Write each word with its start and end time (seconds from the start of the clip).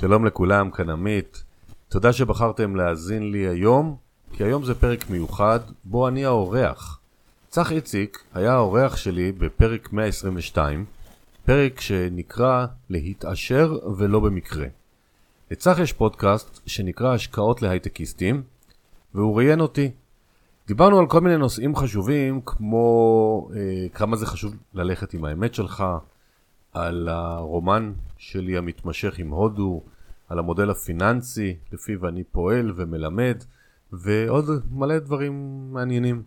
שלום 0.00 0.24
לכולם, 0.24 0.70
כאן 0.70 0.90
עמית. 0.90 1.44
תודה 1.88 2.12
שבחרתם 2.12 2.76
להאזין 2.76 3.32
לי 3.32 3.48
היום, 3.48 3.96
כי 4.32 4.44
היום 4.44 4.64
זה 4.64 4.74
פרק 4.74 5.10
מיוחד, 5.10 5.60
בו 5.84 6.08
אני 6.08 6.24
האורח. 6.24 7.00
צח 7.48 7.72
איציק 7.72 8.24
היה 8.34 8.52
האורח 8.52 8.96
שלי 8.96 9.32
בפרק 9.32 9.92
122, 9.92 10.84
פרק 11.44 11.80
שנקרא 11.80 12.66
להתעשר 12.90 13.78
ולא 13.96 14.20
במקרה. 14.20 14.66
לצח 15.50 15.78
יש 15.82 15.92
פודקאסט 15.92 16.60
שנקרא 16.66 17.14
השקעות 17.14 17.62
להייטקיסטים, 17.62 18.42
והוא 19.14 19.36
ראיין 19.36 19.60
אותי. 19.60 19.90
דיברנו 20.66 20.98
על 20.98 21.06
כל 21.06 21.20
מיני 21.20 21.36
נושאים 21.36 21.76
חשובים, 21.76 22.40
כמו 22.46 23.48
אה, 23.54 23.88
כמה 23.94 24.16
זה 24.16 24.26
חשוב 24.26 24.54
ללכת 24.74 25.14
עם 25.14 25.24
האמת 25.24 25.54
שלך, 25.54 25.84
על 26.72 27.08
הרומן 27.08 27.92
שלי 28.18 28.56
המתמשך 28.56 29.18
עם 29.18 29.30
הודו, 29.30 29.82
על 30.28 30.38
המודל 30.38 30.70
הפיננסי 30.70 31.54
לפיו 31.72 32.08
אני 32.08 32.24
פועל 32.24 32.72
ומלמד, 32.76 33.44
ועוד 33.92 34.44
מלא 34.70 34.98
דברים 34.98 35.64
מעניינים. 35.72 36.22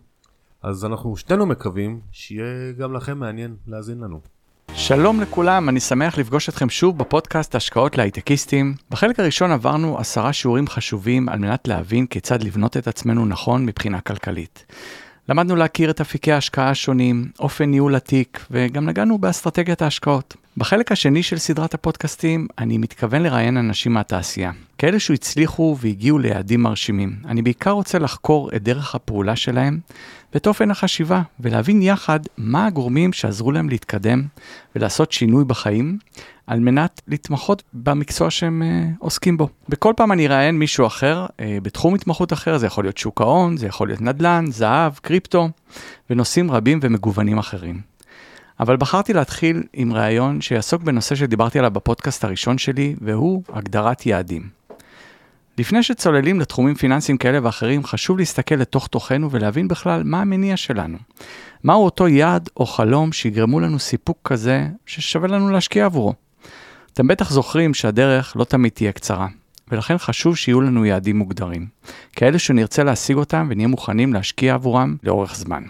אז 0.62 0.84
אנחנו 0.84 1.16
שנינו 1.16 1.46
מקווים 1.46 2.00
שיהיה 2.12 2.72
גם 2.72 2.92
לכם 2.92 3.18
מעניין 3.18 3.56
להאזין 3.66 4.00
לנו. 4.00 4.20
שלום 4.74 5.20
לכולם, 5.20 5.68
אני 5.68 5.80
שמח 5.80 6.18
לפגוש 6.18 6.48
אתכם 6.48 6.70
שוב 6.70 6.98
בפודקאסט 6.98 7.54
השקעות 7.54 7.98
להייטקיסטים. 7.98 8.74
בחלק 8.90 9.20
הראשון 9.20 9.50
עברנו 9.50 9.98
עשרה 9.98 10.32
שיעורים 10.32 10.68
חשובים 10.68 11.28
על 11.28 11.38
מנת 11.38 11.68
להבין 11.68 12.06
כיצד 12.06 12.42
לבנות 12.42 12.76
את 12.76 12.88
עצמנו 12.88 13.26
נכון 13.26 13.66
מבחינה 13.66 14.00
כלכלית. 14.00 14.66
למדנו 15.28 15.56
להכיר 15.56 15.90
את 15.90 16.00
אפיקי 16.00 16.32
ההשקעה 16.32 16.70
השונים, 16.70 17.30
אופן 17.38 17.64
ניהול 17.64 17.94
התיק, 17.94 18.46
וגם 18.50 18.86
נגענו 18.86 19.18
באסטרטגיית 19.18 19.82
ההשקעות. 19.82 20.36
בחלק 20.56 20.92
השני 20.92 21.22
של 21.22 21.38
סדרת 21.38 21.74
הפודקאסטים, 21.74 22.46
אני 22.58 22.78
מתכוון 22.78 23.22
לראיין 23.22 23.56
אנשים 23.56 23.92
מהתעשייה. 23.92 24.50
כאלה 24.78 25.00
שהצליחו 25.00 25.76
והגיעו 25.80 26.18
ליעדים 26.18 26.62
מרשימים. 26.62 27.16
אני 27.24 27.42
בעיקר 27.42 27.70
רוצה 27.70 27.98
לחקור 27.98 28.50
את 28.56 28.62
דרך 28.62 28.94
הפעולה 28.94 29.36
שלהם 29.36 29.78
ואת 30.34 30.46
אופן 30.46 30.70
החשיבה, 30.70 31.22
ולהבין 31.40 31.82
יחד 31.82 32.20
מה 32.38 32.66
הגורמים 32.66 33.12
שעזרו 33.12 33.52
להם 33.52 33.68
להתקדם 33.68 34.22
ולעשות 34.76 35.12
שינוי 35.12 35.44
בחיים, 35.44 35.98
על 36.46 36.60
מנת 36.60 37.00
להתמחות 37.08 37.62
במקצוע 37.72 38.30
שהם 38.30 38.62
uh, 38.62 38.96
עוסקים 38.98 39.36
בו. 39.36 39.48
בכל 39.68 39.92
פעם 39.96 40.12
אני 40.12 40.26
אראיין 40.26 40.58
מישהו 40.58 40.86
אחר, 40.86 41.26
uh, 41.26 41.40
בתחום 41.62 41.94
התמחות 41.94 42.32
אחר, 42.32 42.58
זה 42.58 42.66
יכול 42.66 42.84
להיות 42.84 42.98
שוק 42.98 43.20
ההון, 43.20 43.56
זה 43.56 43.66
יכול 43.66 43.88
להיות 43.88 44.00
נדל"ן, 44.00 44.44
זהב, 44.48 44.92
קריפטו, 44.94 45.48
ונושאים 46.10 46.50
רבים 46.50 46.78
ומגוונים 46.82 47.38
אחרים. 47.38 47.93
אבל 48.60 48.76
בחרתי 48.76 49.12
להתחיל 49.12 49.62
עם 49.72 49.92
ראיון 49.92 50.40
שיעסוק 50.40 50.82
בנושא 50.82 51.14
שדיברתי 51.14 51.58
עליו 51.58 51.70
בפודקאסט 51.70 52.24
הראשון 52.24 52.58
שלי, 52.58 52.94
והוא 53.00 53.42
הגדרת 53.52 54.06
יעדים. 54.06 54.48
לפני 55.58 55.82
שצוללים 55.82 56.40
לתחומים 56.40 56.74
פיננסיים 56.74 57.18
כאלה 57.18 57.38
ואחרים, 57.42 57.84
חשוב 57.84 58.18
להסתכל 58.18 58.54
לתוך 58.54 58.86
תוכנו 58.86 59.30
ולהבין 59.30 59.68
בכלל 59.68 60.02
מה 60.04 60.20
המניע 60.20 60.56
שלנו. 60.56 60.98
מהו 61.64 61.84
אותו 61.84 62.08
יעד 62.08 62.48
או 62.56 62.66
חלום 62.66 63.12
שיגרמו 63.12 63.60
לנו 63.60 63.78
סיפוק 63.78 64.18
כזה 64.24 64.66
ששווה 64.86 65.28
לנו 65.28 65.50
להשקיע 65.50 65.84
עבורו. 65.84 66.14
אתם 66.92 67.06
בטח 67.06 67.30
זוכרים 67.30 67.74
שהדרך 67.74 68.36
לא 68.36 68.44
תמיד 68.44 68.72
תהיה 68.72 68.92
קצרה, 68.92 69.28
ולכן 69.68 69.98
חשוב 69.98 70.36
שיהיו 70.36 70.60
לנו 70.60 70.84
יעדים 70.84 71.18
מוגדרים. 71.18 71.66
כאלה 72.12 72.38
שנרצה 72.38 72.84
להשיג 72.84 73.16
אותם 73.16 73.46
ונהיה 73.50 73.68
מוכנים 73.68 74.12
להשקיע 74.12 74.54
עבורם 74.54 74.96
לאורך 75.02 75.36
זמן. 75.36 75.62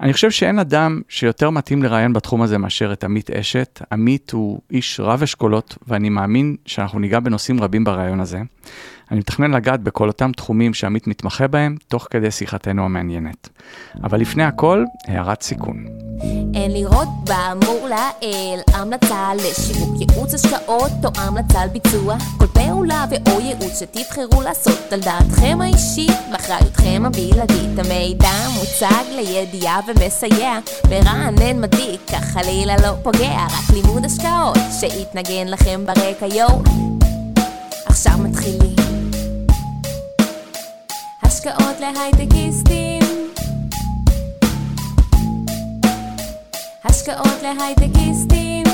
אני 0.00 0.12
חושב 0.12 0.30
שאין 0.30 0.58
אדם 0.58 1.00
שיותר 1.08 1.50
מתאים 1.50 1.82
לראיין 1.82 2.12
בתחום 2.12 2.42
הזה 2.42 2.58
מאשר 2.58 2.92
את 2.92 3.04
עמית 3.04 3.30
אשת. 3.30 3.82
עמית 3.92 4.30
הוא 4.30 4.60
איש 4.70 5.00
רב 5.00 5.22
אשכולות, 5.22 5.78
ואני 5.88 6.08
מאמין 6.08 6.56
שאנחנו 6.66 6.98
ניגע 6.98 7.20
בנושאים 7.20 7.62
רבים 7.62 7.84
בראיון 7.84 8.20
הזה. 8.20 8.38
אני 9.10 9.18
מתכנן 9.18 9.50
לגעת 9.50 9.80
בכל 9.80 10.08
אותם 10.08 10.32
תחומים 10.32 10.74
שעמית 10.74 11.06
מתמחה 11.06 11.48
בהם, 11.48 11.76
תוך 11.88 12.06
כדי 12.10 12.30
שיחתנו 12.30 12.84
המעניינת. 12.84 13.48
אבל 14.04 14.20
לפני 14.20 14.44
הכל, 14.44 14.84
הערת 15.06 15.42
סיכון. 15.42 15.84
אין 16.54 16.72
לראות 16.72 17.08
באמור 17.24 17.88
לעיל 17.88 18.60
המלצה 18.72 19.30
לשיווק 19.34 20.00
ייעוץ 20.00 20.34
השקעות 20.34 20.92
או 21.04 21.10
המלצה 21.14 21.60
על 21.60 21.68
ביצוע. 21.68 22.16
כל 22.38 22.46
פעולה 22.46 23.04
ואו 23.10 23.40
ייעוץ 23.40 23.80
שתבחרו 23.80 24.42
לעשות 24.42 24.92
על 24.92 25.00
דעתכם 25.00 25.58
האישית 25.60 26.18
ואחריותכם 26.32 27.02
הבלעדית. 27.06 27.78
המידע 27.78 28.48
מוצג 28.58 29.04
לידיעה 29.16 29.80
ומסייע. 29.88 30.58
מרענן 30.90 31.60
מדיק 31.60 32.00
כך 32.12 32.24
חלילה 32.24 32.74
לא 32.76 32.92
פוגע. 33.02 33.46
רק 33.46 33.74
לימוד 33.74 34.04
השקעות 34.04 34.58
שיתנגן 34.80 35.48
לכם 35.48 35.80
ברקע 35.86 36.26
יואו. 36.26 36.62
עכשיו 37.86 38.12
מתחילים 38.18 38.97
השקעות 41.38 41.80
להייטקיסטים 41.80 43.02
השקעות 46.84 47.42
להייטקיסטים 47.42 48.64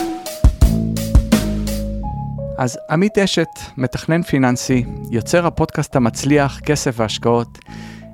אז 2.58 2.78
עמית 2.90 3.18
אשת, 3.18 3.48
מתכנן 3.76 4.22
פיננסי, 4.22 4.84
יוצר 5.10 5.46
הפודקאסט 5.46 5.96
המצליח, 5.96 6.60
כסף 6.60 6.94
והשקעות. 6.96 7.58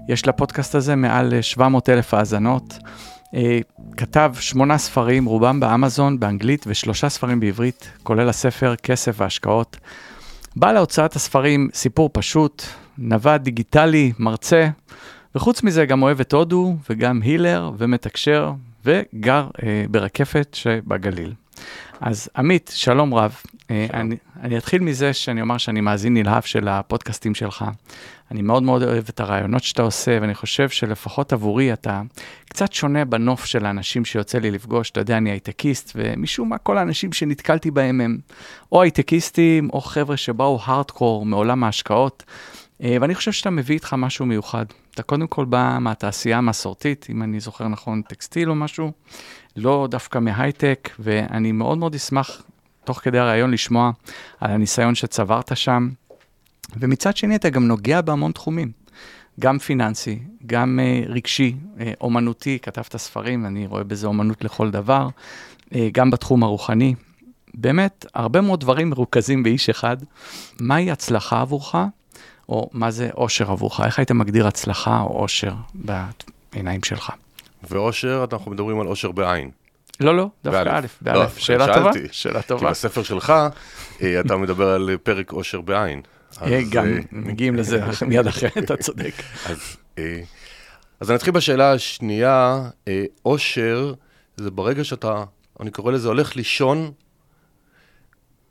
יש 0.09 0.27
לפודקאסט 0.27 0.75
הזה 0.75 0.97
מעל 0.97 1.41
700 1.41 1.89
אלף 1.89 2.15
האזנות. 2.15 2.79
אה, 3.35 3.59
כתב 3.97 4.33
שמונה 4.41 4.79
ספרים, 4.79 5.25
רובם 5.25 5.61
באמזון, 5.61 6.21
באנגלית, 6.21 6.65
ושלושה 6.67 7.09
ספרים 7.09 7.41
בעברית, 7.41 7.91
כולל 8.03 8.29
הספר 8.29 8.77
כסף 8.77 9.15
והשקעות. 9.17 9.77
בא 10.57 10.73
להוצאת 10.73 11.17
הספרים 11.17 11.69
סיפור 11.75 12.11
פשוט, 12.13 12.63
נווד 13.01 13.43
דיגיטלי, 13.43 14.13
מרצה, 14.19 14.69
וחוץ 15.35 15.63
מזה 15.63 15.87
גם 15.87 16.03
אוהב 16.03 16.21
את 16.21 16.33
הודו, 16.33 16.77
וגם 16.91 17.23
הילר, 17.23 17.71
ומתקשר, 17.79 18.53
וגר 18.85 19.47
אה, 19.63 19.85
ברקפת 19.91 20.49
שבגליל. 20.53 21.33
אז 22.01 22.29
עמית, 22.37 22.71
שלום 22.75 23.15
רב. 23.15 23.35
אה, 23.71 23.87
אני, 23.95 24.17
אני 24.41 24.59
אתחיל 24.59 24.83
מזה 24.83 25.13
שאני 25.13 25.43
אומר 25.43 25.59
שאני 25.59 25.81
מאזין 25.81 26.15
נלהב 26.15 26.43
של 26.43 26.69
הפודקאסטים 26.69 27.35
שלך. 27.35 27.65
אני 28.31 28.43
מאוד 28.43 28.63
מאוד 28.63 28.83
אוהב 28.83 29.05
את 29.09 29.21
הרעיונות 29.21 29.63
שאתה 29.63 29.83
עושה, 29.83 30.19
ואני 30.21 30.35
חושב 30.35 30.69
שלפחות 30.69 31.33
עבורי 31.33 31.73
אתה 31.73 32.03
קצת 32.49 32.73
שונה 32.73 33.05
בנוף 33.05 33.45
של 33.45 33.67
האנשים 33.67 34.05
שיוצא 34.05 34.39
לי 34.39 34.51
לפגוש. 34.51 34.91
אתה 34.91 35.01
יודע, 35.01 35.17
אני 35.17 35.31
הייטקיסט, 35.31 35.93
ומשום 35.95 36.49
מה 36.49 36.59
כל 36.59 36.79
האנשים 36.79 37.13
שנתקלתי 37.13 37.71
בהם 37.71 38.01
הם 38.01 38.19
או 38.73 38.83
הייטקיסטים, 38.83 39.71
או 39.73 39.81
חבר'ה 39.81 40.17
שבאו 40.17 40.59
הארדקור 40.65 41.27
מעולם 41.27 41.65
ההשקעות. 41.65 42.25
אה, 42.83 42.97
ואני 43.01 43.15
חושב 43.15 43.33
שאתה 43.33 43.51
מביא 43.51 43.75
איתך 43.75 43.95
משהו 43.99 44.27
מיוחד. 44.27 44.65
אתה 44.95 45.03
קודם 45.03 45.27
כל 45.27 45.45
בא 45.45 45.79
מהתעשייה 45.81 46.39
המסורתית, 46.39 47.07
אם 47.11 47.23
אני 47.23 47.41
זוכר 47.41 47.69
נכון, 47.69 48.03
טקסטיל 48.03 48.51
או 48.51 48.55
משהו, 48.55 48.93
לא 49.57 49.89
דווקא 49.91 50.19
מהייטק, 50.19 50.91
ואני 50.99 51.53
מאוד 51.53 51.79
מאוד 51.79 51.95
אשמח, 51.95 52.43
תוך 52.85 52.99
כדי 52.99 53.19
הרעיון, 53.19 53.51
לשמוע 53.51 53.91
על 54.41 54.51
הניסיון 54.51 54.95
שצברת 54.95 55.57
שם. 55.57 55.89
ומצד 56.77 57.17
שני, 57.17 57.37
אתה 57.37 57.51
גם 57.51 57.69
נוגע 57.69 58.01
בהמון 58.01 58.33
תחומים, 58.33 58.73
גם 59.41 59.59
פיננסי, 59.59 60.19
גם 60.47 60.79
uh, 60.83 61.11
רגשי, 61.11 61.55
uh, 61.77 61.81
אומנותי, 62.01 62.59
כתבת 62.63 62.97
ספרים, 62.97 63.47
אני 63.47 63.67
רואה 63.67 63.85
בזה 63.85 64.07
אומנות 64.07 64.45
לכל 64.45 64.71
דבר, 64.71 65.09
uh, 65.65 65.77
גם 65.93 66.11
בתחום 66.11 66.43
הרוחני. 66.43 66.95
באמת, 67.55 68.07
הרבה 68.15 68.41
מאוד 68.41 68.61
דברים 68.61 68.91
מרוכזים 68.91 69.43
באיש 69.43 69.71
אחד. 69.71 69.97
מהי 70.61 70.91
הצלחה 70.91 71.41
עבורך, 71.41 71.75
או 72.51 72.71
מה 72.73 72.91
זה 72.91 73.11
אושר 73.17 73.51
עבורך? 73.51 73.81
איך 73.81 73.99
היית 73.99 74.11
מגדיר 74.11 74.47
הצלחה 74.47 75.01
או 75.01 75.23
אושר 75.23 75.55
בעיניים 76.53 76.83
שלך? 76.85 77.13
ואושר, 77.71 78.25
אנחנו 78.33 78.51
מדברים 78.51 78.81
על 78.81 78.87
אושר 78.87 79.13
בעין. 79.13 79.51
לא, 80.01 80.17
לא, 80.17 80.29
דווקא 80.45 80.69
א', 80.69 80.87
באלף. 81.01 81.35
לא, 81.37 81.41
שאלה 81.41 81.67
שאלתי. 81.67 81.99
טובה, 82.01 82.13
שאלה 82.13 82.43
כי 82.43 82.49
טובה. 82.49 82.71
בספר 82.71 83.03
שלך, 83.03 83.33
אה, 84.03 84.21
אתה 84.21 84.37
מדבר 84.37 84.69
על 84.69 84.97
פרק 85.03 85.33
אושר 85.33 85.61
בעין. 85.61 86.03
אה, 86.43 86.61
גם 86.71 86.87
אה, 86.87 86.99
מגיעים 87.13 87.57
לזה 87.57 87.83
מיד 88.09 88.27
אחרי, 88.27 88.49
אתה 88.59 88.77
צודק. 88.77 89.13
אז, 89.49 89.77
אז 91.01 91.11
אני 91.11 91.17
אתחיל 91.17 91.35
בשאלה 91.35 91.73
השנייה, 91.73 92.63
אושר 93.25 93.95
זה 94.37 94.51
ברגע 94.51 94.85
שאתה, 94.85 95.25
אני 95.61 95.71
קורא 95.71 95.93
לזה 95.93 96.09
הולך 96.09 96.37
לישון 96.37 96.93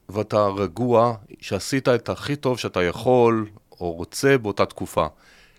ואתה 0.10 0.48
רגוע, 0.48 1.16
שעשית 1.42 1.88
את 1.88 2.10
הכי 2.10 2.36
טוב 2.36 2.60
שאתה 2.60 2.84
יכול 2.84 3.46
או 3.80 3.92
רוצה 3.92 4.38
באותה 4.38 4.66
תקופה. 4.66 5.08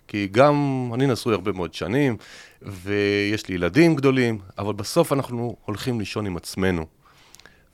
כי 0.07 0.27
גם 0.31 0.89
אני 0.93 1.07
נשוי 1.07 1.33
הרבה 1.33 1.51
מאוד 1.51 1.73
שנים, 1.73 2.17
ויש 2.61 3.47
לי 3.47 3.55
ילדים 3.55 3.95
גדולים, 3.95 4.39
אבל 4.57 4.73
בסוף 4.73 5.13
אנחנו 5.13 5.55
הולכים 5.65 5.99
לישון 5.99 6.25
עם 6.25 6.37
עצמנו. 6.37 6.85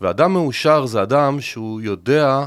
ואדם 0.02 0.34
מאושר 0.34 0.86
זה 0.86 1.04
אדם 1.04 1.42
שהוא 1.42 1.82
יודע 1.82 2.46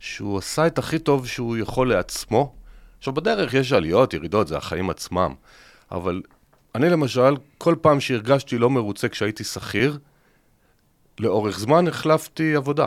שהוא 0.00 0.38
עשה 0.38 0.66
את 0.66 0.78
הכי 0.78 0.98
טוב 0.98 1.26
שהוא 1.26 1.56
יכול 1.56 1.88
לעצמו. 1.88 2.54
עכשיו, 2.98 3.14
בדרך 3.14 3.54
יש 3.54 3.72
עליות, 3.72 4.14
ירידות, 4.14 4.48
זה 4.48 4.56
החיים 4.56 4.90
עצמם. 4.90 5.34
אבל 5.92 6.22
אני 6.74 6.90
למשל, 6.90 7.36
כל 7.58 7.74
פעם 7.80 8.00
שהרגשתי 8.00 8.58
לא 8.58 8.70
מרוצה 8.70 9.08
כשהייתי 9.08 9.44
שכיר, 9.44 9.98
לאורך 11.20 11.58
זמן 11.58 11.88
החלפתי 11.88 12.54
עבודה. 12.54 12.86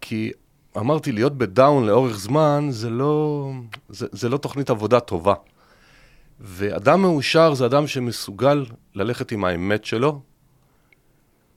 כי 0.00 0.32
אמרתי, 0.76 1.12
להיות 1.12 1.38
בדאון 1.38 1.86
לאורך 1.86 2.16
זמן, 2.16 2.66
זה 2.70 2.90
לא, 2.90 3.50
זה, 3.88 4.06
זה 4.12 4.28
לא 4.28 4.36
תוכנית 4.36 4.70
עבודה 4.70 5.00
טובה. 5.00 5.34
ואדם 6.40 7.02
מאושר 7.02 7.54
זה 7.54 7.66
אדם 7.66 7.86
שמסוגל 7.86 8.66
ללכת 8.94 9.32
עם 9.32 9.44
האמת 9.44 9.84
שלו, 9.84 10.20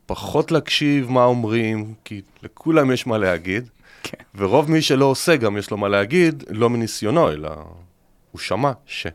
פחות 0.05 0.51
להקשיב 0.51 1.09
מה 1.09 1.23
אומרים, 1.23 1.93
כי 2.03 2.21
לכולם 2.43 2.91
יש 2.91 3.07
מה 3.07 3.17
להגיד, 3.17 3.69
כן. 4.03 4.17
ורוב 4.35 4.71
מי 4.71 4.81
שלא 4.81 5.05
עושה 5.05 5.35
גם 5.35 5.57
יש 5.57 5.71
לו 5.71 5.77
מה 5.77 5.87
להגיד, 5.87 6.43
לא 6.49 6.69
מניסיונו, 6.69 7.31
אלא 7.31 7.49
הוא 8.31 8.39
שמע 8.39 8.71
ש... 8.85 9.07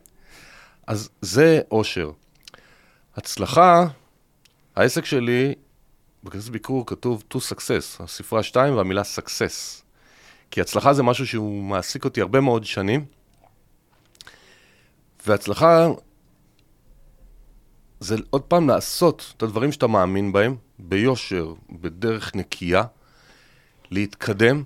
אז 0.86 1.10
זה 1.20 1.60
אושר. 1.70 2.10
הצלחה, 3.16 3.86
העסק 4.76 5.04
שלי, 5.04 5.54
בכנסת 6.24 6.48
ביקור 6.48 6.86
כתוב 6.86 7.24
to 7.34 7.36
success, 7.36 8.02
הספרה 8.02 8.42
2 8.42 8.76
והמילה 8.76 9.02
success. 9.02 9.81
כי 10.52 10.60
הצלחה 10.60 10.92
זה 10.92 11.02
משהו 11.02 11.26
שהוא 11.26 11.62
מעסיק 11.62 12.04
אותי 12.04 12.20
הרבה 12.20 12.40
מאוד 12.40 12.64
שנים, 12.64 13.04
והצלחה 15.26 15.88
זה 18.00 18.16
עוד 18.30 18.42
פעם 18.42 18.68
לעשות 18.68 19.34
את 19.36 19.42
הדברים 19.42 19.72
שאתה 19.72 19.86
מאמין 19.86 20.32
בהם, 20.32 20.56
ביושר, 20.78 21.54
בדרך 21.70 22.34
נקייה, 22.34 22.82
להתקדם, 23.90 24.62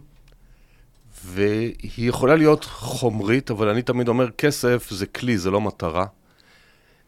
והיא 1.24 2.08
יכולה 2.08 2.36
להיות 2.36 2.64
חומרית, 2.64 3.50
אבל 3.50 3.68
אני 3.68 3.82
תמיד 3.82 4.08
אומר, 4.08 4.30
כסף 4.30 4.90
זה 4.90 5.06
כלי, 5.06 5.38
זה 5.38 5.50
לא 5.50 5.60
מטרה. 5.60 6.06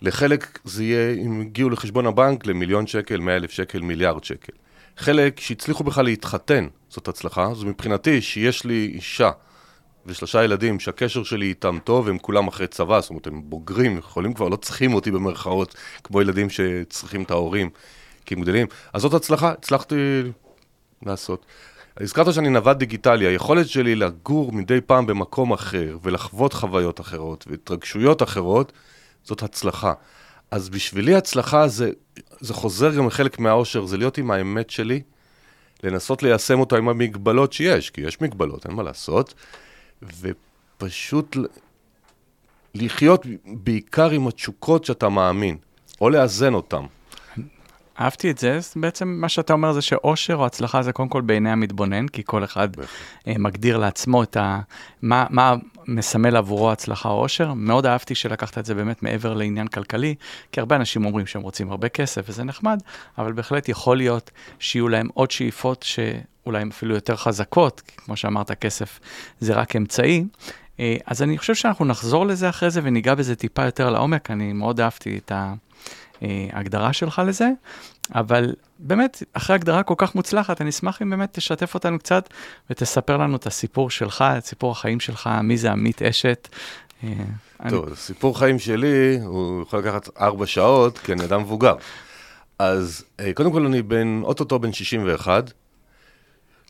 לחלק 0.03 0.59
זה 0.65 0.85
יהיה, 0.85 1.15
אם 1.15 1.41
הגיעו 1.41 1.71
לחשבון 1.71 2.07
הבנק, 2.07 2.47
למיליון 2.47 2.87
שקל, 2.87 3.21
מאה 3.21 3.37
אלף 3.37 3.51
שקל, 3.51 3.81
מיליארד 3.81 4.25
שקל. 4.25 4.53
חלק 4.99 5.41
שהצליחו 5.41 5.85
בכלל 5.85 6.05
להתחתן, 6.05 6.67
זאת 6.89 7.09
הצלחה. 7.09 7.45
אז 7.45 7.65
מבחינתי, 7.65 8.21
שיש 8.23 8.65
לי 8.65 8.91
אישה 8.95 9.31
ושלושה 10.07 10.45
ילדים 10.45 10.81
שהקשר 10.81 11.23
שלי 11.25 11.47
איתם 11.47 11.79
טוב, 11.85 12.09
הם 12.09 12.19
כולם 12.19 12.49
אחרי 12.49 12.67
צבא, 12.67 13.01
זאת 13.01 13.11
אומרת, 13.11 13.27
הם 13.27 13.43
בוגרים, 13.45 13.99
יכולים 13.99 14.35
כבר, 14.35 14.49
לא 14.49 14.57
צריכים 14.57 14.95
אותי 14.95 15.11
במרכאות, 15.11 15.75
כמו 16.05 16.21
ילדים 16.21 16.51
שצריכים 16.51 17.23
את 17.23 17.31
ההורים, 17.31 17.71
כי 18.27 18.35
הם 18.35 18.41
גדלים. 18.41 18.67
אז 18.93 19.03
זאת 19.03 19.15
הצלחה, 19.15 19.51
הצלחתי 19.51 19.97
לעשות. 21.07 21.47
הזכרת 22.01 22.35
שאני 22.35 22.49
נווד 22.49 22.79
דיגיטלי, 22.79 23.27
היכולת 23.27 23.69
שלי 23.69 23.95
לגור 23.95 24.53
מדי 24.53 24.81
פעם 24.81 25.07
במקום 25.07 25.53
אחר, 25.53 25.99
ולחוות 26.03 26.53
חוויות 26.53 27.01
אחרות, 27.01 27.45
והתרגשויות 27.51 28.23
אחרות, 28.23 28.73
זאת 29.25 29.43
הצלחה. 29.43 29.93
אז 30.51 30.69
בשבילי 30.69 31.15
הצלחה 31.15 31.69
זה, 31.69 31.91
זה 32.41 32.55
חוזר 32.55 32.95
גם 32.95 33.07
לחלק 33.07 33.39
מהאושר, 33.39 33.87
זה 33.87 33.97
להיות 33.97 34.19
עם 34.19 34.31
האמת 34.31 34.71
שלי, 34.71 35.03
לנסות 35.83 36.23
ליישם 36.23 36.61
אותה 36.61 36.77
עם 36.77 36.89
המגבלות 36.89 37.53
שיש, 37.53 37.91
כי 37.91 38.01
יש 38.01 38.21
מגבלות, 38.21 38.67
אין 38.67 38.75
מה 38.75 38.83
לעשות, 38.83 39.35
ופשוט 40.03 41.37
לחיות 42.75 43.27
בעיקר 43.45 44.11
עם 44.11 44.29
התשוקות 44.29 44.85
שאתה 44.85 45.09
מאמין, 45.09 45.57
או 46.01 46.11
לאזן 46.11 46.55
אותן. 46.55 46.83
אהבתי 48.01 48.31
את 48.31 48.39
זה, 48.39 48.59
בעצם 48.77 49.09
מה 49.09 49.29
שאתה 49.29 49.53
אומר 49.53 49.73
זה 49.73 49.83
שאושר 49.83 50.35
או 50.35 50.47
הצלחה 50.47 50.83
זה 50.83 50.93
קודם 50.93 51.09
כל 51.09 51.21
בעיני 51.21 51.51
המתבונן, 51.51 52.09
כי 52.09 52.23
כל 52.27 52.45
אחד 52.45 52.69
אה, 53.27 53.35
מגדיר 53.39 53.77
לעצמו 53.77 54.23
את 54.23 54.37
ה... 54.37 54.61
מה, 55.03 55.27
מה 55.31 55.55
מסמל 55.87 56.37
עבורו 56.37 56.73
הצלחה 56.73 57.09
או 57.09 57.23
אושר. 57.23 57.53
מאוד 57.55 57.87
אהבתי 57.87 58.15
שלקחת 58.15 58.59
את 58.59 58.65
זה 58.65 58.75
באמת 58.75 59.03
מעבר 59.03 59.35
לעניין 59.35 59.69
כלכלי, 59.69 60.15
כי 60.53 60.61
הרבה 60.61 60.77
אנשים 60.77 61.05
אומרים 61.05 61.27
שהם 61.27 61.43
רוצים 61.43 61.71
הרבה 61.71 61.89
כסף 61.89 62.25
וזה 62.29 62.45
נחמד, 62.45 62.81
אבל 63.19 63.33
בהחלט 63.33 63.69
יכול 63.69 63.97
להיות 63.97 64.31
שיהיו 64.59 64.89
להם 64.89 65.09
עוד 65.15 65.31
שאיפות 65.31 65.83
שאולי 65.83 66.61
הן 66.61 66.69
אפילו 66.69 66.95
יותר 66.95 67.17
חזקות, 67.17 67.81
כי 67.81 67.97
כמו 67.97 68.17
שאמרת, 68.17 68.51
כסף 68.51 69.01
זה 69.41 69.55
רק 69.55 69.77
אמצעי. 69.77 70.25
אה, 70.81 70.97
אז 71.07 71.23
אני 71.23 71.39
חושב 71.39 71.55
שאנחנו 71.55 71.85
נחזור 71.85 72.27
לזה 72.27 72.49
אחרי 72.49 72.71
זה 72.71 72.81
וניגע 72.85 73.15
בזה 73.15 73.37
טיפה 73.37 73.65
יותר 73.65 73.91
לעומק, 73.91 74.31
אני 74.31 74.53
מאוד 74.53 74.81
אהבתי 74.81 75.19
את 75.19 75.33
ה... 75.33 75.55
ההגדרה 76.53 76.93
שלך 76.93 77.23
לזה, 77.27 77.51
אבל 78.15 78.55
באמת, 78.79 79.23
אחרי 79.33 79.57
הגדרה 79.57 79.83
כל 79.83 79.95
כך 79.97 80.15
מוצלחת, 80.15 80.61
אני 80.61 80.71
אשמח 80.71 81.03
אם 81.03 81.11
באמת 81.11 81.29
תשתף 81.33 81.75
אותנו 81.75 81.99
קצת 81.99 82.29
ותספר 82.71 83.17
לנו 83.17 83.37
את 83.37 83.47
הסיפור 83.47 83.91
שלך, 83.91 84.25
את 84.39 84.45
סיפור 84.45 84.71
החיים 84.73 85.01
שלך, 85.01 85.31
מי 85.43 85.57
זה 85.57 85.73
עמית 85.73 86.03
אשת. 86.03 86.49
אה, 87.05 87.11
טוב, 87.71 87.87
אני... 87.87 87.97
סיפור 87.97 88.39
חיים 88.39 88.59
שלי, 88.59 89.19
הוא 89.25 89.63
יכול 89.63 89.79
לקחת 89.79 90.09
ארבע 90.21 90.47
שעות, 90.47 90.99
כי 90.99 91.13
אני 91.13 91.25
אדם 91.25 91.41
מבוגר. 91.41 91.75
אז 92.59 93.05
אה, 93.21 93.33
קודם 93.35 93.53
כל 93.53 93.67
אני 93.67 93.83
בן, 93.83 94.21
אוטוטו 94.23 94.59
בן 94.59 94.73
61, 94.73 95.53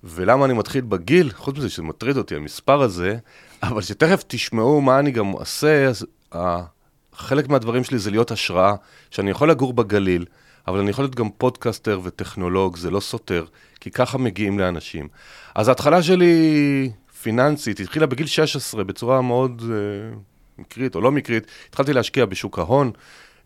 ולמה 0.04 0.44
אני 0.44 0.54
מתחיל 0.54 0.80
בגיל, 0.80 1.30
חוץ 1.32 1.56
מזה 1.56 1.70
שזה 1.70 1.82
מטריד 1.82 2.16
אותי, 2.16 2.36
המספר 2.36 2.82
הזה, 2.82 3.16
אבל 3.62 3.82
שתכף 3.82 4.24
תשמעו 4.26 4.80
מה 4.80 4.98
אני 4.98 5.10
גם 5.10 5.26
עושה, 5.26 5.86
אז 5.86 6.06
חלק 7.18 7.48
מהדברים 7.48 7.84
שלי 7.84 7.98
זה 7.98 8.10
להיות 8.10 8.30
השראה, 8.30 8.74
שאני 9.10 9.30
יכול 9.30 9.50
לגור 9.50 9.72
בגליל, 9.72 10.24
אבל 10.68 10.78
אני 10.78 10.90
יכול 10.90 11.04
להיות 11.04 11.14
גם 11.14 11.30
פודקאסטר 11.30 12.00
וטכנולוג, 12.02 12.76
זה 12.76 12.90
לא 12.90 13.00
סותר, 13.00 13.44
כי 13.80 13.90
ככה 13.90 14.18
מגיעים 14.18 14.58
לאנשים. 14.58 15.08
אז 15.54 15.68
ההתחלה 15.68 16.02
שלי 16.02 16.90
פיננסית 17.22 17.80
התחילה 17.80 18.06
בגיל 18.06 18.26
16 18.26 18.84
בצורה 18.84 19.22
מאוד 19.22 19.62
uh, 19.62 20.16
מקרית 20.58 20.94
או 20.94 21.00
לא 21.00 21.12
מקרית. 21.12 21.46
התחלתי 21.68 21.92
להשקיע 21.92 22.26
בשוק 22.26 22.58
ההון. 22.58 22.90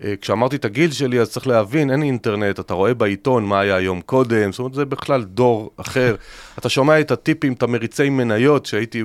Uh, 0.03 0.05
כשאמרתי 0.21 0.57
את 0.57 0.65
הגיל 0.65 0.91
שלי, 0.91 1.21
אז 1.21 1.31
צריך 1.31 1.47
להבין, 1.47 1.91
אין 1.91 2.03
אינטרנט, 2.03 2.61
אתה 2.61 2.75
רואה 2.75 2.95
בעיתון 2.95 3.45
מה 3.45 3.61
היה 3.61 3.81
יום 3.81 4.01
קודם, 4.01 4.53
זאת 4.53 4.59
אומרת, 4.59 4.75
זה 4.75 4.85
בכלל 4.85 5.25
דור 5.25 5.71
אחר. 5.77 6.17
אתה 6.59 6.69
שומע 6.69 7.01
את 7.01 7.11
הטיפים, 7.11 7.53
את 7.53 7.63
המריצי 7.63 8.11
מניות, 8.11 8.67
שהייתי 8.67 9.03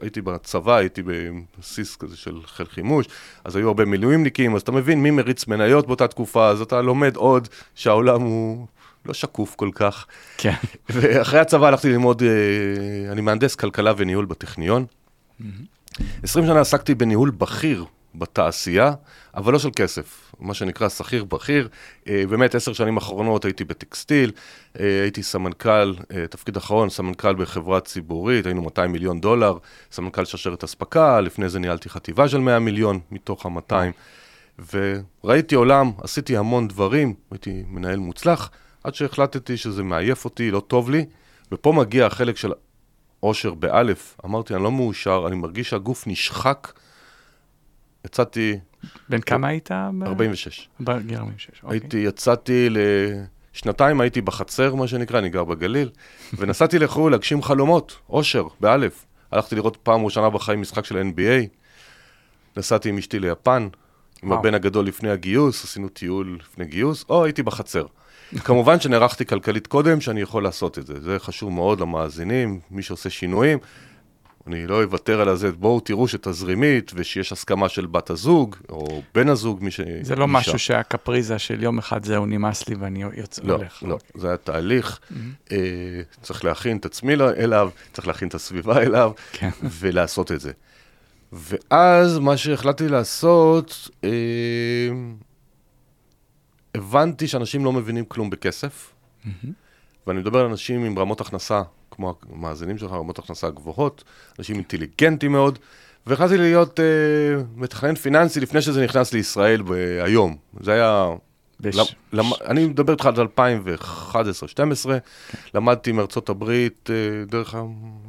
הייתי 0.00 0.20
בצבא, 0.20 0.76
הייתי 0.76 1.02
בבסיס 1.02 1.96
כזה 1.96 2.16
של 2.16 2.40
חיל 2.46 2.66
חימוש, 2.66 3.06
אז 3.44 3.56
היו 3.56 3.68
הרבה 3.68 3.84
מילואימניקים, 3.84 4.54
אז 4.54 4.62
אתה 4.62 4.72
מבין 4.72 5.02
מי 5.02 5.10
מריץ 5.10 5.46
מניות 5.46 5.86
באותה 5.86 6.08
תקופה, 6.08 6.48
אז 6.48 6.60
אתה 6.60 6.82
לומד 6.82 7.16
עוד 7.16 7.48
שהעולם 7.74 8.22
הוא 8.22 8.66
לא 9.06 9.14
שקוף 9.14 9.54
כל 9.54 9.70
כך. 9.74 10.06
כן. 10.38 10.54
ואחרי 10.94 11.40
הצבא 11.40 11.66
הלכתי 11.66 11.88
ללמוד, 11.88 12.22
אה, 12.22 13.12
אני 13.12 13.20
מהנדס 13.20 13.54
כלכלה 13.54 13.92
וניהול 13.96 14.24
בטכניון. 14.24 14.86
20 16.22 16.46
שנה 16.46 16.60
עסקתי 16.60 16.94
בניהול 16.94 17.30
בכיר 17.30 17.84
בתעשייה, 18.18 18.92
אבל 19.34 19.52
לא 19.52 19.58
של 19.58 19.70
כסף, 19.76 20.34
מה 20.40 20.54
שנקרא 20.54 20.88
שכיר 20.88 21.24
בכיר. 21.24 21.68
אה, 22.08 22.24
באמת, 22.28 22.54
עשר 22.54 22.72
שנים 22.72 22.96
אחרונות 22.96 23.44
הייתי 23.44 23.64
בטקסטיל, 23.64 24.32
אה, 24.80 25.02
הייתי 25.02 25.22
סמנכ"ל, 25.22 25.94
אה, 26.12 26.26
תפקיד 26.26 26.56
אחרון, 26.56 26.90
סמנכ"ל 26.90 27.34
בחברה 27.34 27.80
ציבורית, 27.80 28.46
היינו 28.46 28.62
200 28.62 28.92
מיליון 28.92 29.20
דולר, 29.20 29.58
סמנכ"ל 29.92 30.24
שרשרת 30.24 30.64
אספקה, 30.64 31.20
לפני 31.20 31.48
זה 31.48 31.58
ניהלתי 31.58 31.88
חטיבה 31.88 32.28
של 32.28 32.38
100 32.38 32.58
מיליון 32.58 33.00
מתוך 33.10 33.46
ה-200, 33.46 33.74
וראיתי 34.72 35.54
עולם, 35.54 35.92
עשיתי 36.02 36.36
המון 36.36 36.68
דברים, 36.68 37.14
הייתי 37.30 37.62
מנהל 37.68 37.98
מוצלח, 37.98 38.50
עד 38.84 38.94
שהחלטתי 38.94 39.56
שזה 39.56 39.82
מעייף 39.82 40.24
אותי, 40.24 40.50
לא 40.50 40.60
טוב 40.60 40.90
לי, 40.90 41.04
ופה 41.52 41.72
מגיע 41.72 42.06
החלק 42.06 42.36
של 42.36 42.52
אושר 43.22 43.54
באלף, 43.54 44.16
אמרתי, 44.24 44.54
אני 44.54 44.62
לא 44.62 44.72
מאושר, 44.72 45.24
אני 45.26 45.36
מרגיש 45.36 45.70
שהגוף 45.70 46.06
נשחק. 46.06 46.72
יצאתי... 48.06 48.58
בן 49.08 49.20
כמה 49.20 49.48
היית? 49.48 49.70
46. 49.72 50.68
בגיל 50.80 51.18
46, 51.18 51.62
אוקיי. 51.62 51.78
הייתי, 51.78 51.96
יצאתי 51.96 52.68
לשנתיים, 53.54 54.00
הייתי 54.00 54.20
בחצר, 54.20 54.74
מה 54.74 54.88
שנקרא, 54.88 55.18
אני 55.18 55.28
גר 55.28 55.44
בגליל, 55.44 55.90
ונסעתי 56.38 56.78
לחו"ל 56.78 57.12
להגשים 57.12 57.42
חלומות, 57.42 57.98
אושר, 58.08 58.46
באלף. 58.60 59.06
הלכתי 59.32 59.54
לראות 59.54 59.76
פעם 59.76 60.04
ראשונה 60.04 60.30
בחיים 60.30 60.60
משחק 60.60 60.84
של 60.84 61.02
NBA, 61.14 61.46
נסעתי 62.56 62.88
עם 62.88 62.98
אשתי 62.98 63.18
ליפן, 63.18 63.68
עם 64.22 64.32
הבן 64.32 64.54
הגדול 64.54 64.86
לפני 64.86 65.10
הגיוס, 65.10 65.64
עשינו 65.64 65.88
טיול 65.88 66.38
לפני 66.40 66.64
גיוס, 66.64 67.04
או 67.08 67.24
הייתי 67.24 67.42
בחצר. 67.42 67.86
כמובן 68.44 68.80
שנערכתי 68.80 69.26
כלכלית 69.26 69.66
קודם, 69.66 70.00
שאני 70.00 70.20
יכול 70.20 70.42
לעשות 70.42 70.78
את 70.78 70.86
זה. 70.86 71.00
זה 71.00 71.18
חשוב 71.18 71.52
מאוד 71.52 71.80
למאזינים, 71.80 72.60
מי 72.70 72.82
שעושה 72.82 73.10
שינויים. 73.10 73.58
אני 74.46 74.66
לא 74.66 74.82
אוותר 74.82 75.20
על 75.20 75.36
זה, 75.36 75.52
בואו 75.52 75.80
תראו 75.80 76.08
שתזרימית 76.08 76.92
ושיש 76.94 77.32
הסכמה 77.32 77.68
של 77.68 77.86
בת 77.86 78.10
הזוג, 78.10 78.56
או 78.68 79.02
בן 79.14 79.28
הזוג, 79.28 79.64
מי 79.64 79.70
ש... 79.70 79.80
זה 80.02 80.16
לא. 80.16 80.28
משהו 80.28 80.58
שהקפריזה 80.58 81.38
של 81.38 81.62
יום 81.62 81.78
אחד 81.78 82.04
זהו 82.04 82.26
נמאס 82.26 82.68
לי 82.68 82.74
ואני 82.74 83.02
יוצא, 83.16 83.42
לא, 83.44 83.54
הולך. 83.54 83.82
לא, 83.82 83.88
לא, 83.88 83.98
זה 84.14 84.28
היה 84.28 84.36
תהליך, 84.36 85.00
mm-hmm. 85.00 85.52
אה, 85.52 86.00
צריך 86.22 86.44
להכין 86.44 86.76
את 86.76 86.84
עצמי 86.84 87.14
אליו, 87.14 87.70
צריך 87.92 88.06
להכין 88.06 88.28
את 88.28 88.34
הסביבה 88.34 88.82
אליו, 88.82 89.12
כן. 89.32 89.50
ולעשות 89.80 90.32
את 90.32 90.40
זה. 90.40 90.52
ואז 91.32 92.18
מה 92.18 92.36
שהחלטתי 92.36 92.88
לעשות, 92.88 93.88
אה, 94.04 94.10
הבנתי 96.74 97.28
שאנשים 97.28 97.64
לא 97.64 97.72
מבינים 97.72 98.04
כלום 98.04 98.30
בכסף, 98.30 98.92
mm-hmm. 99.24 99.65
ואני 100.06 100.18
מדבר 100.20 100.38
על 100.40 100.46
אנשים 100.46 100.84
עם 100.84 100.98
רמות 100.98 101.20
הכנסה 101.20 101.62
כמו 101.90 102.14
המאזינים 102.32 102.78
שלך, 102.78 102.92
רמות 102.92 103.18
הכנסה 103.18 103.50
גבוהות, 103.50 104.04
אנשים 104.38 104.56
אינטליגנטים 104.56 105.32
מאוד, 105.32 105.58
והחלטתי 106.06 106.36
להיות 106.38 106.80
uh, 106.80 106.82
מתכנן 107.56 107.94
פיננסי 107.94 108.40
לפני 108.40 108.62
שזה 108.62 108.84
נכנס 108.84 109.12
לישראל 109.12 109.62
היום. 110.04 110.36
זה 110.60 110.72
היה 110.72 111.08
בש... 111.60 111.76
למ- 111.76 111.84
למ- 112.12 112.32
אני 112.46 112.66
מדבר 112.66 112.92
איתך 112.92 113.06
על 113.06 113.14
2011-2012, 114.12 114.88
למדתי 115.54 115.92
מארצות 115.92 116.28
הברית 116.28 116.90
אה, 116.92 116.94
דרך 117.24 117.54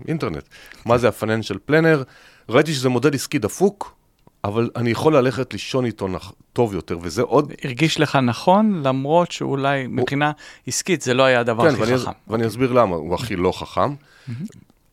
האינטרנט. 0.05 0.43
מה 0.85 0.97
זה 0.97 1.07
ה-financial 1.07 1.71
planner? 1.71 2.03
ראיתי 2.49 2.73
שזה 2.73 2.89
מודל 2.89 3.13
עסקי 3.15 3.39
דפוק, 3.39 3.96
אבל 4.47 4.69
אני 4.75 4.89
יכול 4.89 5.17
ללכת 5.17 5.53
לישון 5.53 5.85
איתו 5.85 6.07
נח- 6.07 6.31
טוב 6.53 6.73
יותר, 6.73 6.97
וזה 7.01 7.21
עוד... 7.21 7.53
הרגיש 7.63 7.99
לך 7.99 8.15
נכון, 8.15 8.81
למרות 8.83 9.31
שאולי 9.31 9.87
מבחינה 9.87 10.31
עסקית 10.67 11.01
זה 11.01 11.13
לא 11.13 11.23
היה 11.23 11.39
הדבר 11.39 11.63
כן, 11.63 11.73
הכי 11.73 11.81
ואני, 11.81 11.97
חכם. 11.97 12.11
ואני 12.27 12.47
אסביר 12.47 12.71
למה, 12.73 12.95
הוא 12.95 13.15
הכי 13.15 13.35
לא 13.35 13.51
חכם, 13.51 13.93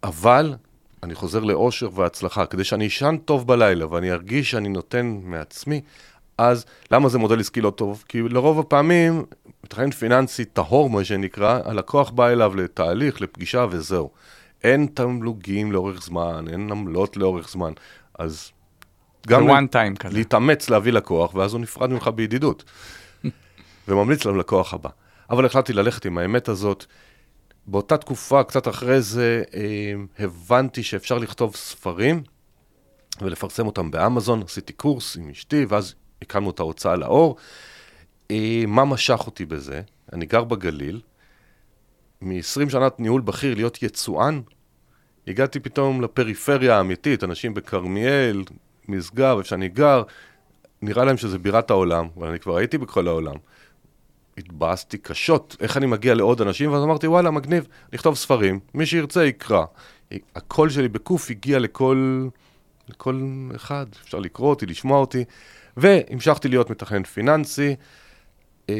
אבל 0.02 0.54
אני 1.02 1.14
חוזר 1.14 1.40
לאושר 1.40 1.88
והצלחה, 1.94 2.46
כדי 2.46 2.64
שאני 2.64 2.86
אשן 2.86 3.16
טוב 3.24 3.46
בלילה 3.46 3.92
ואני 3.92 4.12
ארגיש 4.12 4.50
שאני 4.50 4.68
נותן 4.68 5.20
מעצמי, 5.24 5.80
אז 6.38 6.64
למה 6.90 7.08
זה 7.08 7.18
מודל 7.18 7.40
עסקי 7.40 7.60
לא 7.60 7.70
טוב? 7.70 8.04
כי 8.08 8.22
לרוב 8.22 8.58
הפעמים, 8.58 9.24
מתכנן 9.64 9.90
פיננסי 9.90 10.44
טהור, 10.44 10.90
מה 10.90 11.04
שנקרא, 11.04 11.60
הלקוח 11.64 12.10
בא 12.10 12.28
אליו 12.28 12.54
לתהליך, 12.56 13.20
לפגישה 13.20 13.66
וזהו. 13.70 14.10
אין 14.64 14.86
תמלוגים 14.94 15.72
לאורך 15.72 16.02
זמן, 16.02 16.44
אין 16.52 16.70
עמלות 16.70 17.16
לאורך 17.16 17.48
זמן, 17.48 17.72
אז 18.18 18.50
גם... 19.26 19.50
one 19.50 19.72
time 19.72 19.98
כזה. 19.98 20.14
להתאמץ 20.14 20.70
להביא 20.70 20.92
לקוח, 20.92 21.34
ואז 21.34 21.52
הוא 21.52 21.60
נפרד 21.60 21.90
ממך 21.90 22.08
בידידות. 22.08 22.64
וממליץ 23.88 24.24
ללקוח 24.24 24.74
הבא. 24.74 24.90
אבל 25.30 25.46
החלטתי 25.46 25.72
ללכת 25.72 26.06
עם 26.06 26.18
האמת 26.18 26.48
הזאת. 26.48 26.84
באותה 27.66 27.96
תקופה, 27.96 28.42
קצת 28.42 28.68
אחרי 28.68 29.00
זה, 29.02 29.42
אה, 29.54 29.92
הבנתי 30.18 30.82
שאפשר 30.82 31.18
לכתוב 31.18 31.56
ספרים 31.56 32.22
ולפרסם 33.22 33.66
אותם 33.66 33.90
באמזון. 33.90 34.42
עשיתי 34.42 34.72
קורס 34.72 35.16
עם 35.16 35.30
אשתי, 35.30 35.66
ואז 35.68 35.94
הקמנו 36.22 36.50
את 36.50 36.60
ההוצאה 36.60 36.96
לאור. 36.96 37.36
אה, 38.30 38.64
מה 38.66 38.84
משך 38.84 39.22
אותי 39.26 39.44
בזה? 39.44 39.82
אני 40.12 40.26
גר 40.26 40.44
בגליל. 40.44 41.00
מ-20 42.20 42.70
שנת 42.70 43.00
ניהול 43.00 43.20
בכיר 43.20 43.54
להיות 43.54 43.82
יצואן, 43.82 44.40
הגעתי 45.26 45.60
פתאום 45.60 46.02
לפריפריה 46.02 46.76
האמיתית, 46.76 47.24
אנשים 47.24 47.54
בכרמיאל, 47.54 48.42
משגב, 48.88 49.36
איפה 49.36 49.48
שאני 49.48 49.68
גר, 49.68 50.02
נראה 50.82 51.04
להם 51.04 51.16
שזה 51.16 51.38
בירת 51.38 51.70
העולם, 51.70 52.08
אבל 52.16 52.28
אני 52.28 52.38
כבר 52.38 52.56
הייתי 52.56 52.78
בכל 52.78 53.08
העולם. 53.08 53.36
התבאסתי 54.38 54.98
קשות, 54.98 55.56
איך 55.60 55.76
אני 55.76 55.86
מגיע 55.86 56.14
לעוד 56.14 56.40
אנשים, 56.40 56.72
ואז 56.72 56.82
אמרתי, 56.82 57.06
וואלה, 57.06 57.30
מגניב, 57.30 57.66
נכתוב 57.92 58.14
ספרים, 58.14 58.60
מי 58.74 58.86
שירצה 58.86 59.24
יקרא. 59.24 59.64
הקול 60.36 60.70
שלי 60.70 60.88
בקוף 60.88 61.30
הגיע 61.30 61.58
לכל, 61.58 62.28
לכל 62.88 63.22
אחד, 63.56 63.86
אפשר 64.04 64.18
לקרוא 64.18 64.50
אותי, 64.50 64.66
לשמוע 64.66 64.98
אותי, 64.98 65.24
והמשכתי 65.76 66.48
להיות 66.48 66.70
מתכנן 66.70 67.02
פיננסי, 67.04 67.76
אה, 68.70 68.74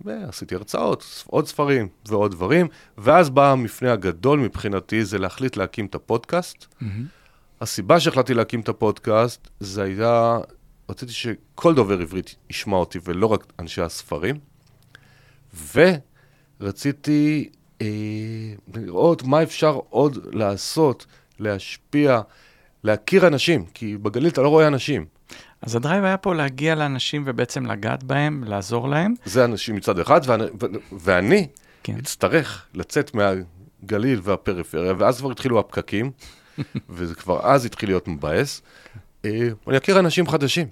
ועשיתי 0.00 0.54
הרצאות, 0.54 1.24
עוד 1.26 1.46
ספרים 1.46 1.88
ועוד 2.08 2.30
דברים, 2.30 2.68
ואז 2.98 3.30
בא 3.30 3.52
המפנה 3.52 3.92
הגדול 3.92 4.38
מבחינתי, 4.38 5.04
זה 5.04 5.18
להחליט 5.18 5.56
להקים 5.56 5.86
את 5.86 5.94
הפודקאסט. 5.94 6.66
הסיבה 7.60 8.00
שהחלטתי 8.00 8.34
להקים 8.34 8.60
את 8.60 8.68
הפודקאסט, 8.68 9.48
זה 9.60 9.82
היה, 9.82 10.38
רציתי 10.88 11.12
שכל 11.12 11.74
דובר 11.74 12.00
עברית 12.00 12.34
ישמע 12.50 12.76
אותי 12.76 12.98
ולא 13.04 13.26
רק 13.26 13.52
אנשי 13.58 13.82
הספרים, 13.82 14.38
ורציתי 16.60 17.48
אה, 17.82 17.86
לראות 18.74 19.22
מה 19.22 19.42
אפשר 19.42 19.78
עוד 19.90 20.18
לעשות, 20.32 21.06
להשפיע, 21.38 22.20
להכיר 22.84 23.26
אנשים, 23.26 23.64
כי 23.74 23.96
בגליל 23.96 24.28
אתה 24.28 24.42
לא 24.42 24.48
רואה 24.48 24.66
אנשים. 24.66 25.06
אז 25.62 25.76
הדרייב 25.76 26.04
היה 26.04 26.16
פה 26.16 26.34
להגיע 26.34 26.74
לאנשים 26.74 27.22
ובעצם 27.26 27.66
לגעת 27.66 28.04
בהם, 28.04 28.44
לעזור 28.46 28.88
להם. 28.88 29.14
זה 29.24 29.44
אנשים 29.44 29.76
מצד 29.76 29.98
אחד, 29.98 30.20
ואני, 30.26 30.44
ואני 30.92 31.48
כן. 31.82 31.96
אצטרך 31.98 32.66
לצאת 32.74 33.14
מהגליל 33.14 34.20
והפריפריה, 34.22 34.92
ואז 34.98 35.20
כבר 35.20 35.30
התחילו 35.30 35.58
הפקקים, 35.58 36.10
וזה 36.88 37.14
כבר 37.14 37.40
אז 37.42 37.64
התחיל 37.64 37.88
להיות 37.88 38.08
מבאס. 38.08 38.62
אה, 39.24 39.48
אני 39.68 39.76
אכיר 39.76 39.98
אנשים 39.98 40.28
חדשים. 40.28 40.66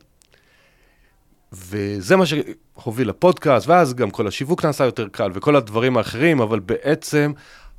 וזה 1.53 2.17
מה 2.17 2.25
שהוביל 2.26 3.09
לפודקאסט, 3.09 3.69
ואז 3.69 3.95
גם 3.95 4.11
כל 4.11 4.26
השיווק 4.26 4.64
נעשה 4.64 4.85
יותר 4.85 5.09
קל, 5.09 5.31
וכל 5.35 5.57
הדברים 5.57 5.97
האחרים, 5.97 6.41
אבל 6.41 6.61
בעצם 6.61 7.33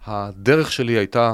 הדרך 0.05 0.71
שלי 0.71 0.93
הייתה 0.93 1.33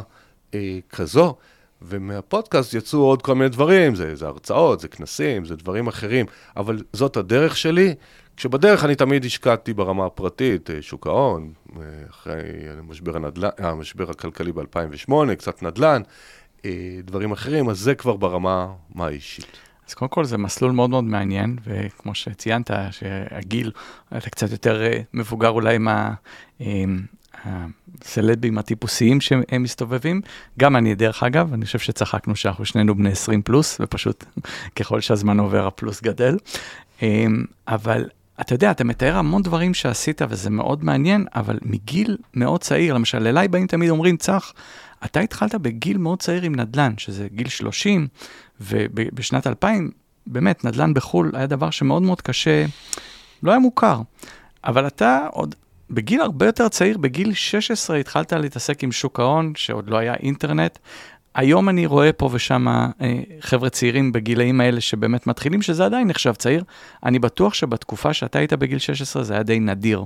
אה, 0.54 0.80
כזו, 0.90 1.36
ומהפודקאסט 1.82 2.74
יצאו 2.74 3.00
עוד 3.00 3.22
כל 3.22 3.36
מיני 3.36 3.50
דברים, 3.50 3.96
זה, 3.96 4.16
זה 4.16 4.28
הרצאות, 4.28 4.80
זה 4.80 4.88
כנסים, 4.88 5.46
זה 5.46 5.56
דברים 5.56 5.88
אחרים, 5.88 6.26
אבל 6.58 6.84
זאת 6.94 7.18
הדרך 7.18 7.58
שלי, 7.58 7.96
כשבדרך 8.38 8.86
אני 8.86 8.96
תמיד 8.96 9.26
השקעתי 9.26 9.74
ברמה 9.74 10.06
הפרטית, 10.06 10.70
אה, 10.70 10.82
שוק 10.82 11.08
ההון, 11.08 11.54
אה, 11.76 11.82
אחרי 12.10 12.42
המשבר, 12.80 13.16
הנדל"ן, 13.16 13.50
המשבר 13.58 14.10
הכלכלי 14.10 14.52
ב-2008, 14.52 15.36
קצת 15.38 15.64
נדל"ן, 15.64 16.02
דברים 17.04 17.32
אחרים, 17.32 17.70
אז 17.70 17.80
זה 17.80 17.96
כבר 17.96 18.16
ברמה 18.16 18.68
מה 18.96 19.06
האישית. 19.06 19.58
אז 19.88 19.94
קודם 19.94 20.10
כל 20.10 20.26
זה 20.26 20.38
מסלול 20.38 20.72
מאוד 20.72 20.90
מאוד 20.90 21.04
מעניין, 21.04 21.58
וכמו 21.64 22.16
שציינת, 22.16 22.72
שהגיל, 22.92 23.72
אתה 24.18 24.30
קצת 24.30 24.52
יותר 24.52 24.84
אה, 24.84 25.02
מבוגר 25.14 25.50
אולי 25.50 25.78
מה... 25.78 26.14
הסלבים 27.46 28.58
הטיפוסיים 28.58 29.22
שהם 29.22 29.64
מסתובבים, 29.64 30.22
גם 30.60 30.76
אני 30.76 30.96
דרך 30.96 31.24
אגב, 31.24 31.54
אני 31.54 31.66
חושב 31.66 31.80
שצחקנו 31.80 32.36
שאנחנו 32.36 32.66
שנינו 32.66 32.96
בני 32.96 33.12
20 33.12 33.42
פלוס, 33.42 33.78
ופשוט 33.82 34.24
ככל 34.76 35.02
שהזמן 35.02 35.40
עובר 35.40 35.68
הפלוס 35.68 36.02
גדל. 36.02 36.38
אמ, 37.02 37.46
אבל 37.68 38.06
אתה 38.42 38.54
יודע, 38.54 38.72
אתה 38.72 38.84
מתאר 38.84 39.18
המון 39.18 39.42
דברים 39.42 39.74
שעשית 39.74 40.22
וזה 40.30 40.50
מאוד 40.50 40.84
מעניין, 40.84 41.26
אבל 41.36 41.60
מגיל 41.62 42.18
מאוד 42.34 42.62
צעיר, 42.62 42.94
למשל 42.94 43.28
אליי 43.28 43.48
באים 43.48 43.68
תמיד 43.68 43.90
אומרים, 43.90 44.18
צח, 44.18 44.54
אתה 45.06 45.20
התחלת 45.20 45.56
בגיל 45.56 45.98
מאוד 45.98 46.20
צעיר 46.20 46.44
עם 46.44 46.56
נדל"ן, 46.56 46.94
שזה 46.98 47.28
גיל 47.32 47.50
30, 47.50 48.08
ובשנת 48.62 49.48
2000, 49.48 49.92
באמת, 50.28 50.66
נדל"ן 50.66 50.94
בחו"ל 50.94 51.32
היה 51.34 51.48
דבר 51.48 51.70
שמאוד 51.70 52.04
מאוד 52.04 52.22
קשה, 52.22 52.66
לא 53.44 53.52
היה 53.52 53.60
מוכר. 53.60 54.02
אבל 54.64 54.88
אתה 54.88 55.28
עוד 55.32 55.56
בגיל 55.90 56.22
הרבה 56.22 56.46
יותר 56.46 56.70
צעיר, 56.70 56.98
בגיל 56.98 57.34
16 57.34 57.98
התחלת 57.98 58.34
להתעסק 58.34 58.84
עם 58.84 58.92
שוק 58.92 59.20
ההון, 59.20 59.54
שעוד 59.56 59.90
לא 59.90 59.98
היה 59.98 60.14
אינטרנט. 60.14 60.78
היום 61.36 61.70
אני 61.70 61.86
רואה 61.86 62.14
פה 62.14 62.30
ושם 62.34 62.68
אה, 62.68 62.94
חבר'ה 63.40 63.70
צעירים 63.70 64.12
בגילאים 64.12 64.62
האלה 64.62 64.82
שבאמת 64.82 65.28
מתחילים, 65.28 65.62
שזה 65.62 65.86
עדיין 65.86 66.08
נחשב 66.08 66.34
צעיר. 66.34 66.64
אני 67.06 67.20
בטוח 67.20 67.54
שבתקופה 67.54 68.14
שאתה 68.14 68.40
היית 68.40 68.54
בגיל 68.54 68.80
16 68.80 69.24
זה 69.24 69.34
היה 69.34 69.44
די 69.44 69.60
נדיר 69.60 70.06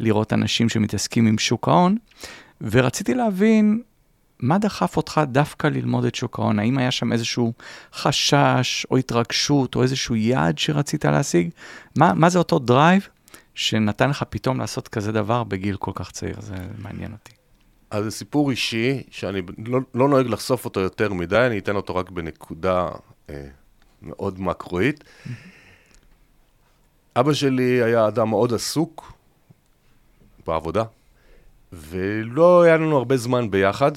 לראות 0.00 0.32
אנשים 0.32 0.68
שמתעסקים 0.68 1.26
עם 1.26 1.38
שוק 1.38 1.68
ההון, 1.68 1.96
ורציתי 2.60 3.14
להבין 3.14 3.82
מה 4.40 4.58
דחף 4.58 4.96
אותך 4.96 5.20
דווקא 5.26 5.66
ללמוד 5.66 6.04
את 6.04 6.14
שוק 6.14 6.38
ההון? 6.38 6.58
האם 6.58 6.78
היה 6.78 6.90
שם 6.90 7.12
איזשהו 7.12 7.52
חשש 7.92 8.86
או 8.90 8.96
התרגשות 8.96 9.74
או 9.74 9.82
איזשהו 9.82 10.16
יעד 10.16 10.58
שרצית 10.58 11.04
להשיג? 11.04 11.50
מה, 11.98 12.14
מה 12.14 12.28
זה 12.28 12.38
אותו 12.38 12.58
drive 12.58 13.08
שנתן 13.54 14.10
לך 14.10 14.24
פתאום 14.30 14.60
לעשות 14.60 14.88
כזה 14.88 15.12
דבר 15.12 15.44
בגיל 15.44 15.76
כל 15.76 15.92
כך 15.94 16.10
צעיר? 16.10 16.40
זה 16.40 16.54
מעניין 16.78 17.12
אותי. 17.12 17.32
אז 17.90 18.04
זה 18.04 18.10
סיפור 18.10 18.50
אישי, 18.50 19.02
שאני 19.10 19.42
לא, 19.66 19.80
לא 19.94 20.08
נוהג 20.08 20.26
לחשוף 20.26 20.64
אותו 20.64 20.80
יותר 20.80 21.12
מדי, 21.12 21.46
אני 21.46 21.58
אתן 21.58 21.76
אותו 21.76 21.96
רק 21.96 22.10
בנקודה 22.10 22.88
אה, 23.30 23.46
מאוד 24.02 24.40
מקרואית. 24.40 25.04
אבא 27.16 27.32
שלי 27.32 27.82
היה 27.82 28.08
אדם 28.08 28.28
מאוד 28.28 28.54
עסוק 28.54 29.12
בעבודה, 30.46 30.84
ולא 31.72 32.62
היה 32.62 32.76
לנו 32.76 32.96
הרבה 32.96 33.16
זמן 33.16 33.50
ביחד, 33.50 33.92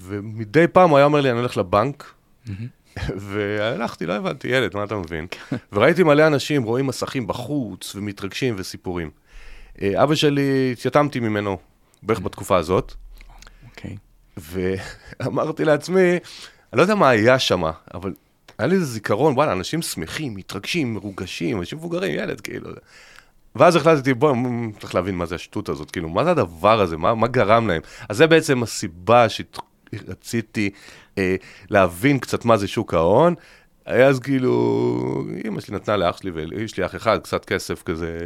ומדי 0.00 0.66
פעם 0.72 0.90
הוא 0.90 0.98
היה 0.98 1.04
אומר 1.04 1.20
לי, 1.20 1.30
אני 1.30 1.38
הולך 1.38 1.56
לבנק, 1.56 2.12
והלכתי, 3.16 4.06
לא 4.06 4.12
הבנתי, 4.12 4.48
ילד, 4.48 4.76
מה 4.76 4.84
אתה 4.84 4.96
מבין? 4.96 5.26
וראיתי 5.72 6.02
מלא 6.02 6.26
אנשים 6.26 6.62
רואים 6.62 6.86
מסכים 6.86 7.26
בחוץ, 7.26 7.94
ומתרגשים 7.96 8.54
וסיפורים. 8.58 9.10
אה, 9.82 10.02
אבא 10.02 10.14
שלי, 10.14 10.72
התייתמתי 10.72 11.20
ממנו 11.20 11.58
בערך 12.02 12.20
בתקופה 12.20 12.56
הזאת, 12.56 12.94
אוקיי. 13.70 13.96
ואמרתי 14.36 15.64
לעצמי, 15.64 16.10
אני 16.10 16.18
לא 16.78 16.82
יודע 16.82 16.94
מה 16.94 17.08
היה 17.08 17.38
שם, 17.38 17.62
אבל 17.94 18.14
היה 18.58 18.66
לי 18.66 18.74
איזה 18.74 18.86
זיכרון, 18.86 19.34
וואלה, 19.34 19.52
אנשים 19.52 19.82
שמחים, 19.82 20.34
מתרגשים, 20.34 20.94
מרוגשים, 20.94 21.58
אנשים 21.58 21.78
מבוגרים, 21.78 22.14
ילד, 22.14 22.40
כאילו. 22.40 22.70
ואז 23.56 23.76
החלטתי, 23.76 24.14
בוא, 24.14 24.36
צריך 24.80 24.94
להבין 24.94 25.14
מה 25.14 25.26
זה 25.26 25.34
השטות 25.34 25.68
הזאת, 25.68 25.90
כאילו, 25.90 26.08
מה 26.08 26.24
זה 26.24 26.30
הדבר 26.30 26.80
הזה, 26.80 26.96
מה, 26.96 27.14
מה 27.14 27.26
גרם 27.26 27.68
להם? 27.68 27.82
אז 28.08 28.16
זה 28.16 28.26
בעצם 28.26 28.62
הסיבה 28.62 29.28
שרציתי 29.96 30.70
אה, 31.18 31.36
להבין 31.70 32.18
קצת 32.18 32.44
מה 32.44 32.56
זה 32.56 32.68
שוק 32.68 32.94
ההון. 32.94 33.34
אז 33.84 34.20
כאילו, 34.20 35.24
אמא 35.48 35.60
שלי 35.60 35.76
נתנה 35.76 35.96
לאח 35.96 36.16
שלי, 36.16 36.30
ויש 36.30 36.76
לי 36.78 36.86
אח 36.86 36.94
אחד, 36.96 37.18
קצת 37.18 37.44
כסף 37.44 37.82
כזה. 37.82 38.18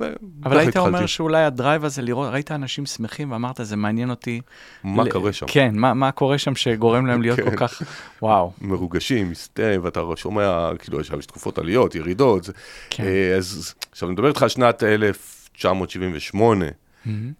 ו- 0.00 0.04
אבל 0.44 0.58
היית 0.58 0.76
אומר 0.76 0.88
התחלתי. 0.88 1.08
שאולי 1.08 1.44
הדרייב 1.44 1.84
הזה 1.84 2.02
לראות, 2.02 2.32
ראית 2.32 2.50
אנשים 2.50 2.86
שמחים 2.86 3.30
ואמרת, 3.32 3.60
זה 3.62 3.76
מעניין 3.76 4.10
אותי. 4.10 4.40
מה 4.84 5.04
ל- 5.04 5.10
קורה 5.10 5.32
שם? 5.32 5.46
כן, 5.48 5.70
מה, 5.74 5.94
מה 5.94 6.12
קורה 6.12 6.38
שם 6.38 6.54
שגורם 6.54 7.06
להם 7.06 7.22
להיות 7.22 7.38
כן. 7.40 7.50
כל 7.50 7.56
כך, 7.56 7.82
וואו. 8.22 8.52
מרוגשים, 8.60 9.30
מסתיים, 9.30 9.84
ואתה 9.84 10.00
שומע, 10.16 10.70
כאילו, 10.78 11.00
יש 11.00 11.10
יש 11.18 11.26
תקופות 11.26 11.58
עליות, 11.58 11.94
ירידות. 11.94 12.50
כן. 12.90 13.04
אה, 13.04 13.34
אז 13.36 13.74
עכשיו, 13.92 14.08
אני 14.08 14.14
מדבר 14.14 14.28
איתך 14.28 14.42
על 14.42 14.48
שנת 14.48 14.82
1978. 14.82 16.64
מהמם. 17.04 17.32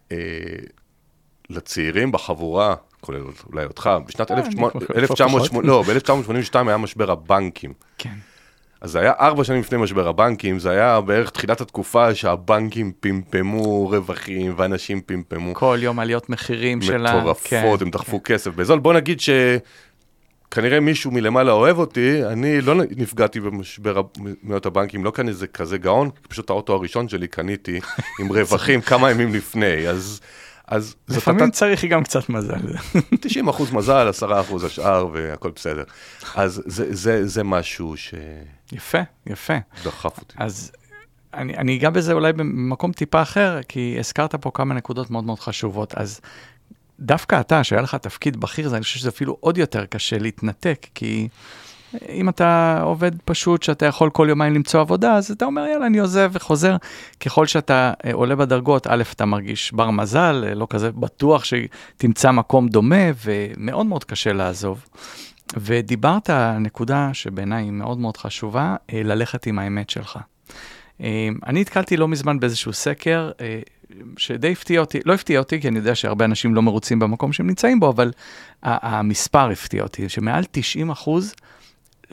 אה, 1.51 1.55
לצעירים 1.55 2.11
בחבורה, 2.11 2.75
כולל 3.01 3.21
אולי 3.53 3.65
אותך, 3.65 3.89
בשנת 4.07 4.31
אה, 4.31 4.37
1800 4.37 4.75
אני 4.75 4.85
כבר 4.85 4.95
1980 4.95 5.69
לא, 5.69 5.83
ב-1982 5.87 6.67
היה 6.67 6.77
משבר 6.77 7.11
הבנקים. 7.11 7.73
כן. 7.97 8.13
אז 8.83 8.91
זה 8.91 8.99
היה 8.99 9.13
ארבע 9.19 9.43
שנים 9.43 9.59
לפני 9.59 9.77
משבר 9.77 10.07
הבנקים, 10.07 10.59
זה 10.59 10.69
היה 10.69 11.01
בערך 11.01 11.29
תחילת 11.29 11.61
התקופה 11.61 12.15
שהבנקים 12.15 12.91
פמפמו 12.99 13.87
רווחים 13.89 14.53
ואנשים 14.57 15.01
פמפמו 15.01 15.53
כל 15.53 15.77
יום 15.81 15.99
עליות 15.99 16.29
מחירים 16.29 16.81
שלה. 16.81 17.19
מטורפות, 17.19 17.81
הם 17.81 17.89
דחפו 17.89 18.21
כסף 18.23 18.51
בזול. 18.55 18.79
בוא 18.79 18.93
נגיד 18.93 19.19
שכנראה 19.19 20.79
מישהו 20.79 21.11
מלמעלה 21.11 21.51
אוהב 21.51 21.77
אותי, 21.77 22.25
אני 22.25 22.61
לא 22.61 22.75
נפגעתי 22.75 23.39
במשבר 23.39 24.01
מניות 24.43 24.65
הבנקים, 24.65 25.03
לא 25.03 25.11
כאן 25.11 25.27
איזה 25.27 25.47
כזה 25.47 25.77
גאון, 25.77 26.09
פשוט 26.29 26.49
האוטו 26.49 26.73
הראשון 26.73 27.09
שלי 27.09 27.27
קניתי 27.27 27.79
עם 28.19 28.31
רווחים 28.35 28.81
כמה 28.81 29.11
ימים 29.11 29.33
לפני, 29.33 29.87
אז... 29.87 30.21
אז 30.67 30.95
לפעמים 31.09 31.41
הייתה 31.41 31.55
צריך 31.57 31.85
גם 31.85 32.03
קצת 32.03 32.29
מזל. 32.29 32.55
90 33.21 33.47
אחוז 33.47 33.71
מזל, 33.71 34.07
10 34.07 34.41
אחוז 34.41 34.63
השאר 34.63 35.07
והכל 35.13 35.51
בסדר. 35.55 35.83
אז 36.35 36.61
זה, 36.65 36.95
זה, 36.95 37.27
זה 37.27 37.43
משהו 37.43 37.95
יפה, 38.71 38.97
יפה. 39.27 39.53
שדחף 39.81 40.19
אותי. 40.19 40.35
אז 40.37 40.71
אני, 41.33 41.57
אני 41.57 41.77
אגע 41.77 41.89
בזה 41.89 42.13
אולי 42.13 42.33
במקום 42.33 42.91
טיפה 42.91 43.21
אחר, 43.21 43.59
כי 43.67 43.95
הזכרת 43.99 44.35
פה 44.35 44.51
כמה 44.53 44.73
נקודות 44.73 45.09
מאוד 45.09 45.23
מאוד 45.23 45.39
חשובות. 45.39 45.93
אז 45.95 46.21
דווקא 46.99 47.39
אתה, 47.39 47.63
שהיה 47.63 47.81
לך 47.81 47.95
תפקיד 47.95 48.37
בכיר, 48.37 48.69
זה- 48.69 48.75
אני 48.75 48.83
חושב 48.83 48.99
שזה 48.99 49.09
אפילו 49.09 49.37
עוד 49.39 49.57
יותר 49.57 49.85
קשה 49.85 50.17
להתנתק, 50.17 50.87
כי 50.95 51.27
אם 52.09 52.29
אתה 52.29 52.81
עובד 52.83 53.11
פשוט, 53.25 53.63
שאתה 53.63 53.85
יכול 53.85 54.09
כל 54.09 54.25
יומיים 54.29 54.53
למצוא 54.53 54.81
עבודה, 54.81 55.13
אז 55.13 55.31
אתה 55.31 55.45
אומר, 55.45 55.65
יאללה, 55.65 55.85
אני 55.85 55.99
עוזב 55.99 56.31
וחוזר. 56.33 56.75
ככל 57.19 57.47
שאתה 57.47 57.93
אה, 58.05 58.13
עולה 58.13 58.35
בדרגות, 58.35 58.87
א', 58.87 59.03
אתה 59.15 59.25
מרגיש 59.25 59.73
בר 59.73 59.89
מזל, 59.89 60.43
אה, 60.47 60.53
לא 60.53 60.67
כזה 60.69 60.91
בטוח 60.91 61.43
שתמצא 61.43 62.31
מקום 62.31 62.67
דומה, 62.67 63.05
ומאוד 63.25 63.85
מאוד 63.85 64.03
קשה 64.03 64.33
לעזוב. 64.33 64.85
ודיברת 65.57 66.29
על 66.29 66.57
נקודה 66.57 67.09
שבעיניי 67.13 67.63
היא 67.63 67.71
מאוד 67.71 67.97
מאוד 67.97 68.17
חשובה, 68.17 68.75
אה, 68.93 69.01
ללכת 69.03 69.47
עם 69.47 69.59
האמת 69.59 69.89
שלך. 69.89 70.19
אני 71.45 71.61
נתקלתי 71.61 71.97
לא 71.97 72.07
מזמן 72.07 72.39
באיזשהו 72.39 72.73
סקר, 72.73 73.31
שדי 74.17 74.51
הפתיע 74.51 74.79
אותי, 74.79 74.99
לא 75.05 75.13
הפתיע 75.13 75.39
אותי, 75.39 75.61
כי 75.61 75.67
אני 75.67 75.79
יודע 75.79 75.95
שהרבה 75.95 76.25
אנשים 76.25 76.55
לא 76.55 76.61
מרוצים 76.61 76.99
במקום 76.99 77.33
שהם 77.33 77.47
נמצאים 77.47 77.79
בו, 77.79 77.89
אבל 77.89 78.11
המספר 78.63 79.49
הפתיע 79.49 79.83
אותי, 79.83 80.09
שמעל 80.09 80.43
90 80.51 80.89
אחוז 80.89 81.33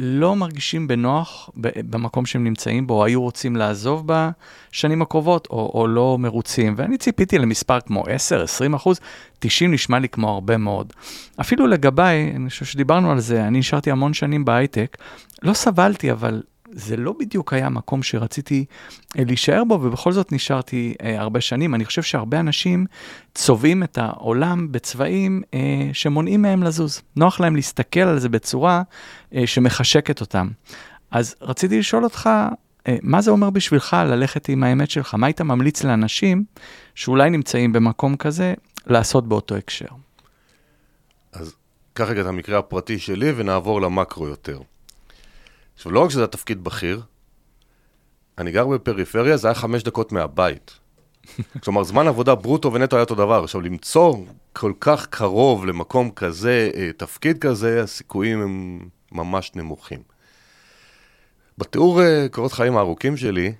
לא 0.03 0.37
מרגישים 0.37 0.89
בנוח 0.89 1.51
במקום 1.91 2.27
שהם 2.27 2.45
נמצאים 2.45 2.87
בו, 2.87 2.95
או 2.95 3.05
היו 3.05 3.23
רוצים 3.23 3.57
לעזוב 3.57 4.07
בשנים 4.07 5.03
הקרובות, 5.03 5.49
או, 5.51 5.71
או 5.75 5.87
לא 5.87 6.17
מרוצים. 6.19 6.75
ואני 6.77 6.99
ציפיתי 6.99 7.39
למספר 7.39 7.81
כמו 7.81 8.05
10, 8.09 8.43
20 8.43 8.75
אחוז, 8.75 9.01
90 9.39 9.73
נשמע 9.73 9.99
לי 9.99 10.09
כמו 10.09 10.29
הרבה 10.29 10.57
מאוד. 10.57 10.93
אפילו 11.41 11.67
לגביי, 11.67 12.33
אני 12.37 12.51
חושב 12.51 12.65
שדיברנו 12.65 13.11
על 13.11 13.21
זה, 13.21 13.47
אני 13.47 13.59
נשארתי 13.59 13.91
המון 13.91 14.15
שנים 14.15 14.45
בהייטק, 14.45 14.97
לא 15.43 15.53
סבלתי, 15.53 16.13
אבל 16.13 16.43
זה 16.73 16.97
לא 16.97 17.15
בדיוק 17.19 17.53
היה 17.53 17.69
מקום 17.69 18.03
שרציתי 18.03 18.65
אה, 19.19 19.25
להישאר 19.25 19.65
בו, 19.65 19.75
ובכל 19.83 20.13
זאת 20.13 20.33
נשארתי 20.33 20.95
אה, 21.03 21.21
הרבה 21.21 21.41
שנים. 21.41 21.75
אני 21.75 21.85
חושב 21.85 22.03
שהרבה 22.03 22.41
אנשים 22.41 22.87
צובעים 23.35 23.83
את 23.83 23.99
העולם 23.99 24.73
בצבעים 24.73 25.43
אה, 25.55 25.91
שמונעים 25.93 26.43
מהם 26.43 26.63
לזוז. 26.63 27.03
נוח 27.17 27.41
להם 27.41 27.57
להסתכל 27.57 28.01
על 28.01 28.19
זה 28.19 28.29
בצורה 28.29 28.83
אה, 29.35 29.47
שמחשקת 29.47 30.21
אותם. 30.21 30.49
אז 31.11 31.35
רציתי 31.41 31.79
לשאול 31.79 32.05
אותך, 32.05 32.31
אה, 32.87 32.97
מה 33.03 33.21
זה 33.21 33.31
אומר 33.31 33.51
בשבילך 33.51 33.97
ללכת 34.07 34.49
עם 34.49 34.63
האמת 34.63 34.91
שלך? 34.91 35.15
מה 35.15 35.27
היית 35.27 35.41
ממליץ 35.41 35.85
לאנשים 35.85 36.45
שאולי 36.95 37.31
נמצאים 37.31 37.73
במקום 37.73 38.17
כזה 38.17 38.55
לעשות 38.87 39.29
באותו 39.29 39.55
הקשר? 39.57 39.87
אז 41.33 41.55
קח 41.93 42.05
רגע 42.05 42.21
את 42.21 42.27
המקרה 42.27 42.59
הפרטי 42.59 42.99
שלי 42.99 43.33
ונעבור 43.37 43.81
למקרו 43.81 44.29
יותר. 44.29 44.59
עכשיו, 45.81 45.93
לא 45.93 46.01
רק 46.01 46.11
שזה 46.11 46.25
התפקיד 46.25 46.65
בכיר, 46.65 47.01
אני 48.39 48.53
גר 48.53 48.67
בפריפריה, 48.67 49.37
זה 49.37 49.49
היה 49.49 49.55
חמש 49.55 49.83
דקות 49.83 50.13
מהבית. 50.13 50.79
כלומר, 51.65 51.85
זמן 51.85 52.09
עבודה 52.09 52.35
ברוטו 52.35 52.73
ונטו 52.73 52.97
היה 52.97 53.03
אותו 53.03 53.15
דבר. 53.15 53.45
עכשיו, 53.45 53.61
למצוא 53.61 54.17
כל 54.53 54.73
כך 54.81 55.07
קרוב 55.07 55.67
למקום 55.67 56.11
כזה, 56.11 56.71
אה, 56.75 56.91
תפקיד 56.97 57.39
כזה, 57.39 57.83
הסיכויים 57.83 58.43
הם 58.43 58.81
ממש 59.13 59.53
נמוכים. 59.55 60.03
בתיאור 61.59 62.03
אה, 62.03 62.27
קורות 62.31 62.53
חיים 62.53 62.77
הארוכים 62.77 63.17
שלי, 63.17 63.53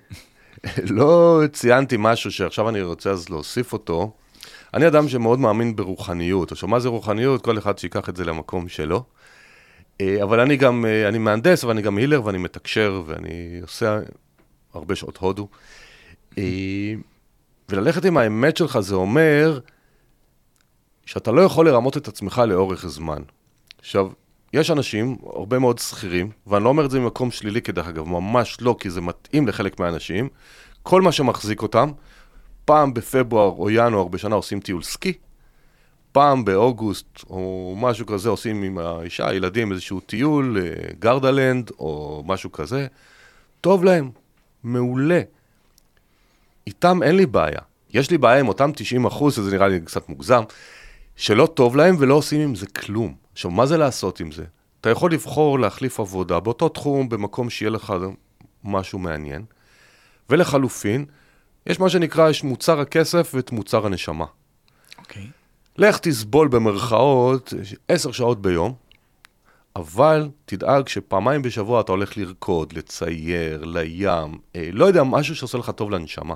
לא 0.97 1.41
ציינתי 1.53 1.95
משהו 1.99 2.31
שעכשיו 2.31 2.69
אני 2.69 2.81
רוצה 2.81 3.11
אז 3.11 3.29
להוסיף 3.29 3.73
אותו. 3.73 4.11
אני 4.73 4.87
אדם 4.87 5.09
שמאוד 5.09 5.39
מאמין 5.39 5.75
ברוחניות. 5.75 6.51
עכשיו, 6.51 6.69
מה 6.69 6.79
זה 6.79 6.89
רוחניות? 6.89 7.41
כל 7.41 7.57
אחד 7.57 7.77
שיקח 7.77 8.09
את 8.09 8.15
זה 8.15 8.25
למקום 8.25 8.69
שלו. 8.69 9.03
אה, 10.01 10.23
אבל 10.23 10.39
אני 10.39 10.57
גם, 10.57 10.85
אה, 10.85 11.07
אני 11.07 11.17
מהנדס, 11.17 11.63
ואני 11.63 11.81
גם 11.81 11.97
הילר, 11.97 12.25
ואני 12.25 12.37
מתקשר, 12.37 13.03
ואני 13.05 13.59
עושה 13.61 13.99
הרבה 14.73 14.95
שעות 14.95 15.17
הודו. 15.17 15.47
אה, 16.37 16.93
וללכת 17.69 18.05
עם 18.05 18.17
האמת 18.17 18.57
שלך 18.57 18.79
זה 18.79 18.95
אומר 18.95 19.59
שאתה 21.05 21.31
לא 21.31 21.41
יכול 21.41 21.69
לרמות 21.69 21.97
את 21.97 22.07
עצמך 22.07 22.41
לאורך 22.47 22.87
זמן. 22.87 23.21
עכשיו, 23.79 24.07
יש 24.53 24.71
אנשים, 24.71 25.17
הרבה 25.23 25.59
מאוד 25.59 25.79
שכירים, 25.79 26.29
ואני 26.47 26.63
לא 26.63 26.69
אומר 26.69 26.85
את 26.85 26.91
זה 26.91 26.99
ממקום 26.99 27.31
שלילי 27.31 27.61
כדרך 27.61 27.87
אגב, 27.87 28.07
ממש 28.07 28.57
לא, 28.61 28.75
כי 28.79 28.89
זה 28.89 29.01
מתאים 29.01 29.47
לחלק 29.47 29.79
מהאנשים, 29.79 30.29
כל 30.83 31.01
מה 31.01 31.11
שמחזיק 31.11 31.61
אותם, 31.61 31.91
פעם 32.65 32.93
בפברואר 32.93 33.51
או 33.57 33.69
ינואר 33.69 34.07
בשנה 34.07 34.35
עושים 34.35 34.59
טיול 34.59 34.83
סקי, 34.83 35.13
פעם 36.11 36.45
באוגוסט 36.45 37.23
או 37.29 37.73
משהו 37.77 38.05
כזה 38.05 38.29
עושים 38.29 38.63
עם 38.63 38.77
האישה, 38.77 39.29
הילדים, 39.29 39.71
איזשהו 39.71 39.99
טיול, 39.99 40.57
אה, 40.61 40.93
גרדלנד 40.99 41.71
או 41.79 42.23
משהו 42.25 42.51
כזה, 42.51 42.87
טוב 43.61 43.83
להם, 43.83 44.11
מעולה. 44.63 45.21
איתם 46.67 47.03
אין 47.03 47.15
לי 47.15 47.25
בעיה. 47.25 47.59
יש 47.93 48.11
לי 48.11 48.17
בעיה 48.17 48.39
עם 48.39 48.47
אותם 48.47 48.71
90 48.75 49.05
אחוז, 49.05 49.35
שזה 49.35 49.51
נראה 49.51 49.67
לי 49.67 49.79
קצת 49.81 50.09
מוגזם, 50.09 50.43
שלא 51.15 51.45
טוב 51.45 51.75
להם 51.75 51.95
ולא 51.99 52.13
עושים 52.13 52.41
עם 52.41 52.55
זה 52.55 52.67
כלום. 52.67 53.15
עכשיו, 53.33 53.51
מה 53.51 53.65
זה 53.65 53.77
לעשות 53.77 54.19
עם 54.19 54.31
זה? 54.31 54.43
אתה 54.81 54.89
יכול 54.89 55.13
לבחור 55.13 55.59
להחליף 55.59 55.99
עבודה 55.99 56.39
באותו 56.39 56.69
תחום, 56.69 57.09
במקום 57.09 57.49
שיהיה 57.49 57.69
לך 57.69 57.93
משהו 58.63 58.99
מעניין, 58.99 59.43
ולחלופין, 60.29 61.05
יש 61.67 61.79
מה 61.79 61.89
שנקרא, 61.89 62.29
יש 62.29 62.43
מוצר 62.43 62.79
הכסף 62.79 63.31
ואת 63.33 63.51
מוצר 63.51 63.85
הנשמה. 63.85 64.25
אוקיי. 64.97 65.27
לך 65.81 65.97
תסבול 65.97 66.47
במרכאות 66.47 67.53
עשר 67.87 68.11
שעות 68.11 68.41
ביום, 68.41 68.73
אבל 69.75 70.29
תדאג 70.45 70.87
שפעמיים 70.87 71.41
בשבוע 71.41 71.81
אתה 71.81 71.91
הולך 71.91 72.17
לרקוד, 72.17 72.73
לצייר, 72.73 73.63
לים, 73.65 74.39
אה, 74.55 74.69
לא 74.71 74.85
יודע, 74.85 75.03
משהו 75.03 75.35
שעושה 75.35 75.57
לך 75.57 75.69
טוב 75.69 75.91
לנשמה. 75.91 76.35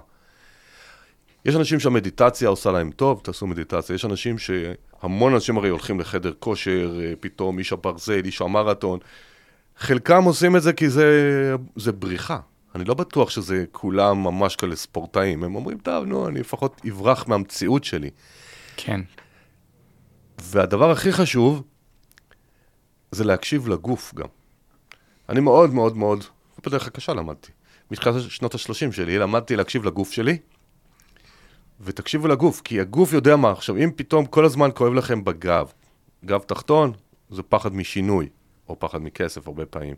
יש 1.46 1.56
אנשים 1.56 1.80
שהמדיטציה 1.80 2.50
עושה 2.50 2.72
להם 2.72 2.92
טוב, 2.92 3.22
תעשו 3.24 3.48
מדיטציה. 3.48 3.94
יש 3.94 4.06
אנשים 4.06 4.36
שהמון 4.38 5.34
אנשים 5.34 5.58
הרי 5.58 5.70
הולכים 5.70 6.00
לחדר 6.00 6.34
כושר, 6.40 7.00
אה, 7.02 7.14
פתאום 7.20 7.60
איש 7.60 7.74
הברזל, 7.74 8.22
איש 8.26 8.42
המרתון. 8.42 9.00
חלקם 9.78 10.24
עושים 10.24 10.56
את 10.56 10.62
זה 10.62 10.74
כי 10.74 10.90
זה, 10.90 11.56
זה 11.76 11.92
בריחה. 11.92 12.40
אני 12.76 12.84
לא 12.84 12.94
בטוח 12.94 13.30
שזה 13.30 13.66
כולם 13.72 14.24
ממש 14.24 14.56
כאלה 14.56 14.76
ספורטאים. 14.76 15.44
הם 15.44 15.56
אומרים, 15.56 15.78
טוב, 15.78 16.06
נו, 16.06 16.28
אני 16.28 16.40
לפחות 16.40 16.82
אברח 16.90 17.28
מהמציאות 17.28 17.84
שלי. 17.84 18.10
כן. 18.78 19.02
והדבר 20.46 20.92
הכי 20.92 21.12
חשוב, 21.12 21.64
זה 23.12 23.24
להקשיב 23.24 23.68
לגוף 23.68 24.14
גם. 24.16 24.28
אני 25.30 25.40
מאוד 25.40 25.74
מאוד 25.74 25.98
מאוד, 25.98 26.24
בדרך 26.66 26.88
הקשה 26.88 27.14
למדתי. 27.14 27.52
מתחילת 27.92 28.16
שנות 28.30 28.56
ה-30 28.56 28.92
שלי, 28.92 29.18
למדתי 29.18 29.56
להקשיב 29.56 29.86
לגוף 29.86 30.12
שלי, 30.12 30.38
ותקשיבו 31.82 32.28
לגוף, 32.28 32.62
כי 32.62 32.80
הגוף 32.80 33.14
יודע 33.14 33.36
מה. 33.36 33.52
עכשיו, 33.52 33.78
אם 33.78 33.92
פתאום 33.96 34.26
כל 34.26 34.46
הזמן 34.46 34.70
כואב 34.74 34.94
לכם 34.94 35.24
בגב, 35.24 35.72
גב 36.26 36.40
תחתון, 36.40 36.92
זה 37.30 37.44
פחד 37.44 37.76
משינוי, 37.76 38.30
או 38.70 38.80
פחד 38.80 39.02
מכסף 39.02 39.48
הרבה 39.48 39.66
פעמים. 39.66 39.96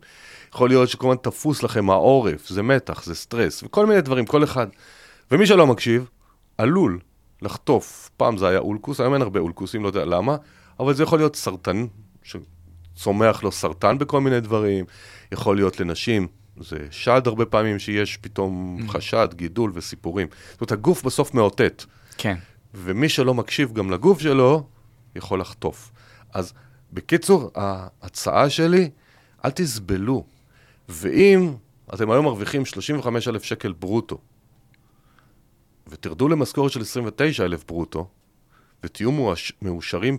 יכול 0.53 0.69
להיות 0.69 0.89
שכל 0.89 1.07
הזמן 1.07 1.17
תפוס 1.21 1.63
לכם 1.63 1.89
העורף, 1.89 2.47
זה 2.47 2.63
מתח, 2.63 3.03
זה 3.03 3.15
סטרס, 3.15 3.63
וכל 3.63 3.85
מיני 3.85 4.01
דברים, 4.01 4.25
כל 4.25 4.43
אחד. 4.43 4.67
ומי 5.31 5.45
שלא 5.47 5.67
מקשיב, 5.67 6.09
עלול 6.57 6.99
לחטוף. 7.41 8.09
פעם 8.17 8.37
זה 8.37 8.47
היה 8.47 8.59
אולקוס, 8.59 8.99
היום 8.99 9.13
אין 9.13 9.21
הרבה 9.21 9.39
אולקוסים, 9.39 9.83
לא 9.83 9.87
יודע 9.87 10.05
למה, 10.05 10.35
אבל 10.79 10.93
זה 10.93 11.03
יכול 11.03 11.19
להיות 11.19 11.35
סרטן, 11.35 11.85
צומח 12.95 13.43
לו 13.43 13.51
סרטן 13.51 13.97
בכל 13.97 14.21
מיני 14.21 14.39
דברים, 14.39 14.85
יכול 15.31 15.55
להיות 15.55 15.79
לנשים, 15.79 16.27
זה 16.59 16.77
שד 16.91 17.21
הרבה 17.25 17.45
פעמים 17.45 17.79
שיש 17.79 18.17
פתאום 18.17 18.77
Mm. 18.79 18.91
חשד, 18.91 19.27
גידול 19.33 19.71
וסיפורים. 19.73 20.27
זאת 20.51 20.61
אומרת, 20.61 20.71
הגוף 20.71 21.03
בסוף 21.03 21.33
מאותת. 21.33 21.83
כן. 22.17 22.35
ומי 22.73 23.09
שלא 23.09 23.33
מקשיב 23.33 23.73
גם 23.73 23.91
לגוף 23.91 24.19
שלו, 24.19 24.67
יכול 25.15 25.41
לחטוף. 25.41 25.91
אז 26.33 26.53
בקיצור, 26.93 27.51
ההצעה 27.55 28.49
שלי, 28.49 28.89
אל 29.45 29.51
תסבלו. 29.51 30.23
ואם 30.89 31.53
אתם 31.93 32.11
היום 32.11 32.25
מרוויחים 32.25 32.65
35,000 32.65 33.43
שקל 33.43 33.71
ברוטו, 33.71 34.17
ותרדו 35.89 36.27
למשכורת 36.27 36.71
של 36.71 36.81
29,000 36.81 37.63
ברוטו, 37.67 38.07
ותהיו 38.83 39.11
מאוש- 39.11 39.53
מאושרים 39.61 40.17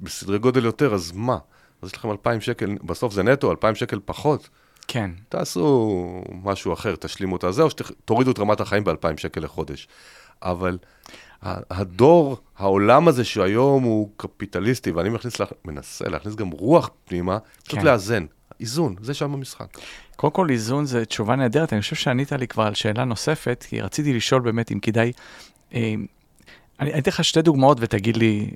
בסדרי 0.00 0.38
גודל 0.38 0.64
יותר, 0.64 0.94
אז 0.94 1.12
מה? 1.12 1.38
אז 1.82 1.88
יש 1.88 1.96
לכם 1.96 2.10
2,000 2.10 2.40
שקל, 2.40 2.76
בסוף 2.82 3.12
זה 3.12 3.22
נטו, 3.22 3.50
2,000 3.50 3.74
שקל 3.74 4.00
פחות. 4.04 4.48
כן. 4.88 5.10
תעשו 5.28 6.22
משהו 6.42 6.72
אחר, 6.72 6.96
תשלימו 6.96 7.36
את 7.36 7.44
הזה, 7.44 7.62
או 7.62 7.70
שתורידו 7.70 8.30
את 8.30 8.38
רמת 8.38 8.60
החיים 8.60 8.84
ב-2,000 8.84 9.16
שקל 9.16 9.40
לחודש. 9.40 9.88
אבל 10.42 10.78
הדור, 11.42 12.36
העולם 12.56 13.08
הזה 13.08 13.24
שהיום 13.24 13.82
הוא 13.82 14.10
קפיטליסטי, 14.16 14.90
ואני 14.90 15.08
מכניס, 15.08 15.40
לה, 15.40 15.46
מנסה 15.64 16.08
להכניס 16.08 16.34
גם 16.34 16.50
רוח 16.50 16.90
פנימה, 17.04 17.38
פשוט 17.62 17.78
כן. 17.78 17.86
לאזן. 17.86 18.26
איזון, 18.60 18.96
זה 19.00 19.14
שם 19.14 19.34
המשחק. 19.34 19.78
קודם 20.18 20.32
כל, 20.32 20.50
איזון 20.50 20.84
זה 20.84 21.04
תשובה 21.04 21.36
נהדרת. 21.36 21.72
אני 21.72 21.80
חושב 21.80 21.96
שענית 21.96 22.32
לי 22.32 22.48
כבר 22.48 22.62
על 22.62 22.74
שאלה 22.74 23.04
נוספת, 23.04 23.64
כי 23.68 23.80
רציתי 23.80 24.14
לשאול 24.14 24.40
באמת 24.40 24.72
אם 24.72 24.78
כדאי... 24.78 25.12
אה, 25.74 25.94
אני 26.80 26.98
אתן 26.98 27.10
לך 27.10 27.24
שתי 27.24 27.42
דוגמאות 27.42 27.78
ותגיד 27.80 28.16
לי, 28.16 28.50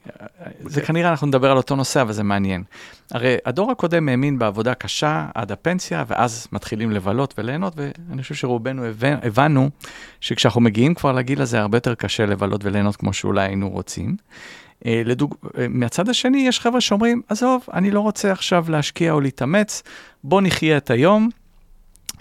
זה 0.61 0.81
כנראה 0.81 1.11
אנחנו 1.11 1.27
נדבר 1.27 1.51
על 1.51 1.57
אותו 1.57 1.77
נושא, 1.77 2.03
אבל 2.03 2.13
זה 2.13 2.23
מעניין. 2.23 2.63
הרי 3.11 3.37
הדור 3.47 3.71
הקודם 3.71 4.09
האמין 4.09 4.39
בעבודה 4.39 4.75
קשה 4.75 5.27
עד 5.35 5.53
הפנסיה, 5.53 6.05
ואז 6.09 6.47
מתחילים 6.53 6.91
לבלות 6.91 7.35
וליהנות, 7.39 7.75
ואני 7.77 8.23
חושב 8.23 8.35
שרובנו 8.35 8.83
הבנ- 8.85 9.27
הבנו 9.27 9.71
שכשאנחנו 10.21 10.61
מגיעים 10.61 10.95
כבר 10.95 11.13
לגיל 11.13 11.43
הזה, 11.43 11.61
הרבה 11.61 11.77
יותר 11.77 11.95
קשה 11.95 12.27
לבלות 12.27 12.65
וליהנות 12.65 12.97
כמו 12.97 13.13
שאולי 13.13 13.45
היינו 13.45 13.69
רוצים. 13.69 14.17
אה, 14.87 15.03
לדוג... 15.05 15.35
אה, 15.59 15.67
מהצד 15.69 16.09
השני, 16.09 16.39
יש 16.49 16.61
חבר'ה 16.61 16.81
שאומרים, 16.81 17.23
עזוב, 17.29 17.67
אני 17.73 17.91
לא 17.91 18.01
רוצה 18.01 18.33
עכשיו 18.33 18.65
להשקיע 18.69 19.13
או 19.13 19.21
להתאמץ, 19.21 19.83
בוא 20.25 20.41
נחיה 20.41 20.77
את 20.77 20.91
היום. 20.91 21.29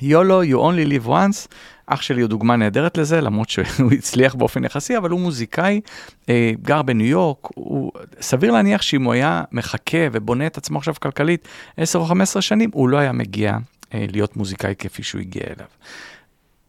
יולו, 0.01 0.43
you 0.43 0.55
only 0.55 0.91
live 0.91 1.07
once. 1.07 1.47
אח 1.85 2.01
שלי 2.01 2.21
הוא 2.21 2.29
דוגמה 2.29 2.55
נהדרת 2.55 2.97
לזה, 2.97 3.21
למרות 3.21 3.49
שהוא 3.49 3.91
הצליח 3.97 4.35
באופן 4.35 4.63
יחסי, 4.63 4.97
אבל 4.97 5.09
הוא 5.09 5.19
מוזיקאי, 5.19 5.81
אה, 6.29 6.51
גר 6.61 6.81
בניו 6.81 7.07
יורק, 7.07 7.37
הוא, 7.55 7.91
סביר 8.21 8.51
להניח 8.51 8.81
שאם 8.81 9.03
הוא 9.03 9.13
היה 9.13 9.43
מחכה 9.51 9.97
ובונה 10.11 10.47
את 10.47 10.57
עצמו 10.57 10.77
עכשיו 10.77 10.93
כלכלית 11.01 11.47
10 11.77 11.99
או 11.99 12.05
15 12.05 12.41
שנים, 12.41 12.69
הוא 12.73 12.89
לא 12.89 12.97
היה 12.97 13.11
מגיע 13.11 13.57
אה, 13.93 14.05
להיות 14.11 14.37
מוזיקאי 14.37 14.73
כפי 14.79 15.03
שהוא 15.03 15.21
הגיע 15.21 15.43
אליו. 15.43 15.67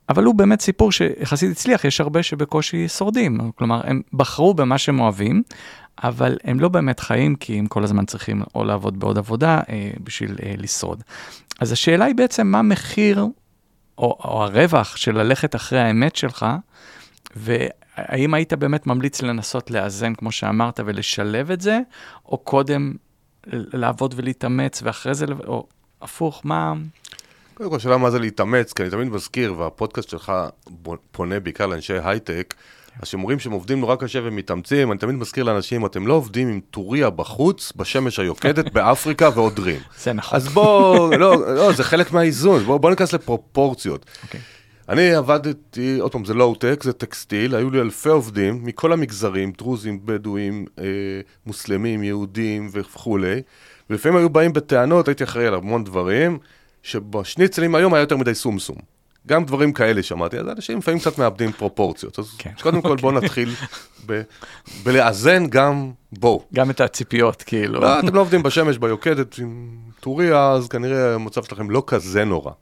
אבל 0.09 0.25
הוא 0.25 0.35
באמת 0.35 0.61
סיפור 0.61 0.93
שיחסית 0.93 1.51
הצליח, 1.51 1.85
יש 1.85 2.01
הרבה 2.01 2.23
שבקושי 2.23 2.89
שורדים, 2.89 3.39
כלומר, 3.55 3.81
הם 3.85 4.03
בחרו 4.13 4.55
במה 4.55 4.79
שהם 4.79 5.01
אוהבים, 5.01 5.43
אבל 5.99 6.37
הם 6.45 6.61
לא 6.61 6.69
באמת 6.69 7.01
חיים, 7.01 7.35
כי 7.35 7.59
הם 7.59 7.67
כל 7.67 7.85
הזמן 7.85 8.05
צריכים 8.05 8.43
או 8.55 8.65
לעבוד 8.65 9.01
בעוד 9.01 9.19
עבודה 9.19 9.61
אה, 9.69 9.91
בשביל 10.05 10.37
אה, 10.43 10.55
לשרוד. 10.59 11.03
אז 11.61 11.73
השאלה 11.73 12.05
היא 12.05 12.15
בעצם, 12.15 12.47
מה 12.47 12.59
המחיר 12.59 13.27
או, 13.99 14.19
או 14.25 14.43
הרווח 14.43 14.97
של 14.97 15.19
ללכת 15.19 15.55
אחרי 15.55 15.81
האמת 15.81 16.17
שלך, 16.17 16.47
והאם 17.37 18.35
היית 18.35 18.53
באמת 18.53 18.87
ממליץ 18.87 19.23
לנסות 19.23 19.71
לאזן, 19.71 20.15
כמו 20.15 20.33
שאמרת, 20.33 20.81
ולשלב 20.85 21.51
את 21.51 21.61
זה, 21.61 21.81
או 22.27 22.39
קודם 22.39 22.93
לעבוד 23.47 24.15
ולהתאמץ, 24.17 24.81
ואחרי 24.83 25.15
זה, 25.15 25.27
או 25.47 25.67
הפוך, 26.03 26.41
מה... 26.45 26.73
קודם 27.55 27.71
כל, 27.71 27.77
השאלה 27.77 27.97
מה 27.97 28.11
זה 28.11 28.19
להתאמץ, 28.19 28.73
כי 28.73 28.83
אני 28.83 28.91
תמיד 28.91 29.09
מזכיר, 29.09 29.59
והפודקאסט 29.59 30.09
שלך 30.09 30.33
פונה 31.11 31.41
בעיקר 31.41 31.67
לאנשי 31.67 31.95
הייטק, 32.05 32.55
אז 33.03 33.09
שאומרים 33.09 33.39
שהם 33.39 33.53
עובדים 33.53 33.81
נורא 33.81 33.97
קשה 33.97 34.21
ומתאמצים, 34.23 34.93
אני 34.93 34.99
תמיד 34.99 35.15
מזכיר 35.15 35.45
לאנשים, 35.45 35.87
אתם 35.87 36.07
לא 36.07 36.13
עובדים 36.13 36.49
עם 36.49 36.61
טוריה 36.71 37.11
בחוץ, 37.11 37.73
בשמש 37.77 38.19
היוקדת, 38.19 38.73
באפריקה 38.75 39.31
ועודרים. 39.35 39.81
זה 39.99 40.13
נכון. 40.13 40.37
אז 40.37 40.49
בואו, 40.49 41.11
לא, 41.11 41.55
לא, 41.55 41.73
זה 41.73 41.85
חלק 41.85 42.13
מהאיזון, 42.13 42.65
בואו 42.65 42.79
בוא 42.79 42.91
ניכנס 42.91 43.13
לפרופורציות. 43.13 44.07
אוקיי. 44.23 44.41
אני 44.89 45.15
עבדתי, 45.15 45.99
עוד 45.99 46.13
פעם, 46.13 46.25
זה 46.25 46.35
לואו-טק, 46.35 46.83
זה 46.83 46.93
טקסטיל, 46.93 47.55
היו 47.55 47.71
לי 47.71 47.81
אלפי 47.81 48.09
עובדים 48.09 48.61
מכל 48.65 48.93
המגזרים, 48.93 49.53
דרוזים, 49.59 50.01
בדואים, 50.05 50.67
אה, 50.79 50.85
מוסלמים, 51.47 52.03
יהודים 52.03 52.69
וכולי, 52.73 53.43
ולפעמים 53.91 54.19
היו 54.19 54.31
באים 54.31 54.53
בטענות, 54.53 55.09
הייתי 55.09 55.25
אחראי 55.25 55.47
על 55.47 55.55
המון 55.55 55.85
דברים, 55.85 56.39
שבשניצלים 56.83 57.75
היום 57.75 57.95
היה 57.95 58.01
יותר 58.01 58.17
מדי 58.17 58.35
סומסום. 58.35 58.77
גם 59.27 59.45
דברים 59.45 59.73
כאלה 59.73 60.03
שמעתי, 60.03 60.39
אז 60.39 60.49
אנשים 60.49 60.79
לפעמים 60.79 61.01
קצת 61.01 61.19
מאבדים 61.19 61.53
פרופורציות. 61.53 62.19
אז 62.19 62.31
כן. 62.39 62.53
קודם 62.63 62.83
כל 62.83 62.97
בואו 62.97 63.13
נתחיל 63.13 63.55
ב- 64.07 64.23
בלאזן 64.83 65.47
גם 65.47 65.91
בואו. 66.13 66.45
גם 66.55 66.71
את 66.71 66.81
הציפיות, 66.81 67.43
כאילו. 67.43 67.81
לא, 67.81 67.99
אתם 68.01 68.15
לא 68.15 68.21
עובדים 68.21 68.43
בשמש 68.43 68.79
ביוקדת 68.79 69.39
עם 69.39 69.77
טוריה, 70.01 70.51
אז 70.51 70.69
כנראה 70.69 71.15
המצב 71.15 71.45
שלכם 71.45 71.71
לא 71.71 71.83
כזה 71.87 72.25
נורא. 72.25 72.53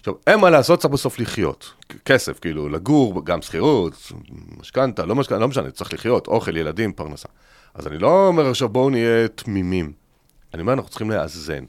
עכשיו, 0.00 0.14
אין 0.26 0.40
מה 0.40 0.50
לעשות, 0.50 0.80
צריך 0.80 0.92
בסוף 0.92 1.18
לחיות. 1.18 1.72
כסף, 2.04 2.38
כאילו, 2.38 2.68
לגור, 2.68 3.24
גם 3.24 3.42
שכירות, 3.42 4.12
משכנתה, 4.60 5.06
לא 5.06 5.14
משכנתה, 5.14 5.40
לא 5.40 5.48
משנה, 5.48 5.70
צריך 5.70 5.94
לחיות, 5.94 6.26
אוכל, 6.26 6.56
ילדים, 6.56 6.92
פרנסה. 6.92 7.28
אז 7.74 7.86
אני 7.86 7.98
לא 7.98 8.26
אומר 8.26 8.50
עכשיו 8.50 8.68
בואו 8.68 8.90
נהיה 8.90 9.28
תמימים. 9.28 9.92
אני 10.54 10.62
אומר, 10.62 10.72
אנחנו 10.72 10.88
צריכים 10.90 11.10
לאזן. 11.10 11.64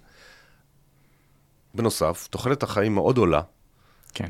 בנוסף, 1.73 2.27
תוחלת 2.31 2.63
החיים 2.63 2.95
מאוד 2.95 3.17
עולה. 3.17 3.41
כן. 4.13 4.29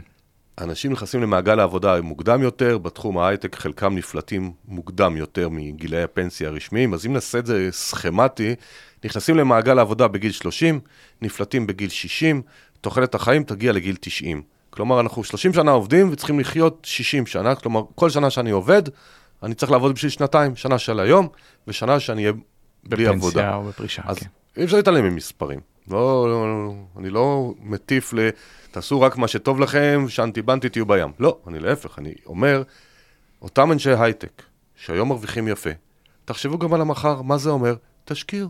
אנשים 0.57 0.91
נכנסים 0.91 1.21
למעגל 1.21 1.59
העבודה 1.59 2.01
מוקדם 2.01 2.41
יותר, 2.41 2.77
בתחום 2.77 3.17
ההייטק 3.17 3.55
חלקם 3.55 3.95
נפלטים 3.95 4.51
מוקדם 4.67 5.17
יותר 5.17 5.49
מגילאי 5.49 6.03
הפנסיה 6.03 6.49
הרשמיים, 6.49 6.93
אז 6.93 7.05
אם 7.05 7.13
נעשה 7.13 7.39
את 7.39 7.45
זה 7.45 7.67
סכמטי, 7.71 8.55
נכנסים 9.03 9.37
למעגל 9.37 9.77
העבודה 9.77 10.07
בגיל 10.07 10.31
30, 10.31 10.79
נפלטים 11.21 11.67
בגיל 11.67 11.89
60, 11.89 12.41
תוחלת 12.81 13.15
החיים 13.15 13.43
תגיע 13.43 13.71
לגיל 13.71 13.95
90. 13.99 14.41
כלומר, 14.69 14.99
אנחנו 14.99 15.23
30 15.23 15.53
שנה 15.53 15.71
עובדים 15.71 16.09
וצריכים 16.11 16.39
לחיות 16.39 16.79
60 16.83 17.25
שנה, 17.25 17.55
כלומר, 17.55 17.81
כל 17.95 18.09
שנה 18.09 18.29
שאני 18.29 18.51
עובד, 18.51 18.83
אני 19.43 19.55
צריך 19.55 19.71
לעבוד 19.71 19.95
בשביל 19.95 20.11
שנתיים, 20.11 20.55
שנה 20.55 20.77
של 20.77 20.99
היום, 20.99 21.27
ושנה 21.67 21.99
שאני 21.99 22.21
אהיה 22.21 22.33
בלי 22.83 23.07
עבודה. 23.07 23.41
בפנסיה 23.41 23.55
או 23.55 23.63
בפרישה, 23.63 24.01
אז 24.05 24.17
כן. 24.17 24.25
אי 24.57 24.63
אפשר 24.63 24.77
להתעלם 24.77 25.05
ממספרים. 25.05 25.72
לא, 25.91 26.29
לא, 26.29 26.65
לא, 26.65 26.73
אני 26.99 27.09
לא 27.09 27.53
מטיף 27.61 28.13
ל... 28.13 28.29
תעשו 28.71 29.01
רק 29.01 29.17
מה 29.17 29.27
שטוב 29.27 29.59
לכם, 29.59 30.05
שאנטי 30.07 30.41
בנטי 30.41 30.69
תהיו 30.69 30.85
בים. 30.85 31.11
לא, 31.19 31.37
אני 31.47 31.59
להפך, 31.59 31.99
אני 31.99 32.13
אומר, 32.25 32.63
אותם 33.41 33.71
אנשי 33.71 33.91
הייטק, 33.91 34.41
שהיום 34.75 35.09
מרוויחים 35.09 35.47
יפה, 35.47 35.69
תחשבו 36.25 36.57
גם 36.57 36.73
על 36.73 36.81
המחר, 36.81 37.21
מה 37.21 37.37
זה 37.37 37.49
אומר? 37.49 37.75
תשקיעו. 38.05 38.49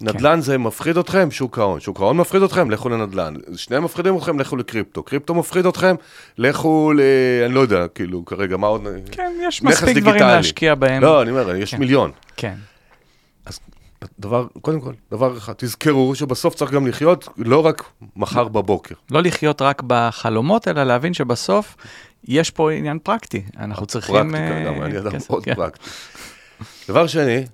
נדל"ן 0.00 0.40
זה 0.40 0.58
מפחיד 0.58 0.96
אתכם, 0.96 1.30
שוק 1.30 1.58
ההון. 1.58 1.80
שוק 1.80 2.00
ההון 2.00 2.16
מפחיד 2.16 2.42
אתכם, 2.42 2.70
לכו 2.70 2.88
לנדל"ן. 2.88 3.34
שניהם 3.56 3.84
מפחידים 3.84 4.16
אתכם, 4.16 4.38
לכו 4.38 4.56
לקריפטו. 4.56 5.02
קריפטו 5.02 5.34
מפחיד 5.34 5.66
אתכם, 5.66 5.94
לכו 6.38 6.92
ל... 6.96 7.00
אני 7.46 7.54
לא 7.54 7.60
יודע, 7.60 7.88
כאילו, 7.88 8.24
כרגע, 8.24 8.56
מה 8.56 8.66
עוד... 8.66 8.86
כן, 9.10 9.32
יש 9.42 9.62
מספיק 9.62 9.96
דברים. 9.96 10.22
להשקיע 10.22 10.74
בהם. 10.74 11.02
לא, 11.02 11.22
אני 11.22 11.30
אומר, 11.30 11.54
יש 11.54 11.70
כן. 11.70 11.78
מיליון. 11.80 12.10
כן. 12.36 12.54
דבר, 14.18 14.46
קודם 14.62 14.80
כל, 14.80 14.92
דבר 15.10 15.38
אחד, 15.38 15.52
תזכרו 15.56 16.14
שבסוף 16.14 16.54
צריך 16.54 16.70
גם 16.70 16.86
לחיות 16.86 17.28
לא 17.36 17.66
רק 17.66 17.84
מחר 18.16 18.48
בבוקר. 18.48 18.94
לא 19.10 19.22
לחיות 19.22 19.62
רק 19.62 19.82
בחלומות, 19.86 20.68
אלא 20.68 20.84
להבין 20.84 21.14
שבסוף 21.14 21.76
יש 22.24 22.50
פה 22.50 22.72
עניין 22.72 22.98
פרקטי. 22.98 23.42
אנחנו 23.56 23.86
צריכים... 23.86 24.14
פרקטיקה, 24.16 24.38
אה, 24.38 24.64
גם 24.64 24.82
אני 24.82 24.98
אדם 24.98 25.12
מאוד 25.28 25.44
כן. 25.44 25.54
פרקטי. 25.54 25.90
דבר 26.88 27.06
שני, 27.06 27.44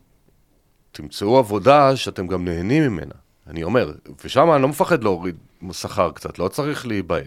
תמצאו 0.93 1.39
עבודה 1.39 1.97
שאתם 1.97 2.27
גם 2.27 2.45
נהנים 2.45 2.83
ממנה. 2.83 3.15
אני 3.47 3.63
אומר, 3.63 3.93
ושם 4.25 4.51
אני 4.53 4.63
לא 4.63 4.69
מפחד 4.69 5.05
להוריד 5.05 5.37
שכר 5.73 6.11
קצת, 6.11 6.39
לא 6.39 6.49
צריך 6.49 6.87
להיבהל. 6.87 7.25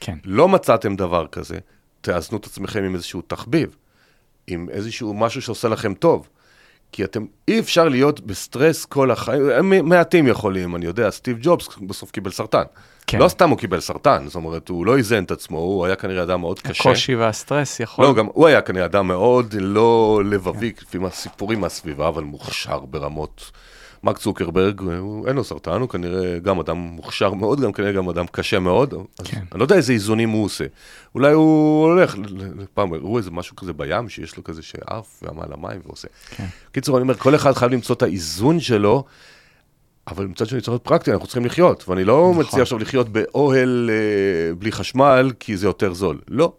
כן. 0.00 0.18
לא 0.24 0.48
מצאתם 0.48 0.96
דבר 0.96 1.26
כזה, 1.26 1.58
תאזנו 2.00 2.38
את 2.38 2.46
עצמכם 2.46 2.84
עם 2.84 2.94
איזשהו 2.94 3.22
תחביב, 3.22 3.76
עם 4.46 4.68
איזשהו 4.70 5.14
משהו 5.14 5.42
שעושה 5.42 5.68
לכם 5.68 5.94
טוב. 5.94 6.28
כי 6.94 7.04
אתם, 7.04 7.24
אי 7.48 7.58
אפשר 7.58 7.88
להיות 7.88 8.20
בסטרס 8.20 8.84
כל 8.84 9.10
החיים, 9.10 9.50
הם 9.50 9.88
מעטים 9.88 10.26
יכולים, 10.26 10.76
אני 10.76 10.86
יודע, 10.86 11.10
סטיב 11.10 11.38
ג'ובס 11.40 11.68
בסוף 11.86 12.10
קיבל 12.10 12.30
סרטן. 12.30 12.62
כן. 13.06 13.18
לא 13.18 13.28
סתם 13.28 13.50
הוא 13.50 13.58
קיבל 13.58 13.80
סרטן, 13.80 14.24
זאת 14.26 14.34
אומרת, 14.34 14.68
הוא 14.68 14.86
לא 14.86 14.96
איזן 14.96 15.24
את 15.24 15.30
עצמו, 15.30 15.58
הוא 15.58 15.86
היה 15.86 15.96
כנראה 15.96 16.22
אדם 16.22 16.40
מאוד 16.40 16.60
קשה. 16.60 16.90
הקושי 16.90 17.14
והסטרס 17.14 17.80
יכול... 17.80 18.04
לא, 18.04 18.14
גם 18.14 18.26
הוא 18.32 18.46
היה 18.46 18.60
כנראה 18.60 18.84
אדם 18.84 19.06
מאוד 19.06 19.54
לא 19.60 20.22
לבבי, 20.24 20.72
לפי 20.82 20.98
הסיפורים 21.06 21.60
מהסביבה, 21.60 22.08
אבל 22.08 22.22
מוכשר 22.22 22.78
ברמות. 22.78 23.50
מרק 24.04 24.18
צוקרברג, 24.18 24.80
הוא, 24.80 25.28
אין 25.28 25.36
לו 25.36 25.44
סרטן, 25.44 25.80
הוא 25.80 25.88
כנראה 25.88 26.38
גם 26.38 26.60
אדם 26.60 26.76
מוכשר 26.76 27.34
מאוד, 27.34 27.60
גם 27.60 27.72
כנראה 27.72 27.92
גם 27.92 28.08
אדם 28.08 28.26
קשה 28.26 28.58
מאוד. 28.58 28.94
כן. 29.24 29.40
אני 29.52 29.58
לא 29.58 29.64
יודע 29.64 29.76
איזה 29.76 29.92
איזונים 29.92 30.30
הוא 30.30 30.44
עושה. 30.44 30.64
אולי 31.14 31.32
הוא 31.32 31.84
הולך, 31.84 32.16
פעם 32.74 32.92
הראו 32.92 33.18
איזה 33.18 33.30
משהו 33.30 33.56
כזה 33.56 33.72
בים, 33.72 34.08
שיש 34.08 34.36
לו 34.36 34.44
כזה 34.44 34.62
שעף 34.62 35.22
ועמל 35.22 35.52
המים 35.52 35.80
ועושה. 35.86 36.08
כן. 36.30 36.46
קיצור, 36.72 36.96
אני 36.96 37.02
אומר, 37.02 37.14
כל 37.14 37.34
אחד 37.34 37.52
חייב 37.52 37.72
למצוא 37.72 37.94
את 37.94 38.02
האיזון 38.02 38.60
שלו. 38.60 39.04
אבל 40.08 40.26
מצד 40.26 40.46
שני 40.46 40.60
צריך 40.60 40.68
להיות 40.68 40.84
פרקטי, 40.84 41.12
אנחנו 41.12 41.26
צריכים 41.26 41.44
לחיות, 41.44 41.88
ואני 41.88 42.04
לא 42.04 42.28
נכון. 42.30 42.44
מציע 42.44 42.62
עכשיו 42.62 42.78
לחיות 42.78 43.08
באוהל 43.08 43.90
אה, 43.92 44.54
בלי 44.54 44.72
חשמל, 44.72 45.32
כי 45.40 45.56
זה 45.56 45.66
יותר 45.66 45.94
זול. 45.94 46.18
לא. 46.28 46.52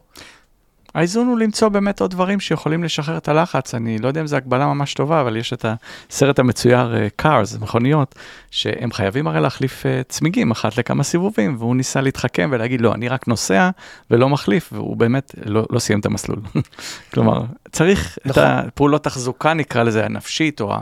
האיזון 0.96 1.28
הוא 1.28 1.40
למצוא 1.40 1.70
באמת 1.70 2.02
עוד 2.02 2.12
דברים 2.12 2.40
שיכולים 2.40 2.84
לשחרר 2.84 3.18
את 3.18 3.28
הלחץ. 3.28 3.76
אני 3.76 3.98
לא 3.98 4.08
יודע 4.08 4.22
אם 4.22 4.28
זו 4.28 4.36
הגבלה 4.36 4.68
ממש 4.68 4.94
טובה, 4.94 5.22
אבל 5.22 5.38
יש 5.38 5.54
את 5.54 5.66
הסרט 6.10 6.40
המצויר 6.40 6.96
אה, 6.96 7.08
Cars, 7.22 7.60
מכוניות, 7.62 8.16
שהם 8.52 8.92
חייבים 8.92 9.28
הרי 9.28 9.42
להחליף 9.42 9.86
אה, 9.86 10.02
צמיגים 10.10 10.52
אחת 10.52 10.78
לכמה 10.78 11.04
סיבובים, 11.04 11.56
והוא 11.60 11.76
ניסה 11.76 12.02
להתחכם 12.02 12.50
ולהגיד, 12.52 12.82
לא, 12.82 12.94
אני 12.94 13.08
רק 13.08 13.28
נוסע 13.28 13.70
ולא 14.12 14.30
מחליף, 14.30 14.70
והוא 14.74 14.98
באמת 14.98 15.36
לא, 15.46 15.66
לא 15.70 15.80
סיים 15.80 16.00
את 16.00 16.06
המסלול. 16.06 16.40
כלומר, 17.14 17.44
צריך 17.72 18.18
נכון. 18.26 18.44
את 18.44 18.48
הפעולות 18.48 19.04
תחזוקה, 19.04 19.54
נקרא 19.54 19.84
לזה, 19.84 20.06
הנפשית 20.06 20.62
או 20.62 20.76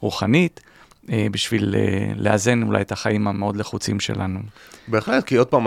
הרוחנית, 0.00 0.60
אה, 1.12 1.26
בשביל 1.30 1.74
לאזן 2.16 2.62
אולי 2.62 2.80
את 2.80 2.92
החיים 2.92 3.28
המאוד 3.28 3.56
לחוצים 3.56 4.00
שלנו. 4.00 4.40
בהחלט, 4.88 5.24
כי 5.24 5.36
עוד 5.36 5.46
פעם, 5.46 5.66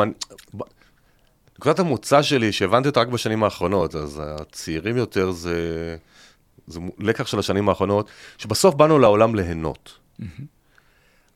נקודת 1.63 1.79
המוצא 1.79 2.21
שלי, 2.21 2.51
שהבנתי 2.51 2.87
אותה 2.87 3.01
רק 3.01 3.07
בשנים 3.07 3.43
האחרונות, 3.43 3.95
אז 3.95 4.21
הצעירים 4.25 4.97
יותר 4.97 5.31
זה, 5.31 5.55
זה 6.67 6.79
לקח 6.99 7.27
של 7.27 7.39
השנים 7.39 7.69
האחרונות, 7.69 8.09
שבסוף 8.37 8.75
באנו 8.75 8.99
לעולם 8.99 9.35
ליהנות. 9.35 9.99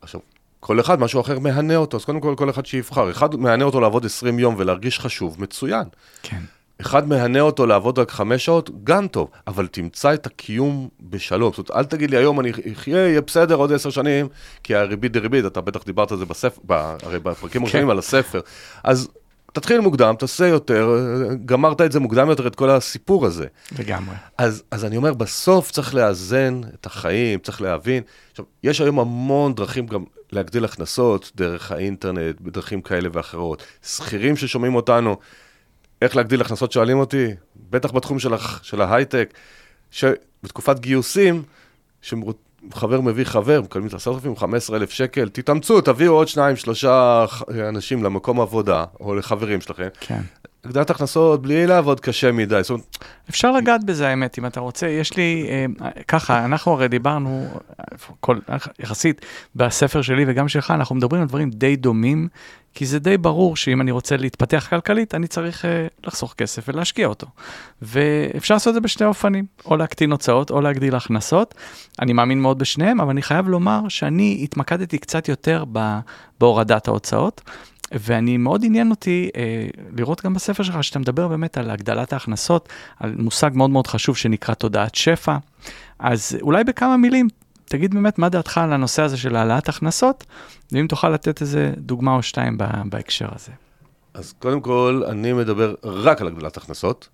עכשיו, 0.01 0.21
כל 0.59 0.79
אחד, 0.79 0.99
משהו 0.99 1.21
אחר 1.21 1.39
מהנה 1.39 1.75
אותו, 1.75 1.97
אז 1.97 2.05
קודם 2.05 2.19
כל, 2.19 2.35
כל 2.37 2.49
אחד 2.49 2.65
שיבחר. 2.65 3.11
אחד 3.11 3.35
מהנה 3.35 3.63
אותו 3.63 3.79
לעבוד 3.79 4.05
20 4.05 4.39
יום 4.39 4.55
ולהרגיש 4.57 4.99
חשוב, 4.99 5.41
מצוין. 5.41 5.83
כן. 6.23 6.41
אחד 6.81 7.07
מהנה 7.07 7.39
אותו 7.39 7.65
לעבוד 7.65 7.99
רק 7.99 8.11
חמש 8.11 8.45
שעות, 8.45 8.83
גם 8.83 9.07
טוב, 9.07 9.29
אבל 9.47 9.67
תמצא 9.67 10.13
את 10.13 10.25
הקיום 10.25 10.89
בשלום. 11.01 11.53
זאת 11.53 11.69
אומרת, 11.69 11.71
אל 11.71 11.89
תגיד 11.89 12.11
לי 12.11 12.17
היום 12.17 12.39
אני 12.39 12.51
אחיה, 12.73 12.97
יהיה 12.97 13.21
בסדר 13.21 13.55
עוד 13.55 13.73
עשר 13.73 13.89
שנים, 13.89 14.27
כי 14.63 14.75
הריבית 14.75 15.11
דריבית, 15.11 15.45
אתה 15.45 15.61
בטח 15.61 15.83
דיברת 15.83 16.11
על 16.11 16.17
זה 16.17 16.25
בספר, 16.25 16.61
הרי 17.03 17.19
בפרקים 17.19 17.61
הראשונים 17.61 17.89
על 17.89 17.99
הספר. 17.99 18.39
אז 18.83 19.09
תתחיל 19.59 19.79
מוקדם, 19.79 20.15
תעשה 20.19 20.47
יותר, 20.47 20.89
גמרת 21.45 21.81
את 21.81 21.91
זה 21.91 21.99
מוקדם 21.99 22.29
יותר, 22.29 22.47
את 22.47 22.55
כל 22.55 22.69
הסיפור 22.69 23.25
הזה. 23.25 23.45
לגמרי. 23.79 24.15
אז, 24.37 24.63
אז 24.71 24.85
אני 24.85 24.97
אומר, 24.97 25.13
בסוף 25.13 25.71
צריך 25.71 25.95
לאזן 25.95 26.61
את 26.73 26.85
החיים, 26.85 27.39
צריך 27.39 27.61
להבין. 27.61 28.03
עכשיו, 28.31 28.45
יש 28.63 28.81
היום 28.81 28.99
המון 28.99 29.55
דרכים 29.55 29.87
גם 29.87 30.03
להגדיל 30.31 30.65
הכנסות, 30.65 31.31
דרך 31.35 31.71
האינטרנט, 31.71 32.41
בדרכים 32.41 32.81
כאלה 32.81 33.09
ואחרות. 33.13 33.63
שכירים 33.85 34.35
ששומעים 34.37 34.75
אותנו, 34.75 35.17
איך 36.01 36.15
להגדיל 36.15 36.41
הכנסות 36.41 36.71
שואלים 36.71 36.99
אותי, 36.99 37.27
בטח 37.69 37.91
בתחום 37.91 38.19
של, 38.19 38.33
הח- 38.33 38.63
של 38.63 38.81
ההייטק, 38.81 39.33
שבתקופת 39.91 40.79
גיוסים, 40.79 41.43
שחבר 42.73 43.01
מביא 43.01 43.25
חבר, 43.25 43.61
מקבלים 43.61 43.87
את 43.87 43.93
ה-10,000, 43.93 44.39
15,000 44.39 44.91
שקל, 44.91 45.29
תתאמצו, 45.29 45.81
תביאו 45.81 46.13
עוד 46.13 46.27
שניים, 46.27 46.55
שלושה 46.55 47.25
אנשים 47.69 48.03
למקום 48.03 48.41
עבודה, 48.41 48.85
או 48.99 49.15
לחברים 49.15 49.61
שלכם. 49.61 49.87
כן. 49.99 50.21
הגדלת 50.67 50.89
הכנסות 50.89 51.41
בלי 51.41 51.67
לעבוד 51.67 51.99
קשה 51.99 52.31
מדי. 52.31 52.59
זאת 52.61 52.69
אומרת, 52.69 52.97
אפשר 53.29 53.51
לגעת 53.51 53.83
בזה 53.83 54.07
האמת, 54.07 54.39
אם 54.39 54.45
אתה 54.45 54.59
רוצה. 54.59 54.87
יש 54.87 55.17
לי, 55.17 55.47
אה, 55.49 55.89
ככה, 56.07 56.45
אנחנו 56.45 56.71
הרי 56.71 56.87
דיברנו, 56.87 57.47
כל, 58.19 58.37
יחסית, 58.79 59.25
בספר 59.55 60.01
שלי 60.01 60.25
וגם 60.27 60.47
שלך, 60.47 60.71
אנחנו 60.71 60.95
מדברים 60.95 61.21
על 61.21 61.27
דברים 61.27 61.49
די 61.49 61.75
דומים, 61.75 62.27
כי 62.77 62.85
זה 62.85 62.99
די 62.99 63.17
ברור 63.17 63.55
שאם 63.55 63.81
אני 63.81 63.91
רוצה 63.91 64.17
להתפתח 64.17 64.67
כלכלית, 64.69 65.15
אני 65.15 65.27
צריך 65.27 65.65
אה, 65.65 65.87
לחסוך 66.03 66.33
כסף 66.37 66.65
ולהשקיע 66.67 67.07
אותו. 67.07 67.27
ואפשר 67.81 68.53
לעשות 68.53 68.67
את 68.67 68.73
זה 68.73 68.81
בשני 68.81 69.05
אופנים, 69.05 69.45
או 69.65 69.77
להקטין 69.77 70.11
הוצאות 70.11 70.51
או 70.51 70.61
להגדיל 70.61 70.95
הכנסות. 70.95 71.55
אני 72.01 72.13
מאמין 72.13 72.41
מאוד 72.41 72.59
בשניהם, 72.59 73.01
אבל 73.01 73.09
אני 73.09 73.21
חייב 73.21 73.47
לומר 73.49 73.81
שאני 73.89 74.39
התמקדתי 74.43 74.97
קצת 74.97 75.29
יותר 75.29 75.63
ב, 75.71 75.99
בהורדת 76.39 76.87
ההוצאות. 76.87 77.41
ואני 77.91 78.37
מאוד 78.37 78.65
עניין 78.65 78.89
אותי 78.89 79.29
אה, 79.35 79.67
לראות 79.97 80.23
גם 80.25 80.33
בספר 80.33 80.63
שלך, 80.63 80.83
שאתה 80.83 80.99
מדבר 80.99 81.27
באמת 81.27 81.57
על 81.57 81.69
הגדלת 81.69 82.13
ההכנסות, 82.13 82.69
על 82.99 83.15
מושג 83.17 83.51
מאוד 83.53 83.69
מאוד 83.69 83.87
חשוב 83.87 84.17
שנקרא 84.17 84.53
תודעת 84.53 84.95
שפע. 84.95 85.37
אז 85.99 86.37
אולי 86.41 86.63
בכמה 86.63 86.97
מילים, 86.97 87.27
תגיד 87.69 87.93
באמת 87.93 88.19
מה 88.19 88.29
דעתך 88.29 88.57
על 88.57 88.73
הנושא 88.73 89.01
הזה 89.01 89.17
של 89.17 89.35
העלאת 89.35 89.69
הכנסות, 89.69 90.25
ואם 90.71 90.87
תוכל 90.87 91.09
לתת 91.09 91.41
איזה 91.41 91.73
דוגמה 91.77 92.15
או 92.15 92.23
שתיים 92.23 92.57
בהקשר 92.85 93.27
הזה. 93.35 93.51
אז 94.13 94.33
קודם 94.39 94.61
כל, 94.61 95.03
אני 95.09 95.33
מדבר 95.33 95.75
רק 95.83 96.21
על 96.21 96.27
הגדלת 96.27 96.57
הכנסות. 96.57 97.09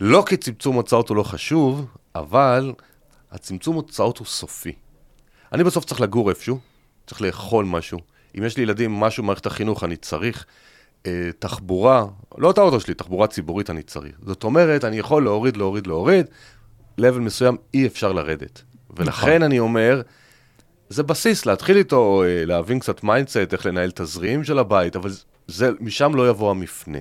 לא 0.00 0.24
כי 0.26 0.36
צמצום 0.36 0.76
הוצאות 0.76 1.08
הוא 1.08 1.16
לא 1.16 1.22
חשוב, 1.22 1.86
אבל 2.14 2.72
הצמצום 3.30 3.76
הוצאות 3.76 4.18
הוא 4.18 4.26
סופי. 4.26 4.72
אני 5.52 5.64
בסוף 5.64 5.84
צריך 5.84 6.00
לגור 6.00 6.30
איפשהו, 6.30 6.58
צריך 7.06 7.22
לאכול 7.22 7.64
משהו. 7.64 7.98
אם 8.38 8.44
יש 8.44 8.56
לי 8.56 8.62
ילדים, 8.62 9.00
משהו 9.00 9.22
במערכת 9.22 9.46
החינוך, 9.46 9.84
אני 9.84 9.96
צריך. 9.96 10.46
אה, 11.06 11.30
תחבורה, 11.38 12.06
לא 12.38 12.50
את 12.50 12.58
האוטו 12.58 12.80
שלי, 12.80 12.94
תחבורה 12.94 13.26
ציבורית 13.26 13.70
אני 13.70 13.82
צריך. 13.82 14.16
זאת 14.26 14.44
אומרת, 14.44 14.84
אני 14.84 14.98
יכול 14.98 15.24
להוריד, 15.24 15.56
להוריד, 15.56 15.86
להוריד, 15.86 16.26
level 16.98 17.18
מסוים 17.18 17.56
אי 17.74 17.86
אפשר 17.86 18.12
לרדת. 18.12 18.62
ולכן 18.96 19.42
אני 19.42 19.58
אומר, 19.58 20.02
זה 20.88 21.02
בסיס, 21.02 21.46
להתחיל 21.46 21.76
איתו, 21.76 22.22
אה, 22.26 22.44
להבין 22.44 22.78
קצת 22.78 23.04
mindset, 23.04 23.52
איך 23.52 23.66
לנהל 23.66 23.90
תזרים 23.90 24.44
של 24.44 24.58
הבית, 24.58 24.96
אבל 24.96 25.10
זה, 25.46 25.70
משם 25.80 26.14
לא 26.14 26.28
יבוא 26.28 26.50
המפנה. 26.50 26.98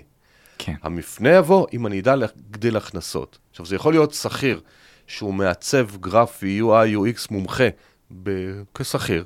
כן. 0.57 0.73
המפנה 0.83 1.29
יבוא 1.29 1.67
אם 1.73 1.87
אני 1.87 1.99
אדע 1.99 2.15
להגדיל 2.15 2.77
הכנסות. 2.77 3.37
עכשיו, 3.51 3.65
זה 3.65 3.75
יכול 3.75 3.93
להיות 3.93 4.13
שכיר 4.13 4.61
שהוא 5.07 5.33
מעצב 5.33 5.87
גרפי, 5.99 6.61
UI, 6.61 6.95
UX 6.95 7.27
מומחה 7.31 7.67
ב- 8.23 8.61
כשכיר. 8.73 9.25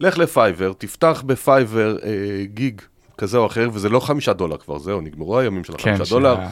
לך 0.00 0.18
ל 0.18 0.25
Fiverr, 0.25 0.72
תפתח 0.78 1.22
ב 1.26 1.36
Fiverr 1.36 1.98
אה, 2.02 2.44
gig 2.44 2.82
כזה 3.18 3.38
או 3.38 3.46
אחר, 3.46 3.68
וזה 3.72 3.88
לא 3.88 4.00
חמישה 4.00 4.32
דולר 4.32 4.56
כבר, 4.56 4.78
זהו, 4.78 5.00
נגמרו 5.00 5.38
הימים 5.38 5.64
של 5.64 5.72
כן, 5.78 5.92
החמישה 5.94 6.10
דולר. 6.14 6.36
שה- 6.36 6.48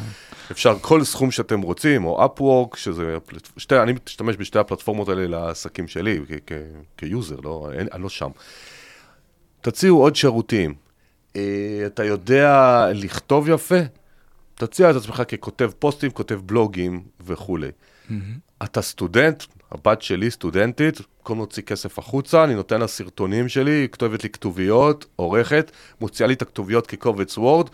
אפשר 0.51 0.79
כל 0.81 1.05
סכום 1.05 1.31
שאתם 1.31 1.61
רוצים, 1.61 2.05
או 2.05 2.25
Upwork, 2.27 2.77
שזה, 2.77 3.17
שתי, 3.57 3.79
אני 3.79 3.93
משתמש 4.07 4.37
בשתי 4.39 4.59
הפלטפורמות 4.59 5.09
האלה 5.09 5.27
לעסקים 5.27 5.89
שלי, 5.89 6.21
כ- 6.29 6.33
כ- 6.47 6.53
כ 6.97 7.08
user, 7.08 7.37
לא, 7.45 7.69
אין, 7.73 7.89
אני 7.93 8.03
לא 8.03 8.09
שם. 8.09 8.29
תציעו 9.61 10.01
עוד 10.03 10.17
שירותים. 10.17 10.75
אה, 11.37 11.43
אתה 11.87 12.05
יודע 12.05 12.53
לכתוב 12.95 13.49
יפה? 13.49 13.79
תציע 14.55 14.91
את 14.91 14.97
עצמך 14.97 15.23
ככותב 15.29 15.71
פוסטים, 15.79 16.11
כותב 16.11 16.41
בלוגים 16.47 17.03
וכולי. 17.27 17.69
אתה 18.63 18.83
סטודנט, 18.83 19.45
הבת 19.73 20.03
שלי 20.03 20.31
סטודנטית, 20.31 21.01
במקום 21.19 21.39
להוציא 21.39 21.63
כסף 21.63 21.99
החוצה, 21.99 22.45
אני 22.45 22.55
נותן 22.55 22.81
לה 22.81 22.87
סרטונים 22.87 23.49
שלי, 23.49 23.71
היא 23.71 23.89
כותבת 23.89 24.23
לי 24.23 24.31
כתוביות, 24.31 25.07
עורכת, 25.17 25.71
מוציאה 26.01 26.27
לי 26.29 26.35
את 26.35 26.43
הכתוביות 26.43 26.87
כקובץ 26.87 27.39
וורד, 27.39 27.71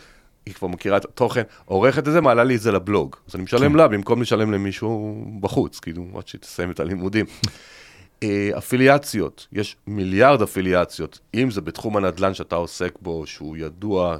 היא 0.47 0.55
כבר 0.55 0.69
מכירה 0.69 0.97
את 0.97 1.05
התוכן, 1.05 1.43
עורכת 1.65 2.09
את 2.09 2.13
זה, 2.13 2.21
מעלה 2.21 2.45
לי 2.45 2.57
את 2.57 2.61
זה 2.61 2.73
לבלוג. 2.73 3.17
אז 3.29 3.35
אני 3.35 3.43
משלם 3.43 3.73
כן. 3.73 3.77
לה 3.77 3.89
במקום 3.89 4.23
לשלם 4.23 4.53
למישהו 4.53 5.25
בחוץ, 5.41 5.81
כאילו, 5.81 6.07
עד 6.17 6.29
שהיא 6.29 6.41
תסיים 6.41 6.71
את 6.71 6.81
הלימודים. 6.81 7.27
אה, 8.23 8.51
אפיליאציות, 8.59 9.47
יש 9.53 9.77
מיליארד 9.87 10.43
אפיליאציות, 10.43 11.19
אם 11.35 11.51
זה 11.51 11.61
בתחום 11.61 11.97
הנדל"ן 11.97 12.35
שאתה 12.35 12.57
עוסק 12.57 12.99
בו, 13.01 13.27
שהוא 13.27 13.57
ידוע, 13.57 14.17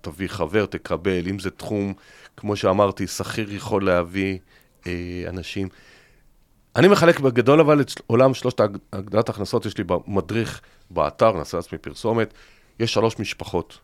תביא 0.00 0.28
חבר, 0.28 0.66
תקבל, 0.66 1.28
אם 1.28 1.38
זה 1.38 1.50
תחום, 1.50 1.92
כמו 2.36 2.56
שאמרתי, 2.56 3.06
שכיר 3.06 3.54
יכול 3.54 3.84
להביא 3.84 4.38
אה, 4.86 5.24
אנשים. 5.28 5.68
אני 6.76 6.88
מחלק 6.88 7.20
בגדול 7.20 7.60
אבל 7.60 7.80
את 7.80 7.92
עולם 8.06 8.34
שלושת 8.34 8.60
הגדלת 8.92 9.28
ההכנסות, 9.28 9.66
יש 9.66 9.78
לי 9.78 9.84
במדריך 9.84 10.60
באתר, 10.90 11.32
נעשה 11.32 11.56
לעצמי 11.56 11.78
פרסומת, 11.78 12.34
יש 12.80 12.92
שלוש 12.92 13.18
משפחות. 13.18 13.78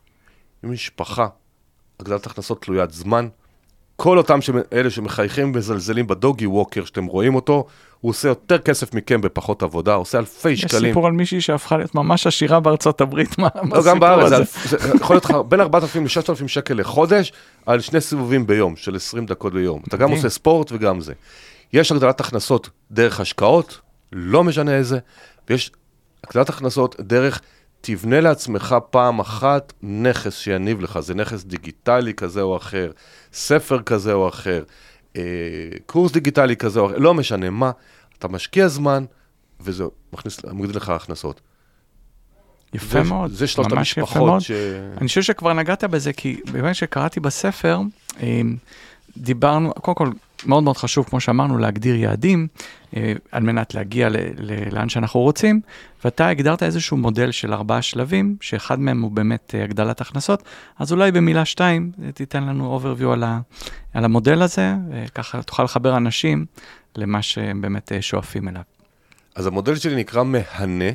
משפחה, 0.63 1.27
הגדלת 2.01 2.27
הכנסות 2.27 2.63
תלוית 2.63 2.91
זמן, 2.91 3.29
כל 3.97 4.19
אותם 4.19 4.41
שמ- 4.41 4.59
אלה 4.73 4.91
שמחייכים 4.91 5.47
ומזלזלים 5.55 6.07
בדוגי 6.07 6.47
ווקר 6.47 6.85
שאתם 6.85 7.05
רואים 7.07 7.35
אותו, 7.35 7.67
הוא 8.01 8.11
עושה 8.11 8.29
יותר 8.29 8.59
כסף 8.59 8.95
מכם 8.95 9.21
בפחות 9.21 9.63
עבודה, 9.63 9.95
עושה 9.95 10.19
אלפי 10.19 10.51
יש 10.51 10.61
שקלים. 10.61 10.91
סיפור 10.91 11.07
על 11.07 11.13
מישהי 11.13 11.41
שהפכה 11.41 11.77
להיות 11.77 11.95
ממש 11.95 12.27
עשירה 12.27 12.61
בארצות 12.61 13.01
הברית, 13.01 13.39
מה 13.39 13.49
מה 13.63 13.77
לא, 13.77 13.85
גם 13.85 14.01
בארץ, 14.01 14.33
הסיפור 14.33 14.69
זה, 14.69 14.77
הזה? 14.77 14.89
זה 14.89 14.97
יכול 14.97 15.17
להיות 15.17 15.25
לך 15.25 15.37
בין 15.49 15.61
4,000 15.61 16.05
ל-6,000 16.05 16.49
שקל 16.49 16.75
לחודש, 16.75 17.33
על 17.67 17.81
שני 17.81 18.01
סיבובים 18.01 18.47
ביום, 18.47 18.77
של 18.77 18.97
20 18.97 19.27
דקות 19.27 19.53
ביום. 19.53 19.83
אתה 19.89 19.97
גם. 19.97 20.11
עושה 20.11 20.29
ספורט 20.29 20.73
וגם 20.73 21.01
זה. 21.01 21.13
יש 21.73 21.93
הגדלת 21.93 22.21
הכנסות 22.21 22.69
דרך 22.91 23.21
השקעות, 23.21 23.81
לא 24.13 24.45
משנה 24.45 24.75
איזה, 24.75 24.99
ויש 25.51 25.71
הגדלת 26.25 26.49
הכנסות 26.49 26.97
דרך, 27.01 27.41
תבנה 27.81 28.21
לעצמך 28.21 28.77
פעם 28.91 29.19
אחת 29.21 29.73
נכס 29.83 30.37
שיניב 30.39 30.81
לך, 30.81 31.01
זה 31.01 31.15
נכס 31.15 31.45
דיגיטלי 31.45 32.15
כזה 32.15 32.43
או 32.43 32.57
אחר, 32.57 32.91
ספר 33.33 33.83
כזה 33.83 34.13
או 34.13 34.29
אחר, 34.29 34.63
אה, 35.17 35.23
קורס 35.87 36.13
דיגיטלי 36.13 36.57
כזה 36.57 36.81
או 36.81 36.87
אחר, 36.87 36.99
לא 36.99 37.15
משנה 37.15 37.51
מה, 37.51 37.71
אתה 38.19 38.29
משקיע 38.29 38.69
זמן, 38.69 39.05
וזה 39.61 39.85
מכניס, 40.13 40.45
מגדיל 40.45 40.77
לך 40.77 40.89
הכנסות. 40.89 41.41
יפה 42.75 42.87
זה- 43.03 43.09
מאוד, 43.09 43.31
זה 43.33 43.47
שלושת 43.47 43.73
ממש 43.73 43.93
יפה 43.93 44.01
המשפחות. 44.01 44.43
ש... 44.43 44.51
אני 44.99 45.09
חושב 45.09 45.23
שכבר 45.23 45.53
נגעת 45.53 45.85
בזה, 45.85 46.13
כי 46.13 46.41
באמת 46.53 46.75
שקראתי 46.75 47.21
בספר, 47.21 47.81
אה, 48.21 48.41
דיברנו, 49.17 49.73
קודם 49.75 49.95
כל, 49.95 50.11
מאוד 50.45 50.63
מאוד 50.63 50.77
חשוב, 50.77 51.07
כמו 51.09 51.21
שאמרנו, 51.21 51.59
להגדיר 51.59 51.97
יעדים 51.97 52.47
אה, 52.97 53.13
על 53.33 53.43
מנת 53.43 53.75
להגיע 53.75 54.09
לאן 54.73 54.89
שאנחנו 54.89 55.21
רוצים, 55.21 55.61
ואתה 56.05 56.29
הגדרת 56.29 56.63
איזשהו 56.63 56.97
מודל 56.97 57.31
של 57.31 57.53
ארבעה 57.53 57.83
שלבים, 57.83 58.37
שאחד 58.41 58.81
מהם 58.81 59.03
הוא 59.03 59.11
באמת 59.11 59.55
אה, 59.55 59.65
הגדלת 59.65 60.01
הכנסות, 60.01 60.43
אז 60.79 60.93
אולי 60.93 61.13
במילה 61.13 61.45
שתיים 61.45 61.93
אה, 62.05 62.13
תיתן 62.13 62.45
לנו 62.45 62.81
overview 62.81 63.07
על, 63.07 63.23
ה- 63.23 63.41
על 63.95 64.05
המודל 64.05 64.43
הזה, 64.43 64.75
וככה 64.91 65.43
תוכל 65.43 65.63
לחבר 65.65 65.97
אנשים 65.97 66.47
למה 66.97 67.23
שהם 67.23 67.61
באמת 67.61 67.93
שואפים 68.01 68.49
אליו. 68.49 68.63
אז 69.35 69.47
המודל 69.47 69.77
שלי 69.77 69.97
נקרא 69.97 70.23
מהנה, 70.23 70.91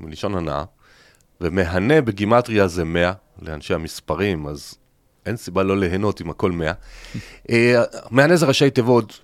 מלשון 0.00 0.34
הנאה, 0.34 0.64
ומהנה 1.40 2.00
בגימטריה 2.00 2.68
זה 2.68 2.84
100, 2.84 3.12
לאנשי 3.42 3.74
המספרים, 3.74 4.46
אז 4.46 4.74
אין 5.26 5.36
סיבה 5.36 5.62
לא 5.62 5.76
ליהנות 5.76 6.20
אם 6.20 6.30
הכל 6.30 6.52
100. 6.52 6.72
אה, 7.50 7.82
מהנה 8.10 8.36
זה 8.36 8.46
ראשי 8.46 8.70
תיבות, 8.70 9.20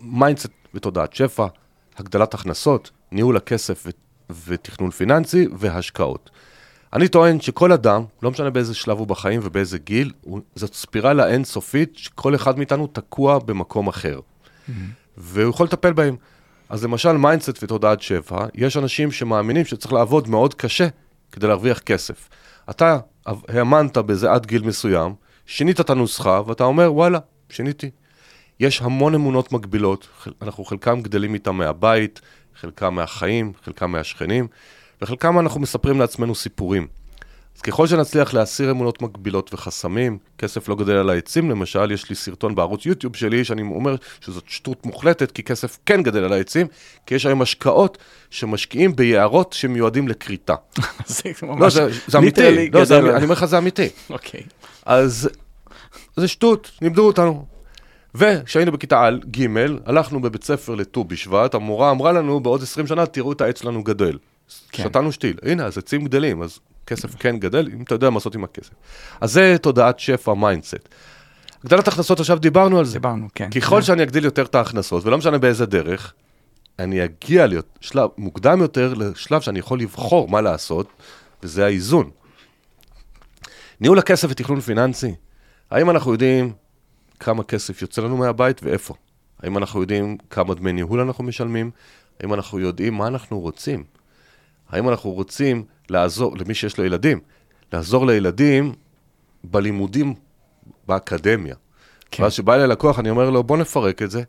mindset 0.00 0.50
ותודעת 0.74 1.14
שפע, 1.14 1.46
הגדלת 1.96 2.34
הכנסות, 2.34 2.90
ניהול 3.12 3.36
הכסף 3.36 3.86
ותכנון 4.46 4.90
פיננסי 4.90 5.46
והשקעות. 5.58 6.30
אני 6.92 7.08
טוען 7.08 7.40
שכל 7.40 7.72
אדם, 7.72 8.04
לא 8.22 8.30
משנה 8.30 8.50
באיזה 8.50 8.74
שלב 8.74 8.98
הוא 8.98 9.06
בחיים 9.06 9.40
ובאיזה 9.44 9.78
גיל, 9.78 10.12
הוא, 10.20 10.40
זאת 10.54 10.74
ספירלה 10.74 11.26
אינסופית 11.28 11.96
שכל 11.96 12.34
אחד 12.34 12.58
מאיתנו 12.58 12.86
תקוע 12.86 13.38
במקום 13.38 13.88
אחר. 13.88 14.20
והוא 15.16 15.50
יכול 15.50 15.66
לטפל 15.66 15.92
בהם. 15.92 16.16
אז 16.68 16.84
למשל 16.84 17.12
mindset 17.12 17.62
ותודעת 17.62 18.02
שפע, 18.02 18.46
יש 18.54 18.76
אנשים 18.76 19.12
שמאמינים 19.12 19.64
שצריך 19.64 19.92
לעבוד 19.92 20.28
מאוד 20.28 20.54
קשה 20.54 20.88
כדי 21.32 21.46
להרוויח 21.46 21.78
כסף. 21.78 22.28
אתה 22.70 22.98
האמנת 23.26 23.98
בזה 23.98 24.32
עד 24.32 24.46
גיל 24.46 24.62
מסוים, 24.62 25.14
שינית 25.46 25.80
את 25.80 25.90
הנוסחה 25.90 26.42
ואתה 26.46 26.64
אומר 26.64 26.92
וואלה, 26.94 27.18
שיניתי. 27.50 27.90
יש 28.60 28.82
המון 28.82 29.14
אמונות 29.14 29.52
מגבילות, 29.52 30.08
אנחנו 30.42 30.64
חלקם 30.64 31.00
גדלים 31.02 31.34
איתם 31.34 31.56
מהבית, 31.56 32.20
חלקם 32.60 32.94
מהחיים, 32.94 33.52
חלקם 33.64 33.90
מהשכנים, 33.92 34.48
וחלקם 35.02 35.38
אנחנו 35.38 35.60
מספרים 35.60 36.00
לעצמנו 36.00 36.34
סיפורים. 36.34 36.86
אז 37.56 37.62
ככל 37.62 37.86
שנצליח 37.86 38.34
להסיר 38.34 38.70
אמונות 38.70 39.02
מגבילות 39.02 39.54
וחסמים, 39.54 40.18
כסף 40.38 40.68
לא 40.68 40.76
גדל 40.76 40.96
על 40.96 41.10
העצים 41.10 41.50
למשל, 41.50 41.90
יש 41.90 42.10
לי 42.10 42.16
סרטון 42.16 42.54
בערוץ 42.54 42.86
יוטיוב 42.86 43.16
שלי 43.16 43.44
שאני 43.44 43.62
אומר 43.62 43.96
שזאת 44.20 44.44
שטות 44.46 44.86
מוחלטת, 44.86 45.30
כי 45.30 45.42
כסף 45.42 45.78
כן 45.86 46.02
גדל 46.02 46.24
על 46.24 46.32
העצים, 46.32 46.66
כי 47.06 47.14
יש 47.14 47.26
היום 47.26 47.42
השקעות 47.42 47.98
שמשקיעים 48.30 48.96
ביערות 48.96 49.52
שמיועדים 49.52 50.08
לכריתה. 50.08 50.54
זה 51.06 51.22
לא, 51.42 51.48
ממש 51.48 51.72
זה, 51.72 51.88
זה 52.06 52.18
אמיתי, 52.18 52.70
לא, 52.70 52.84
זה, 52.84 52.98
אני 52.98 53.24
אומר 53.24 53.32
לך, 53.32 53.44
זה 53.44 53.58
אמיתי. 53.58 53.88
אוקיי. 54.10 54.42
אז 54.86 55.28
זה 56.16 56.28
שטות, 56.28 56.70
לימדו 56.82 57.06
אותנו. 57.06 57.46
וכשהיינו 58.14 58.72
בכיתה 58.72 59.08
ג', 59.30 59.46
הלכנו 59.86 60.20
בבית 60.20 60.44
ספר 60.44 60.74
לט"ו 60.74 61.04
בשבט, 61.04 61.54
המורה 61.54 61.90
אמרה 61.90 62.12
לנו, 62.12 62.40
בעוד 62.40 62.62
20 62.62 62.86
שנה 62.86 63.06
תראו 63.06 63.32
את 63.32 63.40
העץ 63.40 63.60
שלנו 63.60 63.84
גדל. 63.84 64.18
כן. 64.72 64.82
שתנו 64.82 65.12
שתיל, 65.12 65.36
הנה, 65.42 65.64
אז 65.64 65.78
עצים 65.78 66.04
גדלים, 66.04 66.42
אז 66.42 66.58
כסף 66.90 67.14
כן 67.18 67.38
גדל, 67.38 67.68
אם 67.74 67.82
אתה 67.82 67.94
יודע 67.94 68.10
מה 68.10 68.16
לעשות 68.16 68.34
עם 68.34 68.44
הכסף. 68.44 68.72
אז 69.20 69.32
זה 69.32 69.56
תודעת 69.62 69.98
שפע 69.98 70.34
mindset. 70.34 70.88
הגדלת 71.64 71.88
הכנסות, 71.88 72.20
עכשיו 72.20 72.38
דיברנו 72.38 72.78
על 72.78 72.84
זה. 72.84 72.92
דיברנו, 72.92 73.28
כן. 73.34 73.50
ככל 73.50 73.82
שאני 73.82 74.02
אגדיל 74.02 74.24
יותר 74.24 74.44
את 74.44 74.54
ההכנסות, 74.54 75.04
ולא 75.04 75.18
משנה 75.18 75.38
באיזה 75.38 75.66
דרך, 75.66 76.14
אני 76.78 77.04
אגיע 77.04 77.46
להיות 77.46 77.78
שלב 77.80 78.08
מוקדם 78.18 78.60
יותר 78.60 78.94
לשלב 78.94 79.40
שאני 79.40 79.58
יכול 79.58 79.80
לבחור 79.80 80.28
מה 80.28 80.40
לעשות, 80.40 80.86
וזה 81.42 81.64
האיזון. 81.64 82.10
ניהול 83.80 83.98
הכסף 83.98 84.28
ותכנון 84.30 84.60
פיננסי, 84.60 85.14
האם 85.70 85.90
אנחנו 85.90 86.12
יודעים 86.12 86.52
כמה 87.20 87.44
כסף 87.44 87.82
יוצא 87.82 88.02
לנו 88.02 88.16
מהבית 88.16 88.60
ואיפה? 88.62 88.94
האם 89.42 89.58
אנחנו 89.58 89.80
יודעים 89.80 90.16
כמה 90.30 90.54
דמי 90.54 90.72
ניהול 90.72 91.00
אנחנו 91.00 91.24
משלמים? 91.24 91.70
האם 92.20 92.34
אנחנו 92.34 92.60
יודעים 92.60 92.94
מה 92.94 93.06
אנחנו 93.06 93.40
רוצים? 93.40 93.84
האם 94.70 94.88
אנחנו 94.88 95.10
רוצים 95.10 95.64
לעזור, 95.90 96.36
למי 96.38 96.54
שיש 96.54 96.78
לו 96.78 96.84
ילדים, 96.84 97.20
לעזור 97.72 98.06
לילדים 98.06 98.74
בלימודים 99.44 100.14
באקדמיה? 100.88 101.54
כן. 102.10 102.22
ואז 102.22 102.32
כשבא 102.32 102.54
אליי 102.54 102.66
לקוח, 102.66 102.98
אני 102.98 103.10
אומר 103.10 103.30
לו, 103.30 103.42
בוא 103.42 103.56
נפרק 103.56 104.02
את 104.02 104.10
זה. 104.10 104.22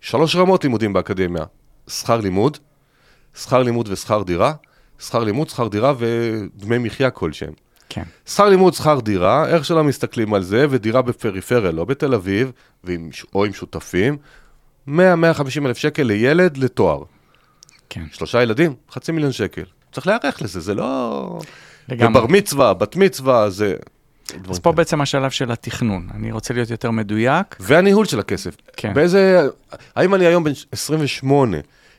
שלוש 0.00 0.36
רמות 0.36 0.64
לימודים 0.64 0.92
באקדמיה. 0.92 1.44
שכר 1.88 2.20
לימוד, 2.20 2.58
שכר 3.34 3.62
לימוד 3.62 3.88
ושכר 3.88 4.22
דירה, 4.22 4.52
שכר 4.98 5.24
לימוד, 5.24 5.48
שכר 5.48 5.68
דירה 5.68 5.92
ודמי 5.98 6.78
מחיה 6.78 7.10
כלשהם. 7.10 7.52
כן. 7.88 8.02
שכר 8.26 8.48
לימוד, 8.48 8.74
שכר 8.74 9.00
דירה, 9.00 9.48
איך 9.48 9.64
שלא 9.64 9.84
מסתכלים 9.84 10.34
על 10.34 10.42
זה, 10.42 10.66
ודירה 10.70 11.02
בפריפריה, 11.02 11.72
לא 11.72 11.84
בתל 11.84 12.14
אביב, 12.14 12.52
ועם, 12.84 13.10
או 13.34 13.44
עם 13.44 13.52
שותפים, 13.52 14.16
100-150 14.88 14.92
אלף 15.66 15.78
שקל 15.78 16.02
לילד 16.02 16.56
לתואר. 16.56 17.02
כן. 17.88 18.04
שלושה 18.12 18.42
ילדים, 18.42 18.74
חצי 18.90 19.12
מיליון 19.12 19.32
שקל. 19.32 19.64
צריך 19.92 20.06
להיערך 20.06 20.42
לזה, 20.42 20.60
זה 20.60 20.74
לא... 20.74 21.38
לגמרי. 21.88 22.20
ובר 22.20 22.26
מצווה, 22.26 22.74
בת 22.74 22.96
מצווה, 22.96 23.50
זה... 23.50 23.74
אז 24.48 24.58
פה 24.58 24.62
כאלה. 24.62 24.76
בעצם 24.76 25.00
השלב 25.00 25.30
של 25.30 25.52
התכנון. 25.52 26.08
אני 26.14 26.32
רוצה 26.32 26.54
להיות 26.54 26.70
יותר 26.70 26.90
מדויק. 26.90 27.56
והניהול 27.60 28.06
של 28.06 28.20
הכסף. 28.20 28.56
כן. 28.76 28.94
באיזה... 28.94 29.48
האם 29.96 30.14
אני 30.14 30.26
היום 30.26 30.44
בן 30.44 30.52
28, 30.72 31.56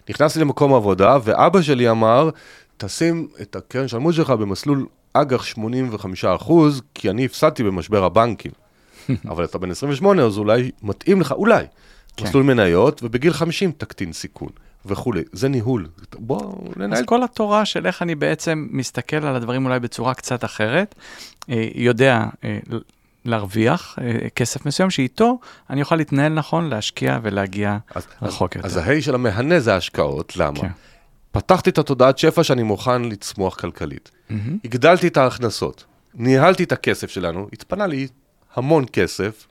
נכנסתי 0.09 0.39
למקום 0.39 0.73
עבודה, 0.73 1.17
ואבא 1.23 1.61
שלי 1.61 1.89
אמר, 1.89 2.29
תשים 2.77 3.27
את 3.41 3.55
הקרן 3.55 3.87
שלמות 3.87 4.13
שלך 4.13 4.29
במסלול 4.29 4.85
אג"ח 5.13 5.43
85 5.43 6.25
אחוז, 6.25 6.81
כי 6.95 7.09
אני 7.09 7.25
הפסדתי 7.25 7.63
במשבר 7.63 8.03
הבנקים. 8.03 8.51
אבל 9.31 9.43
אתה 9.43 9.57
בן 9.57 9.71
28, 9.71 10.23
אז 10.23 10.37
אולי 10.37 10.71
מתאים 10.83 11.21
לך, 11.21 11.31
אולי, 11.31 11.65
כן. 12.17 12.25
מסלול 12.25 12.43
מניות, 12.43 13.03
ובגיל 13.03 13.33
50 13.33 13.71
תקטין 13.77 14.13
סיכון, 14.13 14.49
וכולי. 14.85 15.23
זה 15.31 15.49
ניהול. 15.49 15.87
בוא 16.19 16.53
ננהל. 16.75 16.93
אז 16.99 17.05
כל 17.05 17.23
התורה 17.23 17.65
של 17.65 17.87
איך 17.87 18.01
אני 18.01 18.15
בעצם 18.15 18.67
מסתכל 18.71 19.25
על 19.25 19.35
הדברים 19.35 19.65
אולי 19.65 19.79
בצורה 19.79 20.13
קצת 20.13 20.45
אחרת, 20.45 20.95
אה, 21.49 21.67
יודע 21.75 22.25
אה, 22.43 22.59
להרוויח 23.25 23.95
אה, 24.01 24.29
כסף 24.29 24.65
מסוים, 24.65 24.89
שאיתו 24.89 25.39
אני 25.69 25.81
אוכל 25.81 25.95
להתנהל 25.95 26.33
נכון, 26.33 26.69
להשקיע 26.69 27.19
ולהגיע 27.21 27.77
אז, 27.95 28.07
רחוק 28.21 28.57
אז, 28.57 28.57
יותר. 28.57 28.67
אז 28.67 28.77
ההי 28.77 29.01
של 29.01 29.15
המהנה 29.15 29.59
זה 29.59 29.73
ההשקעות, 29.73 30.37
למה? 30.37 30.59
כן. 30.59 30.71
פתחתי 31.31 31.69
את 31.69 31.77
התודעת 31.77 32.17
שפע 32.17 32.43
שאני 32.43 32.63
מוכן 32.63 33.01
לצמוח 33.01 33.55
כלכלית. 33.55 34.11
מהמם. 34.29 34.57
הגדלתי 34.65 35.07
את 35.07 35.17
ההכנסות, 35.17 35.85
ניהלתי 36.13 36.63
את 36.63 36.71
הכסף 36.71 37.09
שלנו, 37.09 37.47
התפנה 37.53 37.87
לי 37.87 38.07
המון 38.55 38.85
כסף, 38.93 39.47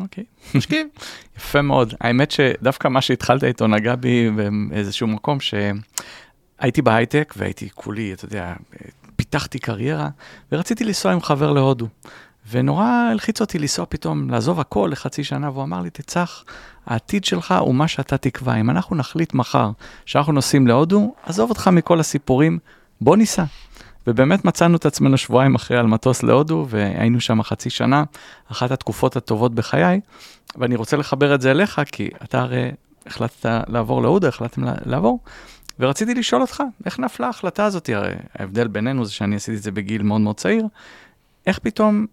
אוקיי. 0.00 0.24
משקיעים. 0.54 0.88
יפה 1.36 1.62
מאוד. 1.62 1.94
האמת 2.00 2.30
שדווקא 2.30 2.88
מה 2.88 3.00
שהתחלת 3.00 3.44
איתו 3.44 3.66
נגע 3.66 3.94
בי 3.94 4.30
באיזשהו 4.70 5.06
מקום 5.06 5.38
שהייתי 5.40 6.82
בהייטק 6.82 7.34
והייתי 7.36 7.68
כולי, 7.74 8.12
אתה 8.12 8.24
יודע, 8.24 8.54
פיתחתי 9.16 9.58
קריירה 9.58 10.08
ורציתי 10.52 10.84
לנסוע 10.84 11.12
עם 11.12 11.20
חבר 11.20 11.52
להודו. 11.52 11.88
ונורא 12.50 12.86
הלחיץ 12.86 13.40
אותי 13.40 13.58
לנסוע 13.58 13.86
פתאום, 13.88 14.30
לעזוב 14.30 14.60
הכל 14.60 14.88
לחצי 14.92 15.24
שנה, 15.24 15.50
והוא 15.50 15.64
אמר 15.64 15.80
לי, 15.80 15.90
תצח, 15.90 16.44
העתיד 16.86 17.24
שלך 17.24 17.54
הוא 17.60 17.74
מה 17.74 17.88
שאתה 17.88 18.18
תקבע. 18.18 18.54
אם 18.54 18.70
אנחנו 18.70 18.96
נחליט 18.96 19.34
מחר 19.34 19.70
שאנחנו 20.06 20.32
נוסעים 20.32 20.66
להודו, 20.66 21.14
עזוב 21.22 21.50
אותך 21.50 21.68
מכל 21.68 22.00
הסיפורים, 22.00 22.58
בוא 23.00 23.16
ניסע. 23.16 23.44
ובאמת 24.06 24.44
מצאנו 24.44 24.76
את 24.76 24.86
עצמנו 24.86 25.16
שבועיים 25.16 25.54
אחרי 25.54 25.76
על 25.76 25.86
מטוס 25.86 26.22
להודו, 26.22 26.66
והיינו 26.68 27.20
שם 27.20 27.42
חצי 27.42 27.70
שנה, 27.70 28.04
אחת 28.52 28.70
התקופות 28.70 29.16
הטובות 29.16 29.54
בחיי, 29.54 30.00
ואני 30.56 30.76
רוצה 30.76 30.96
לחבר 30.96 31.34
את 31.34 31.40
זה 31.40 31.50
אליך, 31.50 31.80
כי 31.92 32.10
אתה 32.24 32.40
הרי 32.40 32.70
החלטת 33.06 33.46
לעבור 33.68 34.02
להודו, 34.02 34.26
החלטתם 34.26 34.62
לעבור, 34.84 35.20
ורציתי 35.78 36.14
לשאול 36.14 36.42
אותך, 36.42 36.62
איך 36.84 36.98
נפלה 36.98 37.26
ההחלטה 37.26 37.64
הזאת? 37.64 37.88
הרי 37.88 38.14
ההבדל 38.38 38.68
בינינו 38.68 39.04
זה 39.04 39.12
שאני 39.12 39.36
עשיתי 39.36 39.56
את 39.56 39.62
זה 39.62 39.70
בגיל 39.70 40.02
מאוד 40.02 40.20
מאוד 40.20 40.36
צעיר, 40.36 40.66
איך 41.46 41.58
פתאום, 41.58 42.06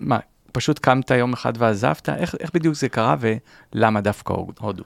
מה, 0.00 0.18
פשוט 0.52 0.78
קמת 0.78 1.10
יום 1.10 1.32
אחד 1.32 1.52
ועזבת? 1.58 2.08
איך, 2.08 2.34
איך 2.40 2.50
בדיוק 2.54 2.74
זה 2.74 2.88
קרה 2.88 3.16
ולמה 3.20 4.00
דווקא 4.00 4.32
הודו? 4.58 4.84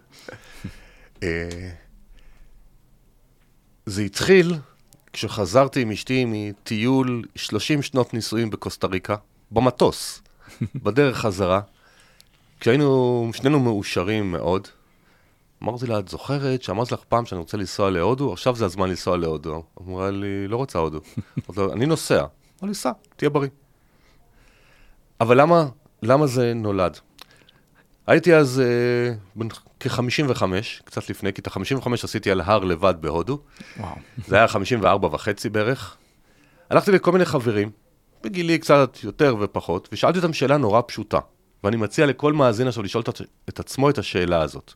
אה, 1.22 1.70
זה 3.86 4.02
התחיל 4.02 4.54
כשחזרתי 5.14 5.82
עם 5.82 5.90
אשתי 5.90 6.24
מטיול 6.28 7.22
30 7.34 7.82
שנות 7.82 8.14
נישואים 8.14 8.50
בקוסטה 8.50 8.86
ריקה, 8.86 9.16
במטוס, 9.50 10.22
בדרך 10.84 11.18
חזרה, 11.18 11.60
כשהיינו 12.60 13.30
שנינו 13.34 13.60
מאושרים 13.60 14.32
מאוד. 14.32 14.68
אמרתי 15.62 15.86
לה, 15.86 15.98
את 15.98 16.08
זוכרת 16.08 16.62
שאמרתי 16.62 16.94
לך 16.94 17.00
פעם 17.08 17.26
שאני 17.26 17.38
רוצה 17.38 17.56
לנסוע 17.56 17.90
להודו? 17.90 18.32
עכשיו 18.32 18.56
זה 18.56 18.64
הזמן 18.64 18.88
לנסוע 18.88 19.16
להודו. 19.16 19.62
אמרה 19.80 20.10
לי, 20.10 20.48
לא 20.48 20.56
רוצה 20.56 20.78
הודו. 20.78 21.00
אמרתי 21.50 21.74
אני 21.74 21.86
נוסע. 21.86 22.18
אמר 22.18 22.68
לי, 22.68 22.74
סע, 22.74 22.92
תהיה 23.16 23.30
בריא. 23.30 23.48
אבל 25.20 25.40
למה, 25.40 25.68
למה 26.02 26.26
זה 26.26 26.54
נולד? 26.54 26.98
הייתי 28.06 28.34
אז 28.34 28.60
אה, 28.60 29.14
בן 29.36 29.48
כ-55, 29.80 30.42
קצת 30.84 31.10
לפני, 31.10 31.32
כי 31.32 31.40
את 31.40 31.46
ה-55 31.46 31.88
עשיתי 32.02 32.30
על 32.30 32.40
הר 32.40 32.64
לבד 32.64 32.94
בהודו. 33.00 33.38
וואו. 33.78 33.94
זה 34.26 34.36
היה 34.36 34.48
54 34.48 35.08
וחצי 35.12 35.48
בערך. 35.48 35.96
הלכתי 36.70 36.92
לכל 36.92 37.12
מיני 37.12 37.24
חברים, 37.24 37.70
בגילי 38.22 38.58
קצת 38.58 38.98
יותר 39.04 39.36
ופחות, 39.40 39.88
ושאלתי 39.92 40.18
אותם 40.18 40.32
שאלה 40.32 40.56
נורא 40.56 40.80
פשוטה. 40.86 41.18
ואני 41.64 41.76
מציע 41.76 42.06
לכל 42.06 42.32
מאזין 42.32 42.68
עכשיו 42.68 42.82
לשאול 42.82 43.04
את, 43.48 43.60
עצמו 43.60 43.90
את 43.90 43.98
השאלה 43.98 44.40
הזאת. 44.40 44.72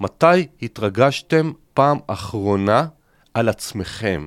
מתי 0.00 0.46
התרגשתם 0.62 1.52
פעם 1.74 1.98
אחרונה 2.06 2.86
על 3.34 3.48
עצמכם? 3.48 4.26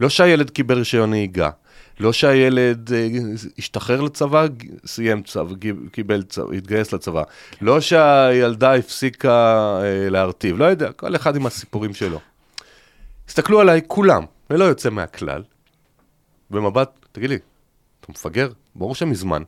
לא 0.00 0.08
שהילד 0.08 0.50
קיבל 0.50 0.78
רישיון 0.78 1.10
נהיגה, 1.10 1.50
לא 2.00 2.12
שהילד 2.12 2.92
אה, 2.92 3.08
השתחרר 3.58 4.00
לצבא, 4.00 4.46
סיים 4.86 5.22
צבא, 5.22 5.54
קיבל 5.92 6.22
צבא, 6.22 6.52
התגייס 6.52 6.92
לצבא. 6.92 7.22
כן. 7.50 7.66
לא 7.66 7.80
שהילדה 7.80 8.74
הפסיקה 8.74 9.78
אה, 9.82 10.10
להרטיב, 10.10 10.58
לא 10.58 10.64
יודע, 10.64 10.92
כל 10.92 11.16
אחד 11.16 11.36
עם 11.36 11.46
הסיפורים 11.46 11.94
שלו. 11.94 12.20
הסתכלו 13.28 13.60
עליי 13.60 13.80
כולם, 13.86 14.24
ולא 14.50 14.64
יוצא 14.64 14.90
מהכלל, 14.90 15.42
במבט, 16.50 16.90
תגיד 17.12 17.30
לי, 17.30 17.38
אתה 18.00 18.12
מפגר? 18.12 18.48
ברור 18.74 18.94
שמזמן. 18.94 19.42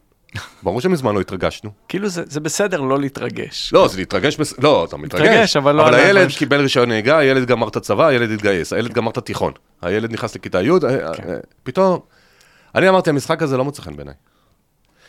ברור 0.62 0.80
שמזמן 0.80 1.14
לא 1.14 1.20
התרגשנו. 1.20 1.70
כאילו 1.88 2.08
זה, 2.08 2.22
זה 2.26 2.40
בסדר 2.40 2.80
לא 2.80 3.00
להתרגש. 3.00 3.72
לא, 3.72 3.88
זה 3.88 3.98
להתרגש, 3.98 4.36
בס... 4.36 4.58
לא, 4.58 4.84
אתה 4.84 4.96
מתרגש. 4.96 5.22
מתרגש, 5.22 5.56
אבל 5.56 5.74
לא... 5.74 5.82
אבל 5.82 5.94
הילד 5.94 6.28
ש... 6.28 6.38
קיבל 6.38 6.60
רישיון 6.60 6.88
נהיגה, 6.88 7.18
הילד 7.18 7.44
גמר 7.46 7.68
את 7.68 7.76
הצבא, 7.76 8.06
הילד 8.06 8.30
התגייס, 8.30 8.72
הילד 8.72 8.92
גמר 8.92 9.10
את 9.10 9.16
התיכון, 9.16 9.52
הילד 9.82 10.12
נכנס 10.12 10.34
לכיתה 10.34 10.62
י', 10.62 10.70
אה, 10.70 11.14
כן. 11.14 11.36
פתאום 11.62 12.00
אני 12.74 12.88
אמרתי, 12.88 13.10
המשחק 13.10 13.42
הזה 13.42 13.56
לא 13.56 13.64
מוצא 13.64 13.82
חן 13.82 13.96
בעיניי. 13.96 14.14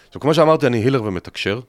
עכשיו, 0.08 0.22
כמו 0.22 0.34
שאמרתי, 0.34 0.68
אני 0.68 0.78
הילר 0.78 1.04
ומתקשר. 1.04 1.60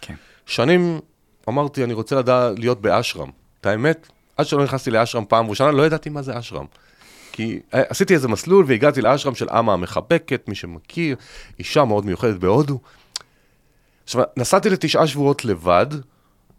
כן. 0.00 0.14
שנים 0.46 1.00
אמרתי, 1.48 1.84
אני 1.84 1.92
רוצה 1.92 2.16
לדע, 2.16 2.50
להיות 2.58 2.80
באשרם. 2.80 3.30
את 3.60 3.66
האמת, 3.66 4.08
עד 4.36 4.46
שלא 4.46 4.64
נכנסתי 4.64 4.90
לאשרם 4.90 5.24
פעם 5.28 5.50
ראשונה, 5.50 5.70
לא 5.70 5.86
ידעתי 5.86 6.10
מה 6.10 6.22
זה 6.22 6.38
אשרם. 6.38 6.66
כי 7.32 7.60
אה, 7.74 7.82
עשיתי 7.88 8.14
איזה 8.14 8.28
מסלול 8.28 8.64
והגעתי 8.68 9.02
לאשרם 9.02 9.34
של 9.34 9.50
אמה 9.50 9.72
המחבקת, 9.72 10.48
מי 10.48 10.54
שמכיר, 10.54 11.16
אישה 11.58 11.84
מאוד 11.84 12.06
מיוחדת 12.06 12.36
בהודו. 12.36 12.80
עכשיו, 14.04 14.22
נסעתי 14.36 14.70
לתשעה 14.70 15.06
שבועות 15.06 15.44
לבד, 15.44 15.86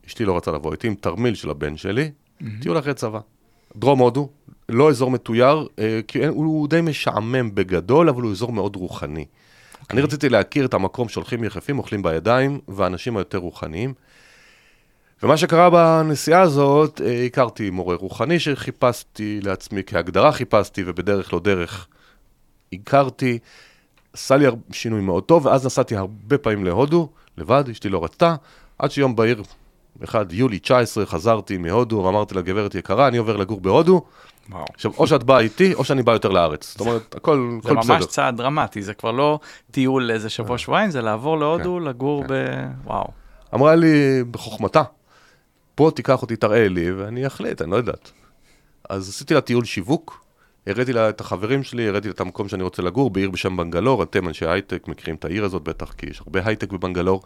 אשתי 0.08 0.26
לא 0.26 0.38
רצה 0.38 0.52
לבוא 0.52 0.72
איתי, 0.72 0.88
עם 0.88 0.96
תרמיל 0.96 1.36
של 1.36 1.50
הבן 1.50 1.78
שלי, 1.78 2.12
mm-hmm. 2.12 2.46
טיול 2.62 2.80
אחרי 2.80 2.94
צבא. 2.94 3.20
דרום 3.76 4.00
הודו, 4.00 4.30
לא 4.70 4.90
אזור 4.90 5.12
מתויר, 5.12 5.68
אה, 5.80 6.00
כי 6.08 6.26
הוא, 6.26 6.68
די 6.68 6.82
משעמם 6.82 7.56
בגדול, 7.56 8.10
אבל 8.10 8.22
הוא 8.22 8.32
אזור 8.32 8.52
מאוד 8.52 8.76
רוחני. 8.76 9.26
Okay. 9.26 9.76
אני 9.76 9.84
אוקיי. 9.90 10.02
רציתי 10.02 10.30
להכיר 10.30 10.66
את 10.66 10.74
המקום 10.74 11.10
שהולכים 11.10 11.44
יחפים, 11.44 11.78
אוכלים 11.78 12.04
בידיים, 12.04 12.60
והאנשים 12.68 13.18
היותר 13.18 13.38
רוחניים. 13.38 13.94
ומה 15.24 15.38
שקרה 15.38 15.70
בנסיעה 15.70 16.42
הזאת, 16.42 17.02
אה, 17.02 17.26
הכרתי 17.26 17.70
מורה 17.70 17.96
רוחני 17.96 18.40
שחיפשתי 18.40 19.40
לעצמי, 19.44 19.82
כהגדרה 19.86 20.32
חיפשתי, 20.32 20.84
ובדרך 20.86 21.34
לא 21.34 21.40
דרך 21.40 21.88
הכרתי. 22.74 23.40
עשה 24.14 24.38
לי 24.38 24.46
שינוי 24.72 25.02
מאוד 25.02 25.24
טוב, 25.24 25.46
ואז 25.46 25.66
נסעתי 25.66 25.96
הרבה 25.96 26.38
פעמים 26.38 26.66
להודו, 26.66 27.10
לבד, 27.38 27.64
אשתי 27.72 27.90
לא 27.90 28.04
רצתה, 28.04 28.36
עד 28.80 28.92
שיום 28.92 29.16
בהיר, 29.16 29.44
1 30.04 30.34
יולי 30.34 30.60
19, 30.60 31.06
חזרתי 31.06 31.58
מהודו, 31.58 31.96
ואמרתי 31.96 32.36
לגברת 32.36 32.76
יקרה, 32.76 33.08
אני 33.08 33.18
עובר 33.18 33.38
לגור 33.38 33.62
בהודו, 33.62 34.02
וואו. 34.50 34.66
עכשיו, 34.74 34.92
או 34.98 35.08
שאת 35.08 35.24
באה 35.24 35.40
איתי, 35.40 35.74
או 35.74 35.84
שאני 35.84 36.04
בא 36.04 36.12
יותר 36.12 36.30
לארץ. 36.30 36.72
זאת 36.72 36.80
אומרת, 36.82 37.16
הכל, 37.16 37.60
הכל 37.64 37.76
בסדר. 37.76 37.82
זה 37.82 37.94
ממש 37.94 38.06
צעד 38.06 38.38
דרמטי, 38.38 38.82
זה 38.82 38.94
כבר 38.94 39.12
לא 39.12 39.40
טיול 39.72 40.04
לאיזה 40.04 40.30
שבוע-שבועיים, 40.30 40.92
זה 40.92 41.02
לעבור 41.02 41.38
להודו, 41.38 41.78
כן, 41.80 41.84
לגור 41.84 42.24
כן. 42.24 42.34
ב... 42.34 42.34
וואו. 42.84 43.08
אמרה 43.54 43.76
לי 43.76 44.24
בחוכמתה, 44.32 44.84
פה 45.76 45.92
תיקח 45.96 46.22
אותי, 46.22 46.36
תראה 46.36 46.68
לי, 46.68 46.92
ואני 46.92 47.28
אחליט, 47.28 47.62
אני 47.62 47.72
לא 47.72 47.76
יודעת. 47.76 48.12
אז 48.90 49.10
עשיתי 49.10 49.34
לה 49.34 49.42
טיול 49.42 49.66
שיווק, 49.66 50.26
הראיתי 50.68 50.94
לה 50.94 51.10
את 51.10 51.22
החברים 51.22 51.64
שלי, 51.64 51.88
הראיתי 51.88 52.08
לה 52.08 52.14
את 52.14 52.22
המקום 52.22 52.48
שאני 52.48 52.64
רוצה 52.64 52.82
לגור, 52.82 53.10
בעיר 53.10 53.30
בשם 53.30 53.58
בנגלור, 53.58 54.04
אתם 54.04 54.28
אנשי 54.28 54.46
הייטק 54.46 54.88
מכירים 54.88 55.16
את 55.16 55.26
העיר 55.26 55.46
הזאת 55.46 55.62
בטח, 55.62 55.94
כי 55.94 56.06
יש 56.10 56.20
הרבה 56.20 56.40
הייטק 56.46 56.72
בבנגלור. 56.72 57.24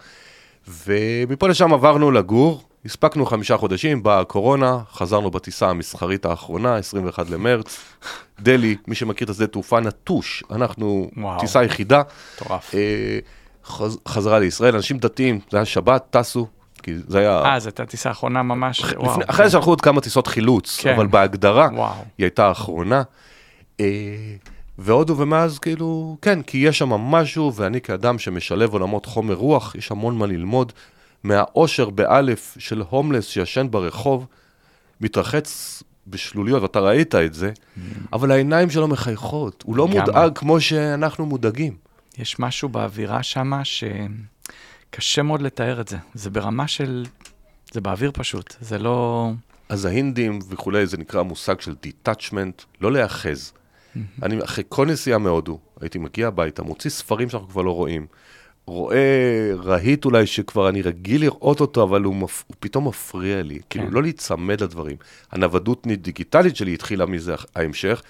ומפה 0.86 1.48
לשם 1.48 1.74
עברנו 1.74 2.12
לגור, 2.12 2.67
הספקנו 2.88 3.26
חמישה 3.26 3.58
חודשים, 3.58 4.04
באה 4.04 4.20
הקורונה, 4.20 4.80
חזרנו 4.94 5.32
בטיסה 5.32 5.70
המסחרית 5.70 6.26
האחרונה, 6.26 6.76
21 6.76 7.30
למרץ. 7.30 7.80
דלי, 8.40 8.76
מי 8.88 8.96
שמכיר 8.96 9.26
את 9.26 9.30
השדה 9.30 9.48
תעופה 9.48 9.80
נטוש, 9.80 10.44
אנחנו 10.52 11.10
וואו. 11.18 11.40
טיסה 11.40 11.64
יחידה. 11.64 12.02
מטורף. 12.36 12.76
אה, 12.76 13.20
חז, 13.66 13.98
חזרה 14.08 14.40
לישראל, 14.40 14.76
אנשים 14.76 14.98
דתיים, 14.98 15.40
זה 15.52 15.58
היה 15.58 15.66
שבת, 15.66 16.06
טסו, 16.10 16.48
כי 16.84 16.94
זה 17.08 17.20
היה... 17.20 17.42
אה, 17.46 17.60
זו 17.60 17.68
הייתה 17.68 17.86
טיסה 17.86 18.12
אחרונה 18.12 18.44
ממש, 18.44 18.80
לפני, 18.80 18.98
וואו. 18.98 19.20
אחרי 19.28 19.46
זה 19.46 19.52
שלחו 19.52 19.70
עוד 19.70 19.82
כמה 19.82 20.02
טיסות 20.02 20.28
חילוץ, 20.28 20.80
כן. 20.82 20.94
אבל 20.96 21.08
בהגדרה, 21.08 21.70
וואו. 21.74 21.94
היא 22.18 22.26
הייתה 22.26 22.48
האחרונה. 22.48 23.04
אה, 23.80 23.86
והודו 24.78 25.18
ומאז 25.18 25.60
כאילו, 25.60 26.18
כן, 26.22 26.42
כי 26.42 26.58
יש 26.58 26.78
שם 26.78 26.90
משהו, 26.90 27.54
ואני 27.56 27.82
כאדם 27.82 28.20
שמשלב 28.20 28.74
עולמות 28.74 29.06
חומר 29.06 29.34
רוח, 29.34 29.76
יש 29.76 29.92
המון 29.92 30.18
מה 30.18 30.26
ללמוד. 30.26 30.74
מהאושר 31.28 31.90
באלף 31.90 32.56
של 32.60 32.84
הומלס 32.90 33.28
שישן 33.28 33.68
ברחוב, 33.72 34.28
מתרחץ 35.02 35.84
בשלוליות, 36.08 36.62
ואתה 36.62 36.80
ראית 36.80 37.16
את 37.16 37.34
זה. 37.34 37.52
אבל 38.14 38.32
העיניים 38.32 38.70
שלו 38.70 38.88
מחייכות, 38.88 39.64
הוא 39.68 39.76
לא 39.76 39.88
מודאג 39.88 40.38
כמו 40.38 40.62
שאנחנו 40.62 41.26
מודאגים. 41.26 41.76
יש 42.18 42.40
משהו 42.40 42.70
באווירה 42.70 43.24
שמה 43.24 43.62
שקשה 43.66 45.22
מאוד 45.22 45.42
לתאר 45.42 45.82
את 45.82 45.88
זה. 45.88 45.98
זה 46.14 46.30
ברמה 46.30 46.68
של... 46.68 47.06
זה 47.72 47.82
באוויר 47.82 48.12
פשוט, 48.14 48.56
זה 48.62 48.78
לא... 48.78 49.32
אז 49.70 49.86
ההינדים 49.86 50.40
וכולי, 50.50 50.88
זה 50.88 50.98
נקרא 50.98 51.22
מושג 51.22 51.60
של 51.60 51.76
detachment, 51.82 52.62
לא 52.82 52.92
להיאחז. 52.92 53.54
אני 54.24 54.44
אחרי 54.44 54.64
כל 54.70 54.88
נסיעה 54.88 55.18
מהודו, 55.18 55.60
הייתי 55.82 55.98
מגיע 55.98 56.28
הביתה, 56.28 56.64
מוציא 56.64 56.90
ספרים 56.90 57.30
שאנחנו 57.30 57.50
כבר 57.50 57.62
לא 57.62 57.72
רואים, 57.72 58.08
רואה 58.68 59.52
רהיט 59.64 60.06
אולי 60.06 60.26
שכבר 60.26 60.70
אני 60.70 60.82
רגיל 60.82 61.22
לראות 61.22 61.62
אותו, 61.62 61.84
אבל 61.84 62.04
הוא, 62.04 62.16
מפ... 62.16 62.44
הוא 62.48 62.56
פתאום 62.60 62.88
מפריע 62.88 63.44
לי. 63.44 63.56
כן. 63.56 63.62
כאילו, 63.70 63.92
לא 63.92 64.02
להיצמד 64.02 64.62
לדברים. 64.62 64.96
הנוודות 65.32 65.88
דיגיטלית 65.88 66.56
שלי 66.56 66.74
התחילה 66.74 67.06
מזה 67.06 67.36
ההמשך. 67.56 68.02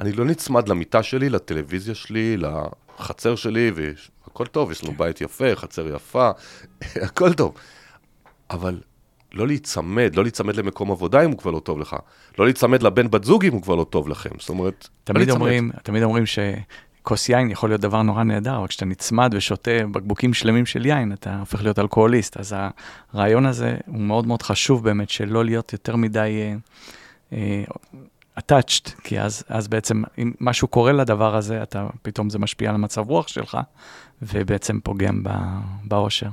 אני 0.00 0.12
לא 0.12 0.24
נצמד 0.24 0.68
למיטה 0.68 1.02
שלי, 1.02 1.28
לטלוויזיה 1.28 1.94
שלי, 1.94 2.36
לחצר 2.98 3.36
שלי, 3.36 3.70
והכל 3.74 4.46
טוב, 4.46 4.70
יש 4.70 4.84
לנו 4.84 4.92
כן. 4.92 4.98
בית 4.98 5.20
יפה, 5.20 5.54
חצר 5.54 5.94
יפה, 5.94 6.30
הכל 7.06 7.32
טוב. 7.32 7.54
אבל 8.50 8.80
לא 9.32 9.46
להיצמד, 9.46 10.12
לא 10.16 10.22
להיצמד 10.22 10.56
למקום 10.56 10.90
עבודה 10.90 11.24
אם 11.24 11.30
הוא 11.30 11.38
כבר 11.38 11.50
לא 11.50 11.60
טוב 11.60 11.78
לך. 11.78 11.96
לא 12.38 12.44
להיצמד 12.44 12.82
לבן 12.82 13.10
בת 13.10 13.24
זוג 13.24 13.44
אם 13.44 13.52
הוא 13.52 13.62
כבר 13.62 13.74
לא 13.74 13.84
טוב 13.84 14.08
לכם. 14.08 14.30
זאת 14.38 14.48
אומרת, 14.48 14.88
לא 15.08 15.14
תמיד 15.14 15.28
לא 15.28 15.34
אומרים, 15.34 15.70
תמיד 15.82 16.02
אומרים 16.02 16.26
ש... 16.26 16.38
כוס 17.04 17.28
יין 17.28 17.50
יכול 17.50 17.70
להיות 17.70 17.80
דבר 17.80 18.02
נורא 18.02 18.22
נהדר, 18.22 18.56
אבל 18.56 18.66
כשאתה 18.66 18.84
נצמד 18.84 19.34
ושותה 19.36 19.70
בקבוקים 19.92 20.34
שלמים 20.34 20.66
של 20.66 20.86
יין, 20.86 21.12
אתה 21.12 21.38
הופך 21.38 21.62
להיות 21.62 21.78
אלכוהוליסט. 21.78 22.36
אז 22.36 22.56
הרעיון 23.12 23.46
הזה 23.46 23.76
הוא 23.86 24.00
מאוד 24.00 24.26
מאוד 24.26 24.42
חשוב 24.42 24.84
באמת, 24.84 25.10
שלא 25.10 25.44
להיות 25.44 25.72
יותר 25.72 25.96
מדי 25.96 26.54
uh, 27.30 27.32
uh, 27.32 27.34
attached, 28.38 28.90
כי 29.04 29.20
אז, 29.20 29.44
אז 29.48 29.68
בעצם 29.68 30.02
אם 30.18 30.32
משהו 30.40 30.68
קורה 30.68 30.92
לדבר 30.92 31.36
הזה, 31.36 31.62
אתה, 31.62 31.86
פתאום 32.02 32.30
זה 32.30 32.38
משפיע 32.38 32.68
על 32.68 32.74
המצב 32.74 33.10
רוח 33.10 33.28
שלך, 33.28 33.58
ובעצם 34.22 34.80
פוגם 34.80 35.22
באושר. 35.84 36.28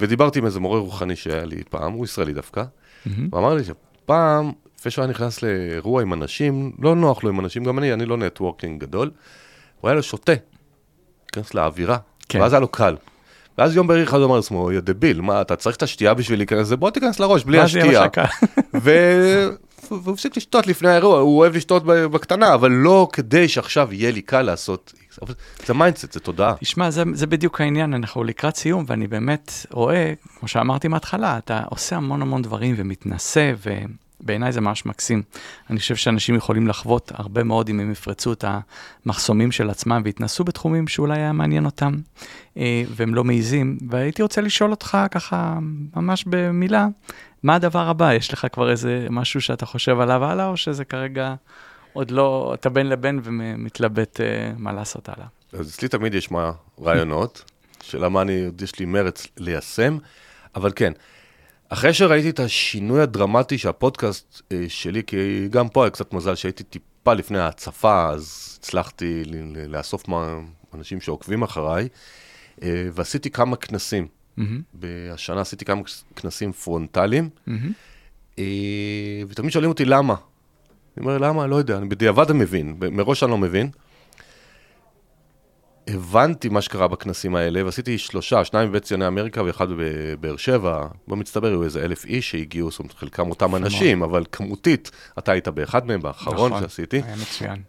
ודיברתי 0.00 0.38
עם 0.38 0.46
איזה 0.46 0.60
מורה 0.60 0.78
רוחני 0.78 1.16
שהיה 1.16 1.44
לי 1.44 1.62
פעם, 1.70 1.92
הוא 1.92 2.04
ישראלי 2.04 2.32
דווקא, 2.32 2.62
mm-hmm. 2.62 3.10
ואמר 3.32 3.54
לי 3.54 3.62
שפעם, 3.64 4.52
לפני 4.78 4.90
שהוא 4.90 5.02
היה 5.02 5.10
נכנס 5.10 5.42
לאירוע 5.42 6.02
עם 6.02 6.12
אנשים, 6.12 6.72
לא 6.78 6.94
נוח 6.94 7.24
לו 7.24 7.30
עם 7.30 7.40
אנשים, 7.40 7.64
גם 7.64 7.78
אני, 7.78 7.92
אני 7.92 8.06
לא 8.06 8.16
נטוורקינג 8.16 8.80
גדול. 8.80 9.10
הוא 9.80 9.88
היה 9.88 9.94
לו 9.94 10.02
שותה, 10.02 10.32
להיכנס 11.24 11.54
לאווירה, 11.54 11.96
כן. 12.28 12.40
ואז 12.40 12.52
היה 12.52 12.60
לו 12.60 12.68
קל. 12.68 12.96
ואז 13.58 13.76
יום 13.76 13.86
בהיר 13.86 14.04
אחד 14.04 14.16
הוא 14.16 14.26
אמר 14.26 14.36
לעצמו, 14.36 14.72
יא 14.72 14.80
דביל, 14.80 15.20
מה, 15.20 15.40
אתה 15.40 15.56
צריך 15.56 15.76
את 15.76 15.82
השתייה 15.82 16.14
בשביל 16.14 16.38
להיכנס 16.38 16.60
לזה? 16.60 16.76
בוא 16.76 16.90
תיכנס 16.90 17.20
לראש 17.20 17.44
בלי 17.44 17.60
השתייה. 17.60 18.06
והוא 19.90 20.12
הפסיק 20.14 20.36
לשתות 20.36 20.66
לפני 20.66 20.88
האירוע, 20.88 21.18
הוא 21.18 21.38
אוהב 21.38 21.56
לשתות 21.56 21.82
בקטנה, 21.86 22.54
אבל 22.54 22.70
לא 22.70 23.08
כדי 23.12 23.48
שעכשיו 23.48 23.88
יהיה 23.92 24.10
לי 24.10 24.22
קל 24.22 24.42
לעשות. 24.42 24.92
זה 25.66 25.74
mindset, 25.74 26.12
זה 26.12 26.20
תודעה. 26.20 26.54
תשמע, 26.60 26.90
זה, 26.90 27.02
זה 27.12 27.26
בדיוק 27.26 27.60
העניין, 27.60 27.94
אנחנו 27.94 28.24
לקראת 28.24 28.56
סיום, 28.56 28.84
ואני 28.86 29.06
באמת 29.06 29.52
רואה, 29.70 30.12
כמו 30.38 30.48
שאמרתי 30.48 30.88
מההתחלה, 30.88 31.38
אתה 31.38 31.62
עושה 31.70 31.96
המון 31.96 32.22
המון 32.22 32.42
דברים 32.42 32.74
ומתנסה, 32.78 33.52
ו... 33.66 33.70
בעיניי 34.20 34.52
זה 34.52 34.60
ממש 34.60 34.86
מקסים. 34.86 35.22
אני 35.70 35.78
חושב 35.78 35.96
שאנשים 35.96 36.34
יכולים 36.34 36.68
לחוות 36.68 37.12
הרבה 37.14 37.44
מאוד 37.44 37.68
אם 37.68 37.80
הם 37.80 37.92
יפרצו 37.92 38.32
את 38.32 38.44
המחסומים 39.04 39.52
של 39.52 39.70
עצמם 39.70 40.02
ויתנסו 40.04 40.44
בתחומים 40.44 40.88
שאולי 40.88 41.18
היה 41.18 41.32
מעניין 41.32 41.64
אותם, 41.64 41.94
אה, 42.56 42.82
והם 42.88 43.14
לא 43.14 43.24
מעיזים. 43.24 43.78
והייתי 43.90 44.22
רוצה 44.22 44.40
לשאול 44.40 44.70
אותך 44.70 44.98
ככה, 45.10 45.58
ממש 45.96 46.24
במילה, 46.26 46.86
מה 47.42 47.54
הדבר 47.54 47.88
הבא? 47.88 48.14
יש 48.14 48.32
לך 48.32 48.46
כבר 48.52 48.70
איזה 48.70 49.06
משהו 49.10 49.40
שאתה 49.40 49.66
חושב 49.66 50.00
עליו 50.00 50.24
הלאה, 50.24 50.48
או 50.48 50.56
שזה 50.56 50.84
כרגע 50.84 51.34
עוד 51.92 52.10
לא, 52.10 52.52
אתה 52.54 52.70
בין 52.70 52.88
לבין 52.88 53.20
ומתלבט 53.24 54.20
אה, 54.20 54.52
מה 54.58 54.72
לעשות 54.72 55.08
הלאה? 55.08 55.26
אז 55.52 55.70
אצלי 55.70 55.88
תמיד 55.88 56.14
יש 56.14 56.30
מה 56.30 56.52
רעיונות, 56.80 57.44
שאלה 57.86 58.08
מה 58.08 58.22
אני, 58.22 58.50
יש 58.62 58.78
לי 58.78 58.86
מרץ 58.86 59.26
ליישם, 59.36 59.98
אבל 60.54 60.72
כן. 60.76 60.92
אחרי 61.68 61.94
שראיתי 61.94 62.30
את 62.30 62.40
השינוי 62.40 63.00
הדרמטי 63.00 63.58
שהפודקאסט 63.58 64.42
אה, 64.52 64.64
שלי, 64.68 65.02
כי 65.06 65.48
גם 65.50 65.68
פה 65.68 65.84
היה 65.84 65.90
קצת 65.90 66.12
מזל 66.12 66.34
שהייתי 66.34 66.64
טיפה 66.64 67.14
לפני 67.14 67.38
ההצפה, 67.38 68.08
אז 68.10 68.56
הצלחתי 68.60 69.22
לאסוף 69.68 70.04
אנשים 70.74 71.00
שעוקבים 71.00 71.42
אחריי, 71.42 71.88
אה, 72.62 72.88
ועשיתי 72.92 73.30
כמה 73.30 73.56
כנסים. 73.56 74.06
מהמם, 74.36 74.62
השנה 75.12 75.40
עשיתי 75.40 75.64
כמה 75.64 75.82
כנסים 76.16 76.52
פרונטליים. 76.52 77.28
אה, 78.38 78.44
ותמיד 79.28 79.52
שואלים 79.52 79.70
אותי 79.70 79.84
למה. 79.84 80.14
אני 80.14 81.06
אומר, 81.06 81.18
למה? 81.18 81.46
לא 81.46 81.56
יודע, 81.56 81.76
אני 81.76 81.88
בדיעבד 81.88 82.32
מבין, 82.32 82.76
מראש 82.92 83.22
אני 83.22 83.30
לא 83.30 83.38
מבין. 83.38 83.70
הבנתי 85.88 86.48
מה 86.48 86.62
שקרה 86.62 86.88
בכנסים 86.88 87.34
האלה, 87.34 87.64
ועשיתי 87.64 87.98
שלושה, 87.98 88.44
שניים 88.44 88.68
בבית 88.68 88.82
ציוני 88.82 89.06
אמריקה 89.06 89.42
ואחד 89.42 89.66
בבאר 89.78 90.36
שבע. 90.36 90.86
במצטבר 91.08 91.48
היו 91.48 91.64
איזה 91.64 91.84
אלף 91.84 92.04
איש 92.04 92.30
שהגיעו, 92.30 92.70
זאת 92.70 92.80
אומרת, 92.80 92.94
חלקם 92.94 93.30
אותם 93.30 93.56
אנשים, 93.56 94.02
אבל 94.02 94.24
כמותית, 94.32 94.90
אתה 95.18 95.32
היית 95.32 95.48
באחד 95.48 95.86
מהם, 95.86 96.02
באחרון 96.02 96.52
נכון, 96.52 96.62
שעשיתי. 96.62 97.02
היה 97.04 97.16
מצוין. 97.16 97.62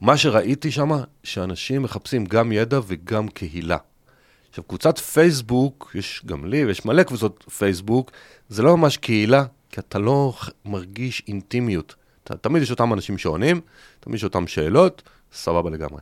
מה 0.00 0.16
שראיתי 0.16 0.70
שם, 0.70 0.90
שאנשים 1.24 1.82
מחפשים 1.82 2.24
גם 2.24 2.52
ידע 2.52 2.80
וגם 2.86 3.28
קהילה. 3.28 3.76
עכשיו, 4.50 4.64
קבוצת 4.64 4.98
פייסבוק, 4.98 5.90
יש 5.94 6.22
גם 6.26 6.44
לי 6.44 6.64
ויש 6.64 6.84
מלא 6.84 7.02
קבוצות 7.02 7.44
פייסבוק, 7.58 8.10
זה 8.48 8.62
לא 8.62 8.76
ממש 8.76 8.96
קהילה, 8.96 9.44
כי 9.70 9.80
אתה 9.80 9.98
לא 9.98 10.34
מרגיש 10.64 11.22
אינטימיות. 11.28 11.94
אתה, 12.24 12.36
תמיד 12.36 12.62
יש 12.62 12.70
אותם 12.70 12.92
אנשים 12.92 13.18
שעונים, 13.18 13.60
תמיד 14.00 14.16
יש 14.16 14.24
אותם 14.24 14.46
שאלות, 14.46 15.02
סבבה 15.32 15.70
לגמרי. 15.70 16.00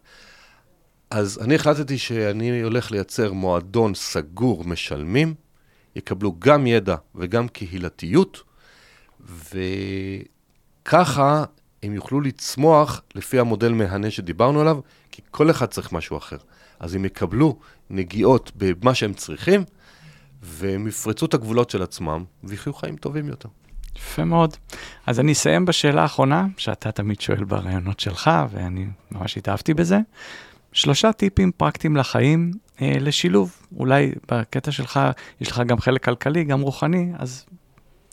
אז 1.11 1.39
אני 1.43 1.55
החלטתי 1.55 1.99
שאני 1.99 2.61
הולך 2.61 2.91
לייצר 2.91 3.33
מועדון 3.33 3.95
סגור 3.95 4.65
משלמים, 4.65 5.35
יקבלו 5.97 6.35
גם 6.39 6.67
ידע 6.67 6.97
וגם 7.15 7.49
קהילתיות, 7.49 8.43
וככה 10.85 11.45
הם 11.83 11.95
יוכלו 11.95 12.21
לצמוח 12.21 13.03
לפי 13.15 13.39
המודל 13.39 13.73
מהנה 13.73 14.11
שדיברנו 14.11 14.61
עליו, 14.61 14.79
כי 15.11 15.23
כל 15.31 15.51
אחד 15.51 15.67
צריך 15.67 15.93
משהו 15.93 16.17
אחר. 16.17 16.37
אז 16.81 16.95
הם 16.95 17.05
יקבלו 17.05 17.59
נגיעות 17.91 18.53
במה 18.57 18.95
שהם 18.95 19.15
צריכים, 19.15 19.65
והם 20.43 20.87
יפרצו 20.87 21.27
את 21.27 21.35
הגבולות 21.35 21.71
של 21.71 21.83
עצמם, 21.83 22.25
ויחיו 22.45 22.75
חיים 22.75 22.97
טובים 22.97 23.29
יותר. 23.29 23.49
יפה 23.97 24.25
מאוד. 24.25 24.57
אז 25.07 25.21
אני 25.21 25.33
אסיים 25.33 25.65
בשאלה 25.65 26.03
האחרונה, 26.03 26.47
שאתה 26.57 26.93
תמיד 26.93 27.21
שואל 27.21 27.45
בראיונות 27.45 28.01
שלך, 28.01 28.31
ואני 28.51 28.87
ממש 29.11 29.37
התאהבתי 29.37 29.75
בזה. 29.75 29.99
שלושה 30.77 31.13
טיפים 31.13 31.53
פרקטיים 31.53 31.97
לחיים 31.97 32.53
אה, 32.83 32.93
לשילוב. 33.01 33.57
אולי 33.77 34.13
בקטע 34.31 34.73
שלך 34.73 35.01
יש 35.41 35.51
לך 35.51 35.63
גם 35.67 35.79
חלק 35.79 36.05
כלכלי, 36.05 36.45
גם 36.45 36.61
רוחני, 36.61 37.13
אז 37.19 37.45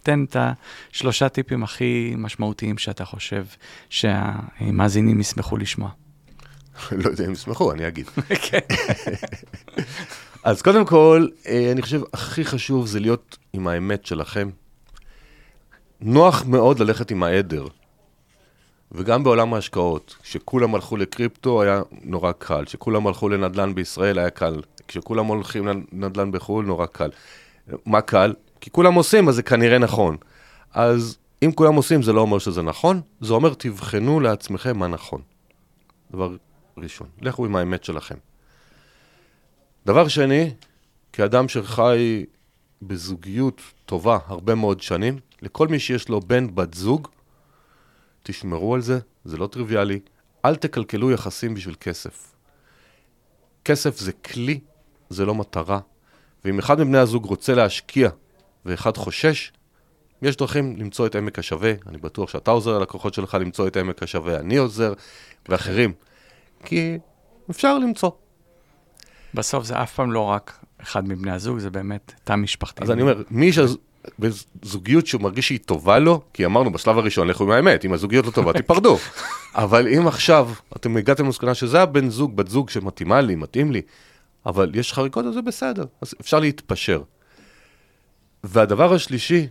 תן 0.03 0.24
את 0.24 0.38
השלושה 0.91 1.30
טיפים 1.30 1.64
הכי 1.64 2.14
משמעותיים 2.18 2.78
שאתה 2.78 3.05
חושב 3.05 3.45
שהמאזינים 3.89 5.20
ישמחו 5.20 5.57
לשמוע. 5.57 5.89
לא 6.91 7.09
יודע 7.09 7.26
אם 7.26 7.32
ישמחו, 7.32 7.72
אני 7.72 7.88
אגיד. 7.88 8.05
כן. 8.49 8.59
אז 10.43 10.61
קודם 10.61 10.86
כל, 10.86 11.28
אה, 11.47 11.72
אני 11.72 11.82
חושב 11.82 12.01
הכי 12.14 12.45
חשוב 12.45 12.88
זה 12.88 12.99
להיות 12.99 13.38
עם 13.53 13.68
האמת 13.68 14.05
שלכם. 14.05 14.49
נוח 16.01 16.45
מאוד 16.45 16.80
ללכת 16.80 17.11
עם 17.11 17.24
העדר, 17.24 17.68
וגם 18.93 19.23
בעולם 19.23 19.53
ההשקעות, 19.53 20.15
כשכולם 20.23 20.75
הלכו 20.75 20.97
לקריפטו 20.97 21.61
היה 21.61 21.81
נורא 22.03 22.31
קל, 22.31 22.65
כשכולם 22.65 23.07
הלכו 23.07 23.29
לנדל"ן 23.29 23.75
בישראל 23.75 24.19
היה 24.19 24.29
קל, 24.29 24.61
כשכולם 24.87 25.25
הולכים 25.25 25.67
לנדל"ן 25.91 26.31
בחו"ל 26.31 26.65
נורא 26.65 26.85
קל. 26.85 27.09
מה 27.85 28.01
קל? 28.01 28.33
כי 28.61 28.69
כולם 28.69 28.93
עושים, 28.93 29.29
אז 29.29 29.35
זה 29.35 29.43
כנראה 29.43 29.77
נכון. 29.77 30.17
אז 30.73 31.17
אם 31.43 31.51
כולם 31.51 31.75
עושים 31.75 32.01
זה 32.01 32.13
לא 32.13 32.21
אומר 32.21 32.39
שזה 32.39 32.61
נכון, 32.61 33.01
זה 33.21 33.33
אומר 33.33 33.53
תבחנו 33.53 34.19
לעצמכם 34.19 34.77
מה 34.77 34.87
נכון. 34.87 35.21
דבר 36.11 36.35
ראשון, 36.77 37.07
לכו 37.21 37.45
עם 37.45 37.55
האמת 37.55 37.83
שלכם. 37.83 38.15
דבר 39.85 40.07
שני, 40.07 40.51
כאדם 41.13 41.47
שחי 41.47 42.25
בזוגיות 42.81 43.61
טובה 43.85 44.17
הרבה 44.27 44.55
מאוד 44.55 44.81
שנים, 44.81 45.19
לכל 45.41 45.67
מי 45.67 45.79
שיש 45.79 46.09
לו 46.09 46.19
בן, 46.19 46.55
בת 46.55 46.73
זוג, 46.73 47.07
תשמרו 48.24 48.76
על 48.76 48.82
זה, 48.82 48.99
זה 49.26 49.38
לא 49.38 49.47
טריוויאלי. 49.47 49.99
אל 50.45 50.55
תקלקלו 50.55 51.11
יחסים 51.11 51.53
בשביל 51.53 51.76
כסף. 51.80 52.36
כסף 53.65 53.97
זה 53.97 54.11
כלי, 54.11 54.59
זה 55.09 55.26
לא 55.26 55.36
מטרה. 55.36 55.80
ואם 56.45 56.59
אחד 56.59 56.80
מבני 56.80 56.97
הזוג 56.97 57.26
רוצה 57.26 57.55
להשקיע 57.55 58.09
ואחד 58.65 58.97
חושש, 58.97 59.51
יש 60.21 60.38
דרכים 60.38 60.78
למצוא 60.78 61.07
את 61.07 61.15
עמק 61.15 61.39
השווה. 61.39 61.74
אני 61.88 61.97
בטוח 61.97 62.30
שאתה 62.30 62.51
עוזר 62.51 62.80
ללקוחות 62.80 63.13
שלך 63.13 63.38
למצוא 63.41 63.67
את 63.67 63.78
עמק 63.78 64.03
השווה, 64.03 64.39
אני 64.39 64.57
עוזר, 64.57 64.93
ואחרים. 65.49 65.93
כי 66.65 66.97
אפשר 67.49 67.78
למצוא. 67.78 68.11
בסוף 69.34 69.65
זה 69.65 69.84
אף 69.84 69.93
פעם 69.93 70.11
לא 70.11 70.19
רק 70.19 70.65
אחד 70.82 71.07
מבני 71.07 71.32
הזוג, 71.32 71.59
זה 71.59 71.69
באמת 71.69 72.13
תא 72.24 72.36
משפחתי. 72.36 72.84
אז 72.84 72.91
אני 72.91 73.01
אומר, 73.01 73.24
מי 73.30 73.51
שבזוגיות 74.07 75.07
שהוא 75.07 75.21
מרגיש 75.21 75.47
שהיא 75.47 75.59
טובה 75.65 75.99
לו, 75.99 76.21
כי 76.33 76.45
אמרנו 76.45 76.71
בשלב 76.71 76.97
הראשון, 76.97 77.27
לכו 77.27 77.43
עם 77.43 77.51
האמת, 77.51 77.85
אם 77.85 77.93
הזוגיות 77.93 78.25
לא 78.25 78.31
טובה, 78.31 78.53
תיפרדו. 78.53 78.97
אבל 79.55 79.87
אם 79.87 80.07
עכשיו 80.07 80.49
אתם 80.75 80.97
הגעתם 80.97 81.25
למסקנה 81.25 81.53
שזה 81.53 81.81
הבן 81.81 82.09
זוג, 82.09 82.35
בת 82.35 82.47
זוג 82.47 82.69
שמתאימה 82.69 83.21
לי, 83.21 83.35
מתאים 83.35 83.71
לי, 83.71 83.81
אבל 84.45 84.71
יש 84.73 84.93
חריקות, 84.93 85.25
אז 85.25 85.33
זה 85.33 85.41
בסדר, 85.41 85.85
אז 86.01 86.13
אפשר 86.21 86.39
להתפשר. 86.39 87.01
והדבר 88.43 88.93
השלישי, 88.93 89.47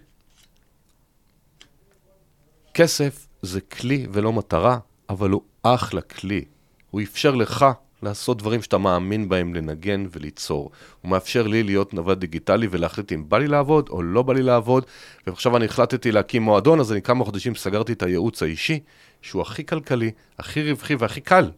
כסף 2.75 3.27
זה 3.43 3.61
כלי 3.61 4.07
ולא 4.13 4.33
מטרה, 4.33 4.79
אבל 5.11 5.31
הוא 5.31 5.43
אחלה 5.63 6.01
כלי. 6.01 6.45
הוא 6.91 7.01
אפשר 7.03 7.35
לך 7.35 7.67
לעשות 8.03 8.39
דברים 8.39 8.63
שאתה 8.63 8.79
מאמין 8.79 9.29
בהם, 9.29 9.55
לנגן 9.55 10.07
וליצור. 10.13 10.71
הוא 11.01 11.11
מאפשר 11.11 11.47
לי 11.47 11.63
להיות 11.63 11.95
נווד 11.95 12.21
דיגיטלי 12.21 12.69
ולהחליט 12.71 13.13
אם 13.13 13.25
בא 13.29 13.39
לי 13.39 13.49
לעבוד 13.49 13.89
או 13.89 14.03
לא 14.03 14.23
בא 14.23 14.33
לי 14.33 14.43
לעבוד. 14.43 14.85
ועכשיו 15.27 15.57
אני 15.57 15.65
החלטתי 15.65 16.13
להקים 16.13 16.43
מועדון, 16.43 16.81
אז 16.81 16.93
אני 16.93 17.03
כמה 17.03 17.25
חודשים 17.25 17.55
סגרתי 17.55 17.93
את 17.93 18.03
הייעוץ 18.03 18.43
האישי, 18.43 18.81
שהוא 19.23 19.43
הכי 19.43 19.67
כלכלי, 19.67 20.11
הכי 20.39 20.71
רווחי 20.71 20.95
והכי 20.95 21.21
קל, 21.21 21.51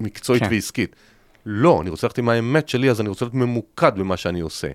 מקצועית. 0.00 0.42
כן. 0.42 0.48
ועסקית. 0.50 0.96
לא, 1.46 1.80
אני 1.82 1.90
רוצה 1.90 2.06
ללכת 2.06 2.18
עם 2.18 2.28
האמת 2.28 2.68
שלי, 2.68 2.90
אז 2.90 3.00
אני 3.00 3.08
רוצה 3.08 3.24
להיות 3.24 3.34
ממוקד 3.34 3.92
במה 3.96 4.16
שאני 4.16 4.40
עושה. 4.40 4.68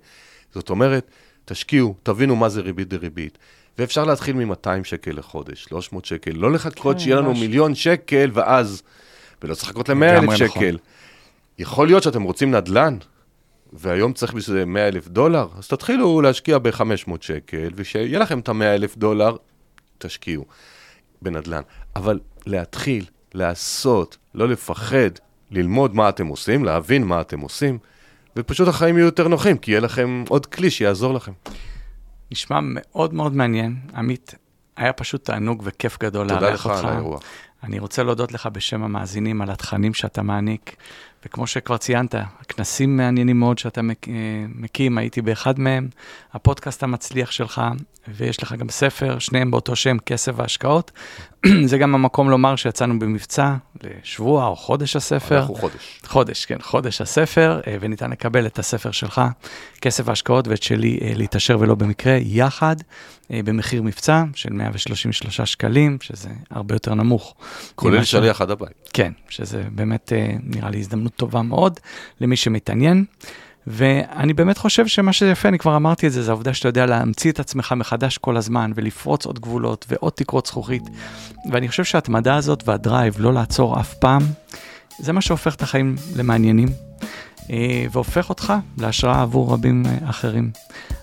זאת 0.54 0.70
אומרת, 0.70 1.12
תשקיעו, 1.46 1.96
תבינו 2.04 2.36
מה 2.36 2.50
זה 2.50 2.62
ריבית 2.62 2.88
דריבית. 2.88 3.38
ואפשר 3.78 4.06
להתחיל 4.06 4.36
מ-200 4.36 4.84
שקל 4.84 5.12
לחודש, 5.12 5.64
300 5.64 6.06
שקל, 6.06 6.32
לא 6.32 6.52
לחכות 6.52 6.96
כן, 6.96 7.00
שיהיה 7.00 7.16
לנו 7.16 7.30
ממש. 7.30 7.40
מיליון 7.40 7.76
שקל 7.76 8.30
ואז, 8.34 8.84
ולא 9.44 9.56
צריך 9.56 9.70
לחכות 9.70 9.90
ל-100 9.90 10.04
אלף 10.04 10.22
לגמרי 10.24 10.36
נכון. 10.36 10.48
שקל. 10.48 10.78
יכול 11.60 11.88
להיות 11.88 12.04
שאתם 12.04 12.24
רוצים 12.24 12.56
נדל"ן, 12.56 12.98
והיום 13.74 14.14
צריך 14.14 14.34
בשביל 14.34 14.58
זה 14.58 14.66
100 14.66 14.88
אלף 14.88 15.08
דולר, 15.08 15.48
אז 15.58 15.68
תתחילו 15.68 16.22
להשקיע 16.22 16.58
ב-500 16.58 17.12
שקל, 17.22 17.70
ושיהיה 17.76 18.20
לכם 18.20 18.40
את 18.40 18.50
ה-100 18.50 18.64
אלף 18.64 18.98
דולר, 18.98 19.36
תשקיעו 19.98 20.46
בנדל"ן. 21.22 21.62
אבל 21.96 22.20
להתחיל, 22.46 23.06
לעשות, 23.34 24.18
לא 24.36 24.48
לפחד, 24.48 25.10
ללמוד 25.52 25.96
מה 25.96 26.10
אתם 26.10 26.28
עושים, 26.28 26.66
להבין 26.66 27.04
מה 27.04 27.22
אתם 27.22 27.40
עושים, 27.40 27.78
ופשוט 28.36 28.68
החיים 28.68 28.98
יהיו 28.98 29.06
יותר 29.06 29.28
נוחים, 29.28 29.58
כי 29.58 29.72
יהיה 29.72 29.82
לכם 29.82 30.24
עוד 30.30 30.46
כלי 30.46 30.70
שיעזור 30.70 31.14
לכם. 31.14 31.32
נשמע 32.32 32.60
מאוד 32.64 33.14
מאוד 33.14 33.36
מעניין. 33.36 33.76
עמית, 33.96 34.36
היה 34.78 34.94
פשוט 34.94 35.26
תענוג 35.26 35.62
וכיף 35.66 36.00
גדול 36.00 36.28
תודה 36.28 36.42
לארח 36.42 36.66
לך 36.66 36.72
אותך. 36.72 36.86
על 36.86 36.92
האירוע. 36.94 37.20
אני 37.64 37.80
רוצה 37.80 38.04
להודות 38.04 38.32
לך 38.32 38.50
בשם 38.52 38.84
המאזינים 38.84 39.42
על 39.42 39.50
התכנים 39.50 39.94
שאתה 39.94 40.22
מעניק, 40.22 40.76
וכמו 41.26 41.48
שכבר 41.48 41.78
ציינת, 41.78 42.16
הכנסים 42.16 42.98
מעניינים 42.98 43.40
מאוד 43.40 43.58
שאתה 43.58 43.82
אה, 43.82 44.46
מקים, 44.56 44.98
הייתי 44.98 45.22
באחד 45.22 45.60
מהם, 45.60 45.88
הפודקאסט 46.34 46.84
המצליח 46.84 47.32
שלך, 47.32 47.62
ויש 48.08 48.44
לך 48.44 48.54
גם 48.54 48.70
ספר, 48.70 49.20
שניהם 49.20 49.52
באותו 49.52 49.76
שם, 49.76 49.98
כסף 50.06 50.32
והשקעות. 50.36 50.92
זה 51.66 51.78
גם 51.78 51.96
המקום 51.96 52.30
לומר 52.30 52.56
שיצאנו 52.56 53.00
במבצע 53.00 53.56
לשבוע 53.84 54.48
או 54.48 54.56
חודש 54.56 54.96
הספר. 54.96 55.40
אנחנו 55.40 55.56
חודש. 55.56 56.00
חודש, 56.06 56.46
כן, 56.46 56.58
חודש 56.62 57.02
הספר, 57.02 57.62
אה, 57.68 57.78
וניתן 57.80 58.12
לקבל 58.12 58.46
את 58.46 58.60
הספר 58.60 58.92
שלך, 58.92 59.22
כסף 59.82 60.10
ההשקעות, 60.10 60.48
ואת 60.48 60.64
שלי, 60.64 61.00
אה, 61.02 61.12
להתעשר 61.16 61.58
ולא 61.60 61.76
במקרה, 61.76 62.18
יחד, 62.22 62.76
אה, 63.32 63.40
במחיר 63.46 63.82
מבצע 63.84 64.24
של 64.36 64.54
133 64.54 65.42
שקלים, 65.42 65.98
שזה 66.02 66.30
הרבה 66.52 66.76
יותר 66.76 66.94
נמוך. 66.94 67.36
כולל 67.76 67.96
ממה 67.96 68.06
ש- 68.06 68.12
שליח 68.12 68.42
עד 68.42 68.52
הבית. 68.52 68.90
כן, 68.94 69.12
שזה 69.30 69.64
באמת 69.72 70.14
אה, 70.14 70.28
נראה 70.44 70.70
לי 70.70 70.80
הזדמנות 70.80 71.16
טובה 71.16 71.42
מאוד 71.42 71.80
למי 72.22 72.36
שמתעניין. 72.36 73.06
ואני 73.68 74.34
באמת 74.34 74.58
חושב 74.58 74.88
שמה 74.88 75.14
שיפה, 75.14 75.50
אני 75.50 75.58
כבר 75.58 75.76
אמרתי 75.76 76.08
את 76.08 76.12
זה, 76.12 76.24
זה 76.24 76.32
העובדה 76.32 76.54
שאתה 76.54 76.70
יודע 76.70 76.86
להמציא 76.86 77.32
את 77.32 77.40
עצמך 77.40 77.74
מחדש 77.78 78.18
כל 78.18 78.38
הזמן, 78.38 78.72
ולפרוץ 78.76 79.26
עוד 79.26 79.40
גבולות 79.40 79.86
ועוד 79.90 80.14
תקרות 80.16 80.46
זכוכית. 80.46 80.84
ואני 81.52 81.68
חושב 81.68 81.84
שההתמדה 81.84 82.36
הזאת 82.36 82.64
והדרייב, 82.68 83.16
לא 83.20 83.34
לעצור 83.34 83.80
אף 83.80 83.94
פעם, 83.94 84.22
זה 85.00 85.14
מה 85.14 85.22
שהופך 85.22 85.56
את 85.56 85.62
החיים 85.62 85.96
למעניינים, 86.16 86.70
אה, 87.50 87.86
והופך 87.92 88.30
אותך 88.30 88.54
להשראה 88.78 89.22
עבור 89.22 89.54
רבים 89.54 89.84
אה, 89.86 90.10
אחרים. 90.10 90.52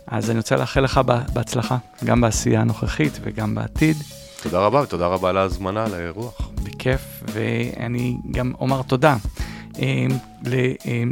אז 0.06 0.30
אני 0.30 0.38
רוצה 0.38 0.56
לאחל 0.56 0.80
לך 0.80 0.98
בה- 0.98 1.22
בהצלחה, 1.32 1.76
גם 2.04 2.20
בעשייה 2.20 2.60
הנוכחית 2.60 3.18
וגם 3.22 3.54
בעתיד. 3.54 3.96
תודה 4.42 4.58
רבה, 4.58 4.80
ותודה 4.82 5.06
רבה 5.06 5.28
על 5.28 5.36
ההזמנה, 5.36 5.84
על 5.84 5.94
האירוח. 5.94 6.50
בכיף, 6.62 7.00
ואני 7.32 8.16
גם 8.30 8.52
אומר 8.60 8.82
תודה 8.82 9.16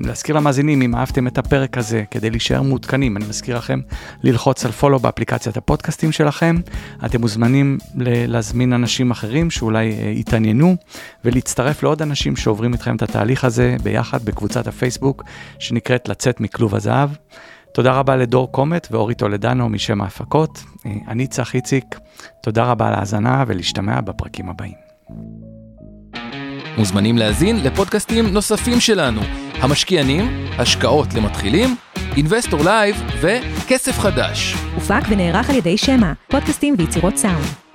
להזכיר 0.04 0.36
למאזינים, 0.36 0.82
אם 0.82 0.94
אהבתם 0.94 1.26
את 1.26 1.38
הפרק 1.38 1.78
הזה, 1.78 2.04
כדי 2.10 2.30
להישאר 2.30 2.62
מעודכנים, 2.62 3.16
אני 3.16 3.24
מזכיר 3.28 3.58
לכם 3.58 3.80
ללחוץ 4.22 4.64
על 4.64 4.72
פולו 4.72 4.98
באפליקציית 4.98 5.56
הפודקאסטים 5.56 6.12
שלכם. 6.12 6.56
אתם 7.04 7.20
מוזמנים 7.20 7.78
להזמין 8.28 8.72
אנשים 8.72 9.10
אחרים 9.10 9.50
שאולי 9.50 9.94
יתעניינו, 10.14 10.76
ולהצטרף 11.24 11.82
לעוד 11.82 12.02
אנשים 12.02 12.36
שעוברים 12.36 12.72
איתכם 12.72 12.96
את 12.96 13.02
התהליך 13.02 13.44
הזה 13.44 13.76
ביחד 13.82 14.24
בקבוצת 14.24 14.66
הפייסבוק, 14.66 15.24
שנקראת 15.58 16.08
לצאת 16.08 16.40
מכלוב 16.40 16.74
הזהב. 16.74 17.10
תודה 17.74 17.92
רבה 17.92 18.16
לדור 18.16 18.52
קומט 18.52 18.88
ואורי 18.90 19.14
טולדנו 19.14 19.68
משמע 19.68 20.00
הפקות. 20.00 20.64
אני 21.08 21.26
צח 21.26 21.54
איציק, 21.54 21.84
תודה 22.42 22.64
רבה 22.64 22.88
על 22.88 22.94
ההאזנה 22.94 23.44
ולהשתמע 23.46 24.00
בפרקים 24.00 24.48
הבאים. 24.48 25.47
מוזמנים 26.78 27.18
להזין 27.18 27.56
לפודקאסטים 27.64 28.26
נוספים 28.26 28.80
שלנו, 28.80 29.20
המשקיענים, 29.54 30.46
השקעות 30.58 31.14
למתחילים, 31.14 31.76
Investor 32.16 32.60
Live 32.64 33.02
וכסף 33.20 33.98
חדש. 33.98 34.54
הופק 34.74 35.02
ונערך 35.08 35.50
על 35.50 35.56
ידי 35.56 35.78
שמע, 35.78 36.12
פודקאסטים 36.28 36.74
ויצירות 36.78 37.16
סאונד. 37.16 37.67